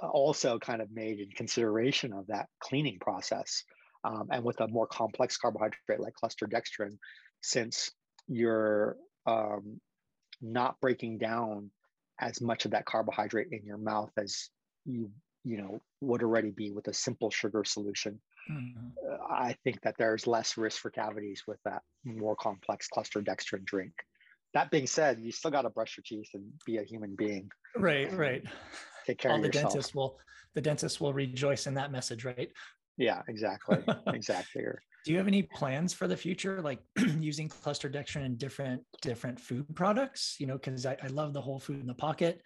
also 0.02 0.58
kind 0.58 0.82
of 0.82 0.90
made 0.90 1.20
in 1.20 1.30
consideration 1.30 2.12
of 2.12 2.26
that 2.28 2.48
cleaning 2.60 2.98
process. 3.00 3.64
Um, 4.04 4.28
and 4.30 4.44
with 4.44 4.60
a 4.60 4.68
more 4.68 4.86
complex 4.86 5.36
carbohydrate 5.36 5.98
like 5.98 6.14
cluster 6.14 6.46
dextrin, 6.46 6.98
since 7.42 7.90
you're 8.28 8.96
um, 9.26 9.80
not 10.40 10.80
breaking 10.80 11.18
down 11.18 11.70
as 12.20 12.40
much 12.40 12.64
of 12.64 12.72
that 12.72 12.84
carbohydrate 12.84 13.48
in 13.52 13.64
your 13.64 13.78
mouth 13.78 14.10
as 14.16 14.48
you 14.84 15.10
you 15.44 15.56
know 15.56 15.80
would 16.00 16.22
already 16.22 16.50
be 16.50 16.70
with 16.72 16.88
a 16.88 16.92
simple 16.92 17.30
sugar 17.30 17.64
solution 17.64 18.18
mm-hmm. 18.50 18.88
uh, 19.08 19.16
i 19.32 19.56
think 19.64 19.80
that 19.82 19.94
there's 19.98 20.26
less 20.26 20.56
risk 20.56 20.80
for 20.80 20.90
cavities 20.90 21.44
with 21.46 21.58
that 21.64 21.82
more 22.04 22.36
complex 22.36 22.88
cluster 22.88 23.20
dextrin 23.20 23.64
drink 23.64 23.92
that 24.54 24.70
being 24.70 24.86
said 24.86 25.20
you 25.20 25.30
still 25.30 25.50
got 25.50 25.62
to 25.62 25.70
brush 25.70 25.96
your 25.96 26.04
teeth 26.04 26.30
and 26.34 26.44
be 26.66 26.78
a 26.78 26.82
human 26.82 27.14
being 27.14 27.50
right 27.76 28.12
right 28.12 28.44
take 29.08 29.18
care 29.18 29.30
All 29.30 29.36
of 29.38 29.42
the 29.42 29.48
yourself. 29.48 29.72
dentist 29.72 29.94
will 29.94 30.18
the 30.54 30.60
dentist 30.60 31.00
will 31.00 31.12
rejoice 31.12 31.66
in 31.66 31.74
that 31.74 31.92
message, 31.92 32.24
right? 32.24 32.50
Yeah, 32.96 33.22
exactly. 33.28 33.78
exactly. 34.08 34.64
Do 35.04 35.12
you 35.12 35.18
have 35.18 35.28
any 35.28 35.42
plans 35.42 35.94
for 35.94 36.08
the 36.08 36.16
future, 36.16 36.60
like 36.60 36.80
using 37.20 37.48
cluster 37.48 37.88
dextrin 37.88 38.26
in 38.26 38.36
different 38.36 38.82
different 39.02 39.40
food 39.40 39.66
products? 39.74 40.36
You 40.38 40.46
know, 40.46 40.54
because 40.54 40.84
I, 40.84 40.96
I 41.02 41.06
love 41.08 41.32
the 41.32 41.40
whole 41.40 41.60
food 41.60 41.80
in 41.80 41.86
the 41.86 41.94
pocket 41.94 42.42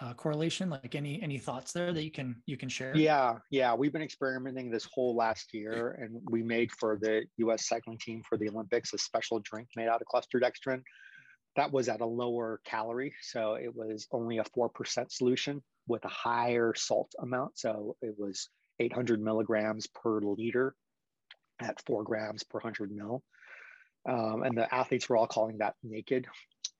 uh, 0.00 0.14
correlation. 0.14 0.70
Like 0.70 0.94
any 0.94 1.20
any 1.22 1.38
thoughts 1.38 1.72
there 1.72 1.92
that 1.92 2.04
you 2.04 2.10
can 2.10 2.36
you 2.46 2.56
can 2.56 2.68
share? 2.68 2.96
Yeah, 2.96 3.38
yeah. 3.50 3.74
We've 3.74 3.92
been 3.92 4.02
experimenting 4.02 4.70
this 4.70 4.88
whole 4.92 5.16
last 5.16 5.52
year, 5.52 5.98
and 6.00 6.20
we 6.30 6.42
made 6.42 6.70
for 6.78 6.96
the 7.00 7.24
U.S. 7.38 7.66
cycling 7.66 7.98
team 7.98 8.22
for 8.28 8.38
the 8.38 8.48
Olympics 8.48 8.94
a 8.94 8.98
special 8.98 9.40
drink 9.40 9.68
made 9.76 9.88
out 9.88 10.00
of 10.00 10.06
cluster 10.06 10.40
dextrin. 10.40 10.82
That 11.56 11.72
was 11.72 11.88
at 11.88 12.00
a 12.00 12.06
lower 12.06 12.60
calorie, 12.64 13.12
so 13.22 13.54
it 13.54 13.74
was 13.74 14.06
only 14.12 14.38
a 14.38 14.44
four 14.54 14.68
percent 14.68 15.10
solution 15.10 15.62
with 15.90 16.04
a 16.04 16.08
higher 16.08 16.72
salt 16.76 17.12
amount. 17.20 17.58
So 17.58 17.96
it 18.00 18.14
was 18.16 18.48
800 18.78 19.20
milligrams 19.20 19.86
per 19.88 20.20
liter 20.20 20.74
at 21.60 21.84
four 21.84 22.04
grams 22.04 22.44
per 22.44 22.58
100 22.58 22.90
mil. 22.90 23.22
Um, 24.08 24.42
and 24.44 24.56
the 24.56 24.72
athletes 24.74 25.08
were 25.08 25.16
all 25.16 25.26
calling 25.26 25.58
that 25.58 25.74
naked. 25.82 26.26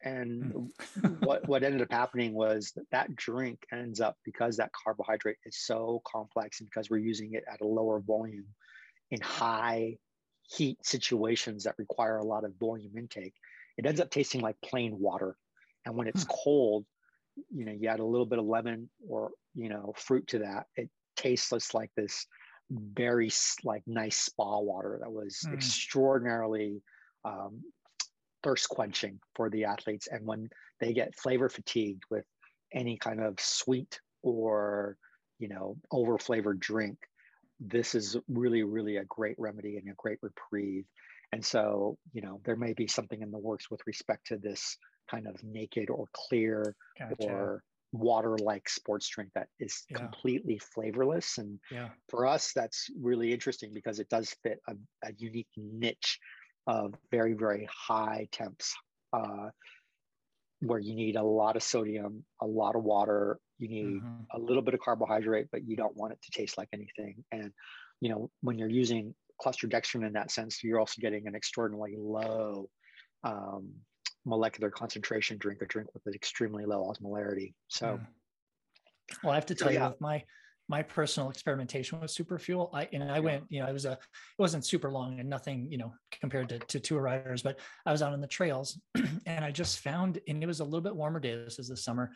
And 0.02 0.70
hmm. 0.98 1.06
what, 1.20 1.46
what 1.46 1.62
ended 1.64 1.82
up 1.82 1.92
happening 1.92 2.32
was 2.32 2.72
that, 2.76 2.86
that 2.92 3.16
drink 3.16 3.66
ends 3.72 4.00
up 4.00 4.16
because 4.24 4.56
that 4.56 4.72
carbohydrate 4.72 5.36
is 5.44 5.58
so 5.58 6.00
complex 6.06 6.60
and 6.60 6.70
because 6.70 6.88
we're 6.88 6.98
using 6.98 7.34
it 7.34 7.44
at 7.52 7.60
a 7.60 7.66
lower 7.66 8.00
volume 8.00 8.46
in 9.10 9.20
high 9.20 9.96
heat 10.42 10.78
situations 10.82 11.64
that 11.64 11.74
require 11.78 12.16
a 12.16 12.24
lot 12.24 12.44
of 12.44 12.54
volume 12.58 12.96
intake, 12.96 13.34
it 13.76 13.84
ends 13.84 14.00
up 14.00 14.10
tasting 14.10 14.40
like 14.40 14.56
plain 14.64 14.98
water. 14.98 15.36
And 15.84 15.96
when 15.96 16.06
it's 16.06 16.22
hmm. 16.22 16.30
cold, 16.44 16.86
you 17.54 17.64
know 17.64 17.72
you 17.72 17.88
add 17.88 18.00
a 18.00 18.04
little 18.04 18.26
bit 18.26 18.38
of 18.38 18.44
lemon 18.44 18.88
or 19.08 19.30
you 19.54 19.68
know 19.68 19.92
fruit 19.96 20.26
to 20.26 20.38
that 20.38 20.66
it 20.76 20.88
tastes 21.16 21.50
just 21.50 21.74
like 21.74 21.90
this 21.96 22.26
very 22.70 23.30
like 23.64 23.82
nice 23.86 24.16
spa 24.16 24.58
water 24.60 24.98
that 25.00 25.10
was 25.10 25.44
mm. 25.46 25.52
extraordinarily 25.52 26.82
um, 27.24 27.62
thirst 28.42 28.68
quenching 28.68 29.18
for 29.34 29.50
the 29.50 29.64
athletes 29.64 30.08
and 30.10 30.24
when 30.26 30.48
they 30.78 30.92
get 30.92 31.18
flavor 31.18 31.48
fatigued 31.48 32.04
with 32.10 32.24
any 32.72 32.96
kind 32.96 33.20
of 33.20 33.38
sweet 33.40 34.00
or 34.22 34.96
you 35.38 35.48
know 35.48 35.76
over 35.90 36.16
flavored 36.18 36.60
drink 36.60 36.96
this 37.58 37.94
is 37.94 38.16
really 38.28 38.62
really 38.62 38.96
a 38.96 39.04
great 39.04 39.36
remedy 39.38 39.76
and 39.76 39.90
a 39.90 39.94
great 39.96 40.18
reprieve 40.22 40.84
and 41.32 41.44
so 41.44 41.98
you 42.12 42.22
know 42.22 42.40
there 42.44 42.56
may 42.56 42.72
be 42.72 42.86
something 42.86 43.20
in 43.20 43.30
the 43.30 43.38
works 43.38 43.70
with 43.70 43.80
respect 43.86 44.28
to 44.28 44.36
this 44.36 44.78
kind 45.10 45.26
of 45.26 45.42
naked 45.42 45.90
or 45.90 46.06
clear 46.12 46.74
gotcha. 46.98 47.28
or 47.28 47.62
water 47.92 48.36
like 48.38 48.68
sports 48.68 49.08
drink 49.08 49.30
that 49.34 49.48
is 49.58 49.82
yeah. 49.90 49.96
completely 49.98 50.58
flavorless 50.58 51.38
and 51.38 51.58
yeah. 51.72 51.88
for 52.08 52.24
us 52.24 52.52
that's 52.54 52.88
really 53.00 53.32
interesting 53.32 53.72
because 53.74 53.98
it 53.98 54.08
does 54.08 54.34
fit 54.42 54.60
a, 54.68 54.74
a 55.04 55.12
unique 55.18 55.48
niche 55.56 56.18
of 56.66 56.94
very 57.10 57.32
very 57.32 57.68
high 57.70 58.28
temps 58.30 58.74
uh, 59.12 59.48
where 60.60 60.78
you 60.78 60.94
need 60.94 61.16
a 61.16 61.22
lot 61.22 61.56
of 61.56 61.62
sodium 61.62 62.24
a 62.42 62.46
lot 62.46 62.76
of 62.76 62.84
water 62.84 63.38
you 63.58 63.68
need 63.68 63.86
mm-hmm. 63.86 64.22
a 64.34 64.38
little 64.38 64.62
bit 64.62 64.74
of 64.74 64.80
carbohydrate 64.80 65.46
but 65.50 65.66
you 65.66 65.74
don't 65.74 65.96
want 65.96 66.12
it 66.12 66.18
to 66.22 66.30
taste 66.30 66.56
like 66.56 66.68
anything 66.72 67.24
and 67.32 67.50
you 68.00 68.08
know 68.08 68.30
when 68.40 68.56
you're 68.56 68.68
using 68.68 69.14
cluster 69.40 69.66
dextrin 69.66 70.06
in 70.06 70.12
that 70.12 70.30
sense 70.30 70.62
you're 70.62 70.78
also 70.78 71.00
getting 71.00 71.26
an 71.26 71.34
extraordinarily 71.34 71.96
low 71.98 72.68
um, 73.24 73.70
molecular 74.24 74.70
concentration 74.70 75.38
drink, 75.38 75.62
a 75.62 75.66
drink 75.66 75.92
with 75.94 76.06
an 76.06 76.14
extremely 76.14 76.64
low 76.64 76.90
osmolarity. 76.92 77.54
So, 77.68 77.98
mm. 77.98 78.06
well, 79.22 79.32
I 79.32 79.36
have 79.36 79.46
to 79.46 79.54
tell 79.54 79.68
so, 79.68 79.74
yeah. 79.74 79.84
you, 79.84 79.90
with 79.90 80.00
my 80.00 80.24
my 80.68 80.82
personal 80.84 81.30
experimentation 81.30 82.00
with 82.00 82.14
Superfuel, 82.14 82.70
I 82.72 82.88
and 82.92 83.02
I 83.10 83.18
went, 83.18 83.44
you 83.48 83.60
know, 83.60 83.66
it 83.66 83.72
was 83.72 83.86
a 83.86 83.92
it 83.92 83.98
wasn't 84.38 84.64
super 84.64 84.90
long 84.90 85.18
and 85.18 85.28
nothing, 85.28 85.66
you 85.68 85.78
know, 85.78 85.92
compared 86.20 86.48
to, 86.50 86.60
to 86.60 86.78
tour 86.78 87.02
riders, 87.02 87.42
but 87.42 87.58
I 87.84 87.92
was 87.92 88.02
out 88.02 88.12
on 88.12 88.20
the 88.20 88.28
trails 88.28 88.80
and 89.26 89.44
I 89.44 89.50
just 89.50 89.80
found, 89.80 90.20
and 90.28 90.42
it 90.42 90.46
was 90.46 90.60
a 90.60 90.64
little 90.64 90.80
bit 90.80 90.94
warmer 90.94 91.18
day. 91.18 91.34
This 91.34 91.58
is 91.58 91.68
the 91.68 91.76
summer. 91.76 92.12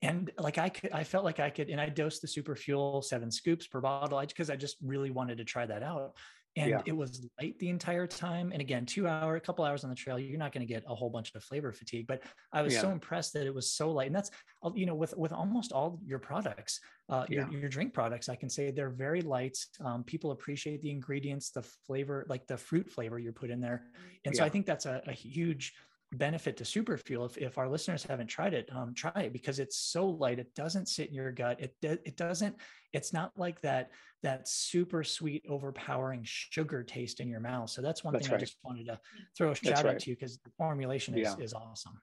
And 0.00 0.30
like 0.38 0.58
I 0.58 0.68
could, 0.68 0.92
I 0.92 1.02
felt 1.02 1.24
like 1.24 1.40
I 1.40 1.50
could, 1.50 1.70
and 1.70 1.80
I 1.80 1.88
dosed 1.88 2.22
the 2.22 2.28
Superfuel 2.28 3.02
seven 3.02 3.32
scoops 3.32 3.66
per 3.66 3.80
bottle 3.80 4.20
because 4.20 4.48
I 4.48 4.54
just 4.54 4.76
really 4.80 5.10
wanted 5.10 5.38
to 5.38 5.44
try 5.44 5.66
that 5.66 5.82
out 5.82 6.12
and 6.58 6.70
yeah. 6.70 6.82
it 6.84 6.96
was 6.96 7.26
light 7.40 7.58
the 7.58 7.68
entire 7.68 8.06
time 8.06 8.50
and 8.52 8.60
again 8.60 8.84
two 8.84 9.06
hour 9.06 9.36
a 9.36 9.40
couple 9.40 9.64
hours 9.64 9.84
on 9.84 9.90
the 9.90 9.96
trail 9.96 10.18
you're 10.18 10.38
not 10.38 10.52
going 10.52 10.66
to 10.66 10.72
get 10.72 10.82
a 10.88 10.94
whole 10.94 11.08
bunch 11.08 11.34
of 11.34 11.42
flavor 11.42 11.72
fatigue 11.72 12.06
but 12.06 12.22
i 12.52 12.60
was 12.60 12.74
yeah. 12.74 12.80
so 12.80 12.90
impressed 12.90 13.32
that 13.32 13.46
it 13.46 13.54
was 13.54 13.70
so 13.70 13.90
light 13.90 14.08
and 14.08 14.16
that's 14.16 14.30
you 14.74 14.86
know 14.86 14.94
with 14.94 15.16
with 15.16 15.32
almost 15.32 15.72
all 15.72 16.00
your 16.04 16.18
products 16.18 16.80
uh, 17.08 17.24
yeah. 17.28 17.48
your, 17.50 17.60
your 17.60 17.68
drink 17.68 17.94
products 17.94 18.28
i 18.28 18.34
can 18.34 18.50
say 18.50 18.70
they're 18.70 18.90
very 18.90 19.22
light 19.22 19.56
um, 19.84 20.02
people 20.04 20.32
appreciate 20.32 20.82
the 20.82 20.90
ingredients 20.90 21.50
the 21.50 21.62
flavor 21.62 22.26
like 22.28 22.46
the 22.46 22.56
fruit 22.56 22.90
flavor 22.90 23.18
you 23.18 23.32
put 23.32 23.50
in 23.50 23.60
there 23.60 23.84
and 24.24 24.36
so 24.36 24.44
i 24.44 24.48
think 24.48 24.66
that's 24.66 24.86
a, 24.86 25.00
a 25.06 25.12
huge 25.12 25.72
benefit 26.12 26.56
to 26.56 26.64
superfuel 26.64 27.26
if, 27.26 27.36
if 27.36 27.58
our 27.58 27.68
listeners 27.68 28.02
haven't 28.02 28.28
tried 28.28 28.54
it 28.54 28.68
um, 28.74 28.94
try 28.94 29.12
it 29.16 29.32
because 29.32 29.58
it's 29.58 29.76
so 29.76 30.06
light 30.06 30.38
it 30.38 30.54
doesn't 30.54 30.88
sit 30.88 31.08
in 31.08 31.14
your 31.14 31.30
gut 31.30 31.60
it, 31.60 31.74
it 31.82 32.16
doesn't 32.16 32.56
it's 32.94 33.12
not 33.12 33.30
like 33.36 33.60
that 33.60 33.90
that 34.22 34.48
super 34.48 35.04
sweet 35.04 35.44
overpowering 35.48 36.22
sugar 36.24 36.82
taste 36.82 37.20
in 37.20 37.28
your 37.28 37.40
mouth 37.40 37.68
so 37.68 37.82
that's 37.82 38.02
one 38.02 38.14
that's 38.14 38.26
thing 38.26 38.32
right. 38.32 38.40
i 38.40 38.44
just 38.44 38.56
wanted 38.64 38.86
to 38.86 38.98
throw 39.36 39.50
a 39.50 39.54
shout 39.54 39.84
right. 39.84 39.94
out 39.94 40.00
to 40.00 40.10
you 40.10 40.16
because 40.16 40.38
the 40.38 40.50
formulation 40.56 41.16
is, 41.16 41.34
yeah. 41.38 41.44
is 41.44 41.52
awesome 41.52 42.00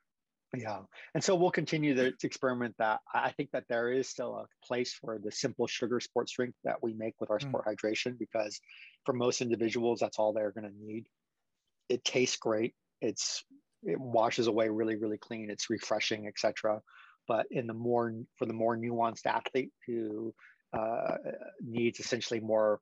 yeah 0.55 0.79
and 1.15 1.23
so 1.23 1.35
we'll 1.35 1.49
continue 1.49 1.95
to, 1.95 2.11
to, 2.11 2.27
experiment 2.27 2.75
that 2.77 2.99
i 3.11 3.31
think 3.31 3.49
that 3.51 3.63
there 3.69 3.91
is 3.91 4.07
still 4.07 4.35
a 4.35 4.45
place 4.65 4.93
for 4.93 5.19
the 5.23 5.31
simple 5.31 5.65
sugar 5.65 5.99
sports 5.99 6.31
drink 6.33 6.53
that 6.63 6.81
we 6.83 6.93
make 6.93 7.15
with 7.19 7.31
our 7.31 7.39
mm. 7.39 7.49
sport 7.49 7.65
hydration 7.65 8.17
because 8.19 8.61
for 9.03 9.13
most 9.13 9.41
individuals 9.41 9.99
that's 9.99 10.19
all 10.19 10.31
they're 10.31 10.51
going 10.51 10.69
to 10.69 10.85
need 10.85 11.07
it 11.89 12.03
tastes 12.03 12.37
great 12.37 12.75
it's 13.01 13.43
it 13.85 13.99
washes 13.99 14.47
away 14.47 14.69
really 14.69 14.95
really 14.95 15.17
clean 15.17 15.49
it's 15.49 15.69
refreshing 15.69 16.27
etc 16.27 16.81
but 17.27 17.45
in 17.51 17.67
the 17.67 17.73
more 17.73 18.13
for 18.35 18.45
the 18.45 18.53
more 18.53 18.77
nuanced 18.77 19.25
athlete 19.25 19.71
who 19.85 20.33
uh, 20.73 21.17
needs 21.63 21.99
essentially 21.99 22.39
more 22.39 22.79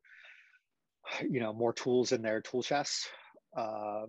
you 1.29 1.39
know 1.39 1.53
more 1.53 1.73
tools 1.73 2.11
in 2.11 2.21
their 2.21 2.41
tool 2.41 2.63
chest 2.63 3.07
uh, 3.57 4.05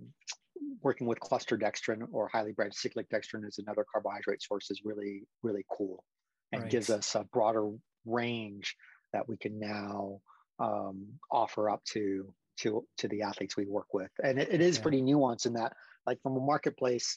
working 0.83 1.07
with 1.07 1.21
cluster 1.21 1.59
dextrin 1.59 2.03
or 2.13 2.29
highly 2.29 2.53
branched 2.53 2.79
cyclic 2.79 3.09
dextrin 3.11 3.47
is 3.47 3.59
another 3.59 3.85
carbohydrate 3.93 4.43
source 4.43 4.71
is 4.71 4.83
really 4.85 5.23
really 5.43 5.65
cool 5.71 6.05
and 6.53 6.63
right. 6.63 6.71
gives 6.71 6.91
us 6.91 7.15
a 7.15 7.25
broader 7.33 7.71
range 8.07 8.77
that 9.13 9.29
we 9.29 9.37
can 9.37 9.59
now 9.59 10.21
um, 10.61 11.07
offer 11.31 11.69
up 11.69 11.83
to 11.85 12.33
to 12.57 12.87
to 12.99 13.09
the 13.09 13.23
athletes 13.23 13.57
we 13.57 13.67
work 13.67 13.93
with 13.93 14.11
and 14.23 14.39
it, 14.39 14.49
it 14.51 14.61
is 14.61 14.77
yeah. 14.77 14.83
pretty 14.83 15.03
nuanced 15.03 15.47
in 15.47 15.55
that 15.55 15.73
like 16.07 16.21
from 16.23 16.37
a 16.37 16.41
marketplace 16.41 17.17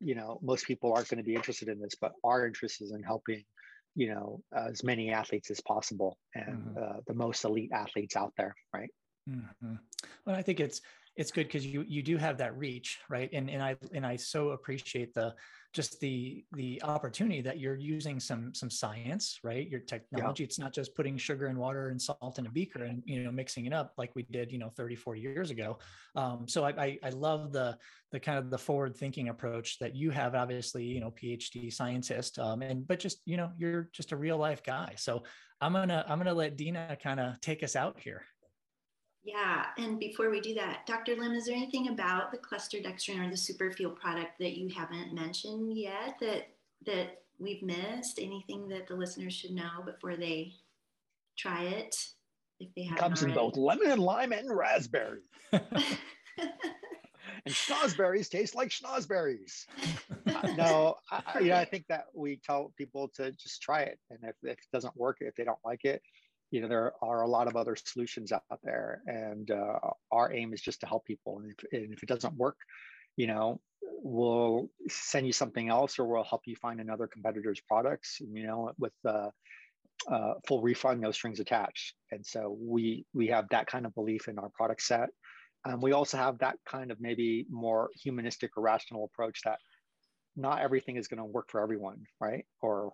you 0.00 0.14
know 0.14 0.38
most 0.42 0.66
people 0.66 0.92
aren't 0.92 1.08
going 1.08 1.18
to 1.18 1.24
be 1.24 1.34
interested 1.34 1.68
in 1.68 1.80
this 1.80 1.94
but 2.00 2.12
our 2.24 2.46
interest 2.46 2.82
is 2.82 2.92
in 2.92 3.02
helping 3.02 3.44
you 3.94 4.08
know 4.08 4.40
as 4.54 4.82
many 4.82 5.10
athletes 5.10 5.50
as 5.50 5.60
possible 5.60 6.18
and 6.34 6.58
mm-hmm. 6.58 6.78
uh, 6.78 7.00
the 7.06 7.14
most 7.14 7.44
elite 7.44 7.70
athletes 7.72 8.16
out 8.16 8.32
there 8.36 8.54
right 8.72 8.90
mm-hmm. 9.28 9.74
well 10.26 10.36
i 10.36 10.42
think 10.42 10.60
it's 10.60 10.80
it's 11.16 11.30
good 11.30 11.46
because 11.46 11.66
you 11.66 11.84
you 11.86 12.02
do 12.02 12.16
have 12.16 12.38
that 12.38 12.56
reach 12.56 12.98
right? 13.08 13.30
And 13.32 13.48
and 13.48 13.62
i 13.62 13.76
and 13.92 14.04
i 14.04 14.16
so 14.16 14.50
appreciate 14.50 15.14
the 15.14 15.34
just 15.72 15.98
the 15.98 16.44
the 16.52 16.80
opportunity 16.84 17.40
that 17.40 17.58
you're 17.58 17.76
using 17.76 18.20
some 18.20 18.54
some 18.54 18.70
science 18.70 19.40
right? 19.42 19.68
Your 19.68 19.80
technology. 19.80 20.42
Yeah. 20.42 20.46
it's 20.46 20.58
not 20.58 20.72
just 20.72 20.94
putting 20.94 21.16
sugar 21.16 21.46
and 21.46 21.58
water 21.58 21.88
and 21.88 22.00
salt 22.00 22.38
in 22.38 22.46
a 22.46 22.50
beaker 22.50 22.84
and 22.84 23.02
you 23.04 23.24
know 23.24 23.32
mixing 23.32 23.66
it 23.66 23.72
up 23.72 23.92
like 23.98 24.12
we 24.14 24.22
did 24.30 24.52
you 24.52 24.58
know 24.58 24.70
30 24.70 24.94
40 24.96 25.20
years 25.20 25.50
ago. 25.50 25.78
Um, 26.14 26.46
so 26.46 26.64
I, 26.64 26.70
I 26.70 26.98
i 27.02 27.08
love 27.10 27.52
the 27.52 27.76
the 28.12 28.20
kind 28.20 28.38
of 28.38 28.50
the 28.50 28.58
forward 28.58 28.96
thinking 28.96 29.28
approach 29.28 29.78
that 29.80 29.96
you 29.96 30.10
have 30.10 30.36
obviously 30.36 30.84
you 30.84 31.00
know 31.00 31.10
phd 31.10 31.72
scientist 31.72 32.38
um, 32.38 32.62
and 32.62 32.86
but 32.86 33.00
just 33.00 33.20
you 33.24 33.36
know 33.36 33.50
you're 33.58 33.88
just 33.92 34.12
a 34.12 34.16
real 34.16 34.38
life 34.38 34.62
guy. 34.62 34.94
So 34.96 35.24
i'm 35.60 35.72
gonna 35.72 36.04
i'm 36.08 36.18
gonna 36.18 36.34
let 36.34 36.56
dina 36.56 36.96
kind 37.02 37.20
of 37.20 37.40
take 37.40 37.62
us 37.62 37.76
out 37.76 37.98
here 38.00 38.24
yeah, 39.24 39.66
and 39.78 39.98
before 39.98 40.28
we 40.28 40.40
do 40.42 40.54
that, 40.54 40.84
Dr. 40.86 41.16
Lim, 41.16 41.32
is 41.32 41.46
there 41.46 41.56
anything 41.56 41.88
about 41.88 42.30
the 42.30 42.36
cluster 42.36 42.76
dextrin 42.76 43.26
or 43.26 43.30
the 43.30 43.36
superfuel 43.36 43.96
product 43.96 44.38
that 44.38 44.58
you 44.58 44.68
haven't 44.68 45.14
mentioned 45.14 45.76
yet 45.78 46.16
that 46.20 46.48
that 46.84 47.22
we've 47.38 47.62
missed? 47.62 48.18
Anything 48.20 48.68
that 48.68 48.86
the 48.86 48.94
listeners 48.94 49.32
should 49.32 49.52
know 49.52 49.82
before 49.86 50.16
they 50.16 50.52
try 51.38 51.64
it? 51.64 51.96
If 52.60 52.68
they 52.76 52.82
have 52.84 52.98
comes 52.98 53.22
in 53.22 53.32
both 53.32 53.56
lemon 53.56 53.90
and 53.90 54.02
lime 54.02 54.32
and 54.32 54.54
raspberry. 54.54 55.22
and 55.52 55.64
snozzberries 57.48 58.28
taste 58.28 58.54
like 58.54 58.68
snozzberries. 58.68 59.64
uh, 60.26 60.52
no, 60.56 60.96
I, 61.10 61.40
you 61.40 61.48
know, 61.48 61.56
I 61.56 61.64
think 61.64 61.86
that 61.88 62.06
we 62.14 62.40
tell 62.44 62.74
people 62.76 63.08
to 63.16 63.32
just 63.32 63.62
try 63.62 63.82
it, 63.82 63.98
and 64.10 64.18
if, 64.22 64.36
if 64.42 64.52
it 64.52 64.58
doesn't 64.70 64.96
work, 64.98 65.18
if 65.20 65.34
they 65.34 65.44
don't 65.44 65.58
like 65.64 65.84
it, 65.84 66.02
you 66.54 66.60
know 66.60 66.68
there 66.68 66.92
are 67.02 67.22
a 67.22 67.28
lot 67.28 67.48
of 67.48 67.56
other 67.56 67.76
solutions 67.76 68.32
out 68.32 68.42
there 68.62 69.02
and 69.06 69.50
uh, 69.50 69.78
our 70.12 70.32
aim 70.32 70.52
is 70.54 70.60
just 70.60 70.80
to 70.80 70.86
help 70.86 71.04
people 71.04 71.38
and 71.38 71.50
if, 71.50 71.72
and 71.72 71.92
if, 71.92 72.02
it 72.02 72.08
doesn't 72.08 72.36
work 72.36 72.56
you 73.16 73.26
know 73.26 73.60
we'll 74.02 74.68
send 74.88 75.26
you 75.26 75.32
something 75.32 75.68
else 75.68 75.98
or 75.98 76.06
we'll 76.06 76.22
help 76.24 76.42
you 76.46 76.56
find 76.56 76.80
another 76.80 77.06
competitor's 77.06 77.60
products 77.68 78.18
you 78.20 78.46
know 78.46 78.70
with 78.78 78.92
uh, 79.06 79.28
uh, 80.10 80.34
full 80.46 80.60
refund 80.60 81.00
no 81.00 81.10
strings 81.10 81.40
attached. 81.40 81.94
And 82.10 82.24
so 82.24 82.56
we 82.60 83.06
we 83.14 83.28
have 83.28 83.46
that 83.50 83.66
kind 83.66 83.86
of 83.86 83.94
belief 83.94 84.28
in 84.28 84.38
our 84.38 84.50
product 84.50 84.82
set. 84.82 85.08
And 85.64 85.82
we 85.82 85.92
also 85.92 86.18
have 86.18 86.38
that 86.38 86.56
kind 86.66 86.90
of 86.90 87.00
maybe 87.00 87.46
more 87.50 87.90
humanistic 88.02 88.50
or 88.56 88.62
rational 88.62 89.04
approach 89.04 89.40
that 89.44 89.58
not 90.36 90.60
everything 90.60 90.96
is 90.96 91.08
going 91.08 91.18
to 91.18 91.24
work 91.24 91.50
for 91.50 91.62
everyone 91.62 92.02
right? 92.20 92.44
Or 92.60 92.92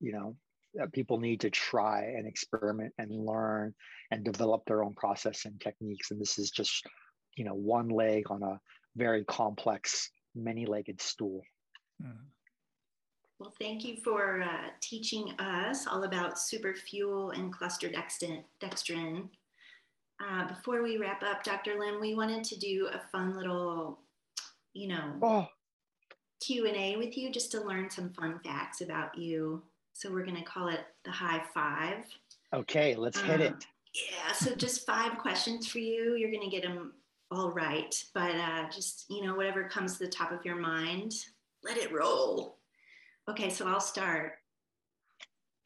you 0.00 0.12
know 0.12 0.36
that 0.76 0.92
people 0.92 1.18
need 1.18 1.40
to 1.40 1.50
try 1.50 2.14
and 2.16 2.26
experiment 2.26 2.92
and 2.98 3.10
learn 3.10 3.74
and 4.10 4.24
develop 4.24 4.62
their 4.66 4.84
own 4.84 4.94
process 4.94 5.44
and 5.44 5.60
techniques. 5.60 6.10
And 6.10 6.20
this 6.20 6.38
is 6.38 6.50
just, 6.50 6.86
you 7.36 7.44
know, 7.44 7.54
one 7.54 7.88
leg 7.88 8.30
on 8.30 8.42
a 8.42 8.60
very 8.96 9.24
complex, 9.24 10.10
many-legged 10.34 11.00
stool. 11.00 11.42
Mm. 12.02 12.16
Well, 13.38 13.52
thank 13.60 13.84
you 13.84 13.96
for 14.02 14.42
uh, 14.42 14.68
teaching 14.80 15.32
us 15.38 15.86
all 15.86 16.04
about 16.04 16.36
superfuel 16.36 17.36
and 17.36 17.52
cluster 17.52 17.88
dextrin. 17.88 18.42
dextrin. 18.62 19.28
Uh, 20.18 20.48
before 20.48 20.82
we 20.82 20.96
wrap 20.96 21.22
up, 21.22 21.44
Dr. 21.44 21.78
Lim, 21.78 22.00
we 22.00 22.14
wanted 22.14 22.44
to 22.44 22.58
do 22.58 22.88
a 22.92 23.00
fun 23.12 23.36
little, 23.36 23.98
you 24.72 24.88
know, 24.88 25.12
oh. 25.22 25.48
Q 26.40 26.66
and 26.66 26.76
A 26.76 26.96
with 26.96 27.16
you 27.18 27.30
just 27.30 27.50
to 27.52 27.60
learn 27.60 27.90
some 27.90 28.10
fun 28.10 28.40
facts 28.42 28.80
about 28.80 29.16
you. 29.18 29.62
So 29.96 30.12
we're 30.12 30.26
going 30.26 30.36
to 30.36 30.42
call 30.42 30.68
it 30.68 30.80
the 31.06 31.10
high 31.10 31.42
five. 31.54 32.04
Okay, 32.52 32.94
let's 32.94 33.18
hit 33.18 33.40
um, 33.40 33.46
it. 33.46 33.66
Yeah, 33.94 34.32
so 34.34 34.54
just 34.54 34.84
five 34.84 35.16
questions 35.16 35.66
for 35.68 35.78
you. 35.78 36.16
You're 36.16 36.30
going 36.30 36.44
to 36.44 36.54
get 36.54 36.64
them 36.64 36.92
all 37.30 37.50
right, 37.50 37.94
but 38.12 38.34
uh, 38.34 38.68
just, 38.70 39.06
you 39.08 39.24
know, 39.24 39.34
whatever 39.34 39.64
comes 39.64 39.96
to 39.96 40.04
the 40.04 40.10
top 40.10 40.32
of 40.32 40.44
your 40.44 40.56
mind, 40.56 41.14
let 41.64 41.78
it 41.78 41.90
roll. 41.94 42.58
Okay, 43.30 43.48
so 43.48 43.66
I'll 43.66 43.80
start. 43.80 44.32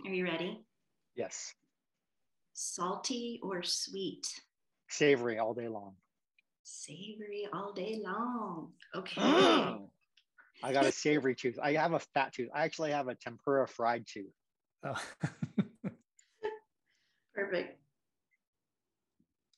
Are 0.07 0.12
you 0.12 0.24
ready? 0.24 0.64
Yes. 1.16 1.53
Salty 2.53 3.41
or 3.43 3.64
sweet? 3.64 4.28
Savory 4.89 5.41
all 5.41 5.55
day 5.55 5.66
long. 5.66 5.95
Savory 6.62 7.49
all 7.53 7.72
day 7.72 8.01
long. 8.01 8.68
Okay. 8.95 9.81
I 10.62 10.72
got 10.72 10.86
a 10.86 10.92
savory 10.92 11.34
tooth. 11.34 11.58
I 11.62 11.72
have 11.72 11.92
a 11.92 12.00
fat 12.14 12.32
tooth. 12.32 12.48
I 12.54 12.64
actually 12.64 12.92
have 12.92 13.08
a 13.08 13.14
tempura 13.14 13.66
fried 13.66 14.06
tooth. 14.06 14.32
Oh. 14.84 15.00
Perfect. 17.34 17.78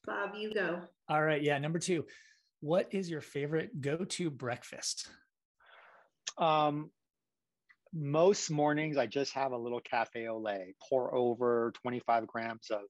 Bob, 0.05 0.35
you 0.37 0.53
go. 0.53 0.81
All 1.09 1.23
right. 1.23 1.43
Yeah. 1.43 1.59
Number 1.59 1.79
two, 1.79 2.07
what 2.61 2.89
is 2.93 3.11
your 3.11 3.21
favorite 3.21 3.81
go 3.81 4.05
to 4.05 4.31
breakfast? 4.31 5.09
Um, 6.39 6.91
most 7.93 8.51
mornings, 8.51 8.97
I 8.97 9.07
just 9.07 9.35
have 9.35 9.53
a 9.53 9.57
little 9.57 9.81
cafe 9.81 10.29
au 10.29 10.39
lait, 10.39 10.75
pour 10.89 11.15
over 11.15 11.73
25 11.83 12.27
grams 12.27 12.71
of 12.71 12.83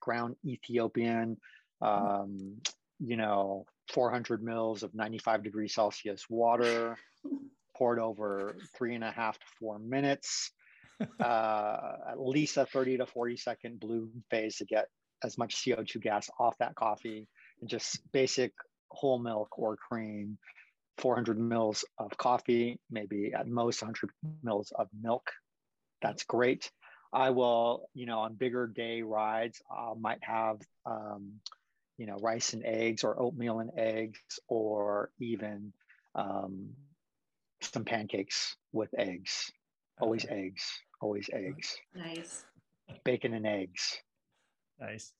ground 0.00 0.36
Ethiopian, 0.44 1.36
um, 1.80 2.56
you 2.98 3.16
know, 3.16 3.66
400 3.92 4.42
mils 4.42 4.82
of 4.82 4.94
95 4.94 5.42
degrees 5.44 5.74
Celsius 5.74 6.24
water, 6.28 6.96
poured 7.78 8.00
over 8.00 8.56
three 8.76 8.94
and 8.94 9.04
a 9.04 9.10
half 9.10 9.38
to 9.38 9.46
four 9.60 9.78
minutes, 9.78 10.50
uh, 11.20 11.92
at 12.10 12.20
least 12.20 12.56
a 12.56 12.66
30 12.66 12.98
to 12.98 13.06
40 13.06 13.36
second 13.36 13.80
bloom 13.80 14.24
phase 14.30 14.56
to 14.56 14.64
get 14.64 14.86
as 15.22 15.38
much 15.38 15.56
CO2 15.56 16.00
gas 16.00 16.28
off 16.38 16.56
that 16.58 16.74
coffee, 16.74 17.26
and 17.60 17.70
just 17.70 18.00
basic 18.12 18.52
whole 18.90 19.18
milk 19.18 19.58
or 19.58 19.76
cream, 19.76 20.38
400 20.98 21.38
mils 21.38 21.84
of 21.98 22.16
coffee, 22.16 22.80
maybe 22.90 23.32
at 23.32 23.46
most 23.46 23.82
100 23.82 24.10
mils 24.42 24.72
of 24.76 24.88
milk. 25.00 25.30
That's 26.02 26.24
great. 26.24 26.70
I 27.12 27.30
will, 27.30 27.88
you 27.94 28.06
know, 28.06 28.20
on 28.20 28.34
bigger 28.34 28.66
day 28.66 29.02
rides, 29.02 29.60
I 29.70 29.92
might 29.98 30.22
have, 30.22 30.58
um, 30.84 31.40
you 31.96 32.06
know, 32.06 32.16
rice 32.20 32.52
and 32.52 32.64
eggs 32.64 33.02
or 33.02 33.20
oatmeal 33.20 33.60
and 33.60 33.70
eggs, 33.76 34.20
or 34.46 35.10
even 35.18 35.72
um, 36.14 36.70
some 37.60 37.84
pancakes 37.84 38.56
with 38.72 38.90
eggs. 38.98 39.50
Always 40.00 40.24
okay. 40.24 40.46
eggs. 40.46 40.64
Always 41.00 41.28
eggs. 41.32 41.76
Nice. 41.94 42.44
Bacon 43.04 43.34
and 43.34 43.46
eggs. 43.46 43.98
Nice. 44.80 45.12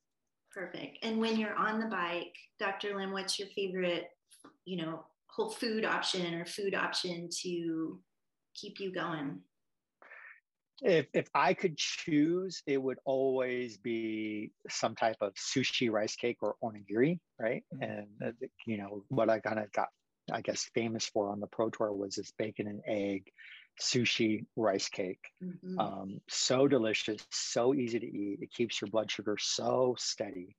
Perfect. 0.52 0.98
And 1.02 1.18
when 1.18 1.38
you're 1.38 1.54
on 1.54 1.80
the 1.80 1.86
bike, 1.86 2.34
Dr. 2.58 2.96
Lim, 2.96 3.12
what's 3.12 3.38
your 3.38 3.48
favorite, 3.54 4.08
you 4.64 4.76
know, 4.76 5.04
whole 5.26 5.50
food 5.50 5.84
option 5.84 6.34
or 6.34 6.44
food 6.44 6.74
option 6.74 7.28
to 7.42 8.00
keep 8.54 8.80
you 8.80 8.92
going? 8.92 9.40
If, 10.82 11.06
if 11.12 11.28
I 11.34 11.54
could 11.54 11.76
choose, 11.76 12.62
it 12.66 12.80
would 12.80 12.98
always 13.04 13.78
be 13.78 14.52
some 14.68 14.94
type 14.94 15.16
of 15.20 15.34
sushi 15.34 15.90
rice 15.90 16.14
cake 16.14 16.38
or 16.40 16.54
onigiri, 16.62 17.18
right? 17.40 17.64
Mm-hmm. 17.74 17.82
And, 17.82 18.06
uh, 18.24 18.46
you 18.66 18.78
know, 18.78 19.04
what 19.08 19.28
I 19.28 19.40
kind 19.40 19.58
of 19.58 19.70
got 19.72 19.88
I 20.32 20.40
guess, 20.40 20.70
famous 20.74 21.06
for 21.06 21.30
on 21.30 21.40
the 21.40 21.46
Pro 21.46 21.70
Tour 21.70 21.92
was 21.92 22.16
this 22.16 22.32
bacon 22.38 22.66
and 22.66 22.82
egg 22.86 23.30
sushi 23.80 24.46
rice 24.56 24.88
cake. 24.88 25.30
Mm-hmm. 25.42 25.78
Um, 25.78 26.20
so 26.28 26.66
delicious, 26.66 27.24
so 27.30 27.74
easy 27.74 28.00
to 28.00 28.06
eat. 28.06 28.38
It 28.42 28.52
keeps 28.52 28.80
your 28.80 28.90
blood 28.90 29.10
sugar 29.10 29.36
so 29.38 29.94
steady 29.98 30.56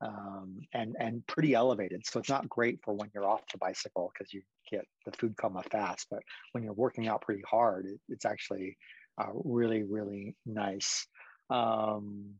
um, 0.00 0.60
and 0.72 0.96
and 0.98 1.26
pretty 1.26 1.54
elevated. 1.54 2.06
So 2.06 2.20
it's 2.20 2.28
not 2.28 2.48
great 2.48 2.80
for 2.84 2.94
when 2.94 3.10
you're 3.14 3.28
off 3.28 3.42
the 3.52 3.58
bicycle 3.58 4.12
because 4.12 4.32
you 4.32 4.42
get 4.70 4.86
the 5.04 5.12
food 5.12 5.36
coma 5.36 5.62
fast. 5.70 6.06
But 6.10 6.22
when 6.52 6.64
you're 6.64 6.72
working 6.72 7.08
out 7.08 7.22
pretty 7.22 7.42
hard, 7.48 7.86
it, 7.86 8.00
it's 8.08 8.24
actually 8.24 8.76
uh, 9.20 9.30
really 9.32 9.82
really 9.82 10.36
nice. 10.46 11.06
Um, 11.50 12.34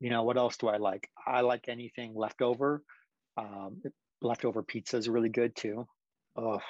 you 0.00 0.10
know 0.10 0.22
what 0.22 0.36
else 0.36 0.56
do 0.56 0.68
I 0.68 0.78
like? 0.78 1.08
I 1.26 1.42
like 1.42 1.68
anything 1.68 2.14
leftover. 2.14 2.82
Um, 3.36 3.82
leftover 4.22 4.62
pizza 4.62 4.96
is 4.96 5.08
really 5.08 5.28
good 5.28 5.54
too. 5.54 5.86
Oh, 6.36 6.60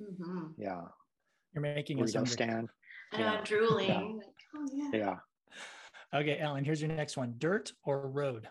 mm-hmm. 0.00 0.48
yeah. 0.58 0.82
You're 1.54 1.62
making 1.62 2.02
a 2.02 2.26
stand. 2.26 2.68
I 3.12 3.18
know 3.18 3.24
yeah. 3.24 3.32
I'm 3.32 3.44
drooling. 3.44 3.88
Yeah. 3.88 4.30
Oh, 4.54 4.68
yeah. 4.72 4.90
yeah. 4.92 5.16
Okay, 6.14 6.38
Allen, 6.38 6.64
here's 6.64 6.80
your 6.80 6.90
next 6.92 7.16
one 7.16 7.34
dirt 7.38 7.72
or 7.84 8.08
road? 8.08 8.48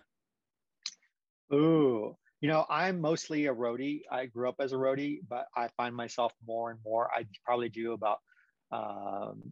Ooh, 1.54 2.16
you 2.42 2.50
know, 2.50 2.66
I'm 2.70 3.00
mostly 3.00 3.46
a 3.46 3.54
roadie. 3.54 4.02
I 4.12 4.26
grew 4.26 4.50
up 4.50 4.56
as 4.60 4.74
a 4.74 4.76
roadie, 4.76 5.20
but 5.28 5.46
I 5.56 5.70
find 5.78 5.96
myself 5.96 6.34
more 6.46 6.72
and 6.72 6.80
more. 6.84 7.10
I 7.14 7.26
probably 7.46 7.70
do 7.70 7.94
about 7.94 8.20
um, 8.72 9.52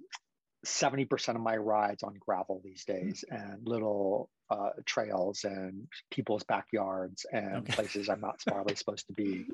70% 0.66 1.36
of 1.36 1.42
my 1.42 1.58
rides 1.58 2.04
on 2.04 2.16
gravel 2.20 2.62
these 2.64 2.86
days 2.86 3.24
and 3.30 3.60
little 3.66 4.30
uh, 4.50 4.70
trails 4.86 5.44
and 5.44 5.88
people's 6.12 6.44
backyards 6.44 7.26
and 7.32 7.58
okay. 7.58 7.74
places 7.74 8.10
I'm 8.10 8.22
not 8.22 8.40
probably 8.48 8.76
supposed 8.76 9.08
to 9.08 9.14
be. 9.14 9.46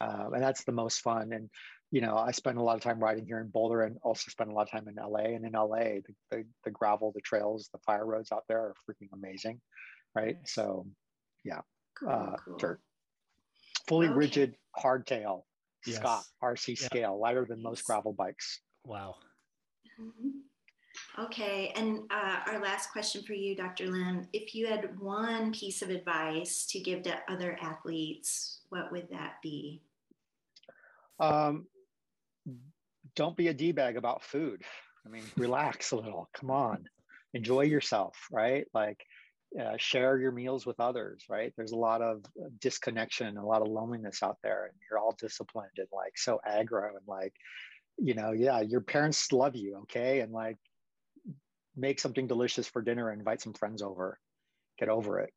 Um, 0.00 0.34
and 0.34 0.42
that's 0.42 0.64
the 0.64 0.72
most 0.72 1.00
fun. 1.00 1.32
And, 1.32 1.48
you 1.90 2.00
know, 2.00 2.16
I 2.16 2.32
spend 2.32 2.58
a 2.58 2.62
lot 2.62 2.76
of 2.76 2.82
time 2.82 2.98
riding 2.98 3.26
here 3.26 3.40
in 3.40 3.48
Boulder 3.48 3.82
and 3.82 3.96
also 4.02 4.30
spend 4.30 4.50
a 4.50 4.54
lot 4.54 4.62
of 4.62 4.70
time 4.70 4.88
in 4.88 4.96
LA. 4.96 5.34
And 5.34 5.44
in 5.44 5.52
LA, 5.52 6.00
the, 6.04 6.14
the, 6.30 6.44
the 6.64 6.70
gravel, 6.70 7.12
the 7.14 7.20
trails, 7.20 7.68
the 7.72 7.78
fire 7.78 8.04
roads 8.04 8.32
out 8.32 8.44
there 8.48 8.58
are 8.58 8.74
freaking 8.88 9.08
amazing. 9.12 9.60
Right. 10.14 10.36
Nice. 10.36 10.54
So, 10.54 10.86
yeah, 11.44 11.60
cool, 11.98 12.08
uh, 12.08 12.36
cool. 12.44 12.56
dirt. 12.56 12.80
Fully 13.86 14.08
okay. 14.08 14.16
rigid 14.16 14.54
hardtail, 14.76 15.42
yes. 15.86 15.96
Scott 15.96 16.24
RC 16.42 16.78
scale, 16.78 17.18
lighter 17.20 17.46
than 17.48 17.62
most 17.62 17.84
gravel 17.84 18.12
bikes. 18.12 18.60
Wow. 18.84 19.16
Mm-hmm. 20.00 20.28
Okay, 21.16 21.72
and 21.76 22.00
uh, 22.10 22.40
our 22.48 22.60
last 22.60 22.90
question 22.90 23.22
for 23.22 23.34
you, 23.34 23.54
Dr. 23.54 23.86
Lim. 23.86 24.26
If 24.32 24.52
you 24.52 24.66
had 24.66 24.98
one 24.98 25.52
piece 25.52 25.80
of 25.80 25.90
advice 25.90 26.66
to 26.70 26.80
give 26.80 27.02
to 27.04 27.16
other 27.28 27.56
athletes, 27.62 28.62
what 28.70 28.90
would 28.90 29.08
that 29.10 29.34
be? 29.40 29.80
Um, 31.20 31.66
don't 33.14 33.36
be 33.36 33.46
a 33.46 33.54
d 33.54 33.70
bag 33.70 33.96
about 33.96 34.24
food. 34.24 34.62
I 35.06 35.08
mean, 35.08 35.22
relax 35.36 35.92
a 35.92 35.96
little. 35.96 36.28
Come 36.34 36.50
on, 36.50 36.84
enjoy 37.32 37.62
yourself, 37.62 38.16
right? 38.32 38.66
Like, 38.74 38.98
uh, 39.60 39.76
share 39.76 40.18
your 40.18 40.32
meals 40.32 40.66
with 40.66 40.80
others, 40.80 41.26
right? 41.28 41.52
There's 41.56 41.70
a 41.70 41.76
lot 41.76 42.02
of 42.02 42.24
disconnection, 42.60 43.36
a 43.36 43.46
lot 43.46 43.62
of 43.62 43.68
loneliness 43.68 44.20
out 44.24 44.38
there, 44.42 44.64
and 44.64 44.74
you're 44.90 44.98
all 44.98 45.14
disciplined 45.16 45.70
and 45.76 45.86
like 45.92 46.18
so 46.18 46.40
aggro 46.44 46.88
and 46.88 47.06
like, 47.06 47.34
you 47.98 48.14
know, 48.14 48.32
yeah, 48.32 48.62
your 48.62 48.80
parents 48.80 49.30
love 49.30 49.54
you, 49.54 49.76
okay, 49.82 50.18
and 50.18 50.32
like 50.32 50.56
make 51.76 52.00
something 52.00 52.26
delicious 52.26 52.68
for 52.68 52.82
dinner 52.82 53.10
and 53.10 53.20
invite 53.20 53.40
some 53.40 53.54
friends 53.54 53.82
over 53.82 54.18
get 54.78 54.88
over 54.88 55.20
it. 55.20 55.32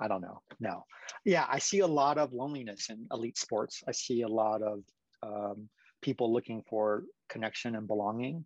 I 0.00 0.08
don't 0.08 0.22
know. 0.22 0.40
No. 0.58 0.84
Yeah 1.24 1.46
i 1.48 1.58
see 1.58 1.80
a 1.80 1.86
lot 1.86 2.18
of 2.18 2.32
loneliness 2.32 2.88
in 2.90 3.06
elite 3.12 3.38
sports. 3.38 3.82
I 3.86 3.92
see 3.92 4.22
a 4.22 4.28
lot 4.28 4.62
of 4.62 4.80
um, 5.22 5.68
people 6.00 6.32
looking 6.32 6.62
for 6.68 7.04
connection 7.28 7.76
and 7.76 7.86
belonging. 7.86 8.44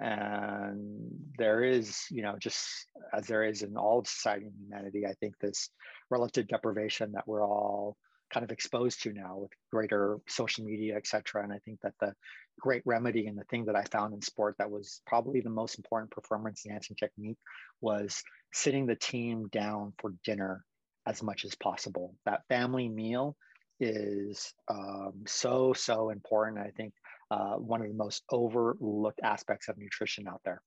And 0.00 1.08
there 1.38 1.64
is 1.64 2.04
you 2.10 2.22
know 2.22 2.36
just 2.38 2.68
as 3.12 3.26
there 3.26 3.44
is 3.44 3.62
in 3.62 3.76
all 3.76 3.98
of 4.00 4.06
society 4.06 4.46
and 4.46 4.54
humanity 4.60 5.04
i 5.06 5.14
think 5.14 5.34
this 5.38 5.70
relative 6.08 6.46
deprivation 6.46 7.12
that 7.12 7.26
we're 7.26 7.44
all 7.44 7.96
kind 8.32 8.44
of 8.44 8.50
exposed 8.50 9.02
to 9.02 9.12
now 9.12 9.38
with 9.38 9.50
greater 9.72 10.18
social 10.28 10.64
media, 10.64 10.96
et 10.96 11.06
cetera. 11.06 11.42
And 11.42 11.52
I 11.52 11.58
think 11.64 11.80
that 11.82 11.94
the 12.00 12.14
great 12.60 12.82
remedy 12.84 13.26
and 13.26 13.38
the 13.38 13.44
thing 13.44 13.64
that 13.66 13.76
I 13.76 13.84
found 13.84 14.14
in 14.14 14.22
sport 14.22 14.56
that 14.58 14.70
was 14.70 15.00
probably 15.06 15.40
the 15.40 15.50
most 15.50 15.78
important 15.78 16.10
performance 16.10 16.64
enhancing 16.66 16.96
technique 16.96 17.38
was 17.80 18.22
sitting 18.52 18.86
the 18.86 18.96
team 18.96 19.48
down 19.48 19.92
for 19.98 20.14
dinner 20.24 20.64
as 21.06 21.22
much 21.22 21.44
as 21.44 21.54
possible. 21.54 22.14
That 22.26 22.42
family 22.48 22.88
meal 22.88 23.36
is 23.80 24.52
um, 24.68 25.12
so, 25.26 25.72
so 25.72 26.10
important. 26.10 26.58
I 26.58 26.70
think 26.76 26.92
uh, 27.30 27.54
one 27.54 27.80
of 27.80 27.88
the 27.88 27.94
most 27.94 28.22
overlooked 28.30 29.20
aspects 29.22 29.68
of 29.68 29.78
nutrition 29.78 30.26
out 30.26 30.40
there. 30.44 30.62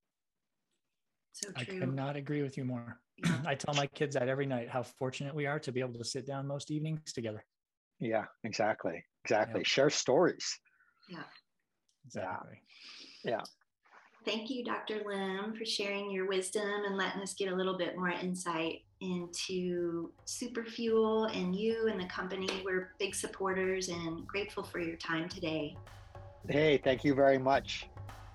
So 1.34 1.50
I 1.56 1.64
could 1.64 1.96
not 1.96 2.16
agree 2.16 2.42
with 2.42 2.58
you 2.58 2.66
more. 2.66 3.00
I 3.46 3.56
tell 3.56 3.74
my 3.74 3.88
kids 3.88 4.16
that 4.16 4.28
every 4.28 4.46
night 4.46 4.70
how 4.70 4.84
fortunate 4.84 5.34
we 5.34 5.46
are 5.46 5.60
to 5.60 5.72
be 5.72 5.80
able 5.80 5.98
to 5.98 6.04
sit 6.04 6.26
down 6.28 6.48
most 6.48 6.72
evenings 6.72 7.14
together. 7.14 7.44
Yeah, 8.02 8.26
exactly. 8.44 9.06
Exactly. 9.24 9.64
Share 9.64 9.90
stories. 9.90 10.60
Yeah. 11.08 11.24
Exactly. 12.06 12.62
Yeah. 13.24 13.32
yeah. 13.32 13.42
Thank 14.26 14.50
you, 14.50 14.64
Dr. 14.64 15.02
Lim, 15.06 15.56
for 15.56 15.66
sharing 15.66 16.12
your 16.12 16.28
wisdom 16.28 16.84
and 16.86 16.96
letting 16.96 17.22
us 17.22 17.34
get 17.34 17.52
a 17.52 17.56
little 17.56 17.78
bit 17.78 17.96
more 17.96 18.10
insight 18.10 18.82
into 19.00 20.12
Superfuel 20.28 21.36
and 21.36 21.56
you 21.56 21.88
and 21.88 22.00
the 22.00 22.06
company. 22.06 22.48
We're 22.64 22.92
big 23.00 23.16
supporters 23.16 23.90
and 23.90 24.28
grateful 24.28 24.64
for 24.64 24.80
your 24.80 24.96
time 24.98 25.28
today. 25.28 25.76
Hey, 26.48 26.78
thank 26.78 27.04
you 27.04 27.16
very 27.16 27.40
much. 27.40 27.88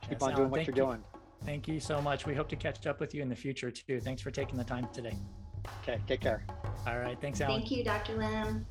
Keep 0.02 0.12
yes, 0.12 0.22
on 0.22 0.34
doing 0.34 0.50
what 0.50 0.66
you're 0.66 0.76
you. 0.76 0.82
doing. 0.82 1.04
Thank 1.44 1.68
you 1.68 1.78
so 1.78 2.00
much. 2.00 2.26
We 2.26 2.34
hope 2.34 2.48
to 2.48 2.56
catch 2.56 2.84
up 2.86 2.98
with 2.98 3.14
you 3.14 3.22
in 3.22 3.28
the 3.28 3.36
future 3.36 3.70
too. 3.70 4.00
Thanks 4.00 4.22
for 4.22 4.32
taking 4.32 4.56
the 4.56 4.64
time 4.64 4.88
today. 4.92 5.16
Okay, 5.82 6.00
take 6.08 6.20
care. 6.20 6.44
All 6.86 6.98
right. 6.98 7.20
Thanks, 7.20 7.40
Allen. 7.40 7.60
Thank 7.60 7.70
you, 7.70 7.84
Dr. 7.84 8.16
Lim. 8.16 8.66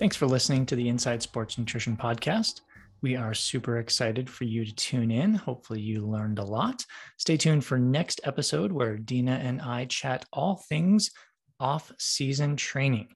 Thanks 0.00 0.16
for 0.16 0.26
listening 0.26 0.64
to 0.64 0.76
the 0.76 0.88
Inside 0.88 1.20
Sports 1.20 1.58
Nutrition 1.58 1.94
Podcast. 1.94 2.62
We 3.02 3.16
are 3.16 3.34
super 3.34 3.80
excited 3.80 4.30
for 4.30 4.44
you 4.44 4.64
to 4.64 4.74
tune 4.74 5.10
in. 5.10 5.34
Hopefully, 5.34 5.82
you 5.82 6.06
learned 6.06 6.38
a 6.38 6.42
lot. 6.42 6.86
Stay 7.18 7.36
tuned 7.36 7.66
for 7.66 7.78
next 7.78 8.18
episode 8.24 8.72
where 8.72 8.96
Dina 8.96 9.32
and 9.32 9.60
I 9.60 9.84
chat 9.84 10.24
all 10.32 10.64
things 10.70 11.10
off 11.60 11.92
season 11.98 12.56
training. 12.56 13.08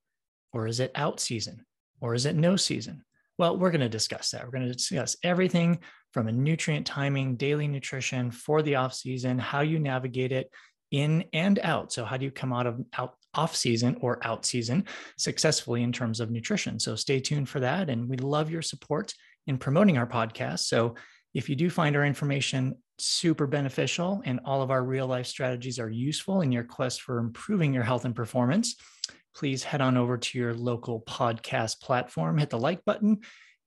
Or 0.52 0.66
is 0.66 0.78
it 0.78 0.92
out 0.94 1.20
season? 1.20 1.64
Or 2.02 2.12
is 2.12 2.26
it 2.26 2.36
no 2.36 2.54
season? 2.54 3.02
Well, 3.38 3.56
we're 3.56 3.70
going 3.70 3.80
to 3.80 3.88
discuss 3.88 4.32
that. 4.32 4.44
We're 4.44 4.50
going 4.50 4.66
to 4.66 4.74
discuss 4.74 5.16
everything 5.24 5.78
from 6.12 6.28
a 6.28 6.32
nutrient 6.32 6.86
timing, 6.86 7.36
daily 7.36 7.66
nutrition 7.66 8.30
for 8.30 8.60
the 8.60 8.74
off 8.74 8.92
season, 8.92 9.38
how 9.38 9.62
you 9.62 9.78
navigate 9.78 10.32
it 10.32 10.50
in 10.90 11.24
and 11.32 11.58
out. 11.60 11.94
So, 11.94 12.04
how 12.04 12.18
do 12.18 12.26
you 12.26 12.30
come 12.30 12.52
out 12.52 12.66
of 12.66 12.78
out 12.98 13.14
off 13.34 13.54
season 13.54 13.96
or 14.00 14.18
out 14.26 14.44
season 14.44 14.84
successfully 15.16 15.82
in 15.82 15.92
terms 15.92 16.20
of 16.20 16.30
nutrition. 16.30 16.78
So 16.78 16.96
stay 16.96 17.20
tuned 17.20 17.48
for 17.48 17.60
that. 17.60 17.90
And 17.90 18.08
we 18.08 18.16
love 18.16 18.50
your 18.50 18.62
support 18.62 19.14
in 19.46 19.58
promoting 19.58 19.98
our 19.98 20.06
podcast. 20.06 20.60
So 20.60 20.94
if 21.34 21.48
you 21.48 21.56
do 21.56 21.68
find 21.68 21.96
our 21.96 22.04
information 22.04 22.76
super 22.98 23.46
beneficial 23.46 24.22
and 24.24 24.40
all 24.44 24.62
of 24.62 24.70
our 24.70 24.84
real 24.84 25.06
life 25.06 25.26
strategies 25.26 25.78
are 25.78 25.90
useful 25.90 26.42
in 26.42 26.52
your 26.52 26.64
quest 26.64 27.02
for 27.02 27.18
improving 27.18 27.74
your 27.74 27.82
health 27.82 28.04
and 28.04 28.14
performance, 28.14 28.76
please 29.34 29.64
head 29.64 29.80
on 29.80 29.96
over 29.96 30.16
to 30.16 30.38
your 30.38 30.54
local 30.54 31.00
podcast 31.02 31.80
platform, 31.80 32.38
hit 32.38 32.50
the 32.50 32.58
like 32.58 32.84
button, 32.84 33.18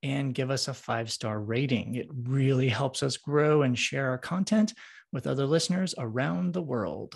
and 0.03 0.33
give 0.33 0.49
us 0.49 0.67
a 0.67 0.73
five 0.73 1.11
star 1.11 1.39
rating. 1.39 1.95
It 1.95 2.07
really 2.11 2.69
helps 2.69 3.03
us 3.03 3.17
grow 3.17 3.63
and 3.63 3.77
share 3.77 4.09
our 4.09 4.17
content 4.17 4.73
with 5.11 5.27
other 5.27 5.45
listeners 5.45 5.93
around 5.97 6.53
the 6.53 6.61
world. 6.61 7.15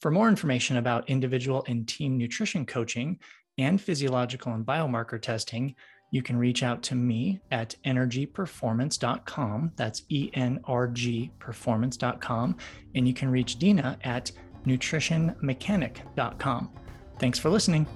For 0.00 0.10
more 0.10 0.28
information 0.28 0.76
about 0.76 1.08
individual 1.08 1.64
and 1.68 1.88
team 1.88 2.18
nutrition 2.18 2.66
coaching 2.66 3.18
and 3.58 3.80
physiological 3.80 4.52
and 4.52 4.66
biomarker 4.66 5.20
testing, 5.20 5.74
you 6.10 6.22
can 6.22 6.36
reach 6.36 6.62
out 6.62 6.82
to 6.84 6.94
me 6.94 7.40
at 7.50 7.74
enrgperformance.com. 7.84 9.72
That's 9.76 10.02
E 10.08 10.30
N 10.34 10.60
R 10.64 10.86
G 10.88 11.32
performance.com. 11.38 12.56
And 12.94 13.08
you 13.08 13.14
can 13.14 13.30
reach 13.30 13.58
Dina 13.58 13.98
at 14.04 14.30
nutritionmechanic.com. 14.66 16.70
Thanks 17.18 17.38
for 17.38 17.48
listening. 17.50 17.86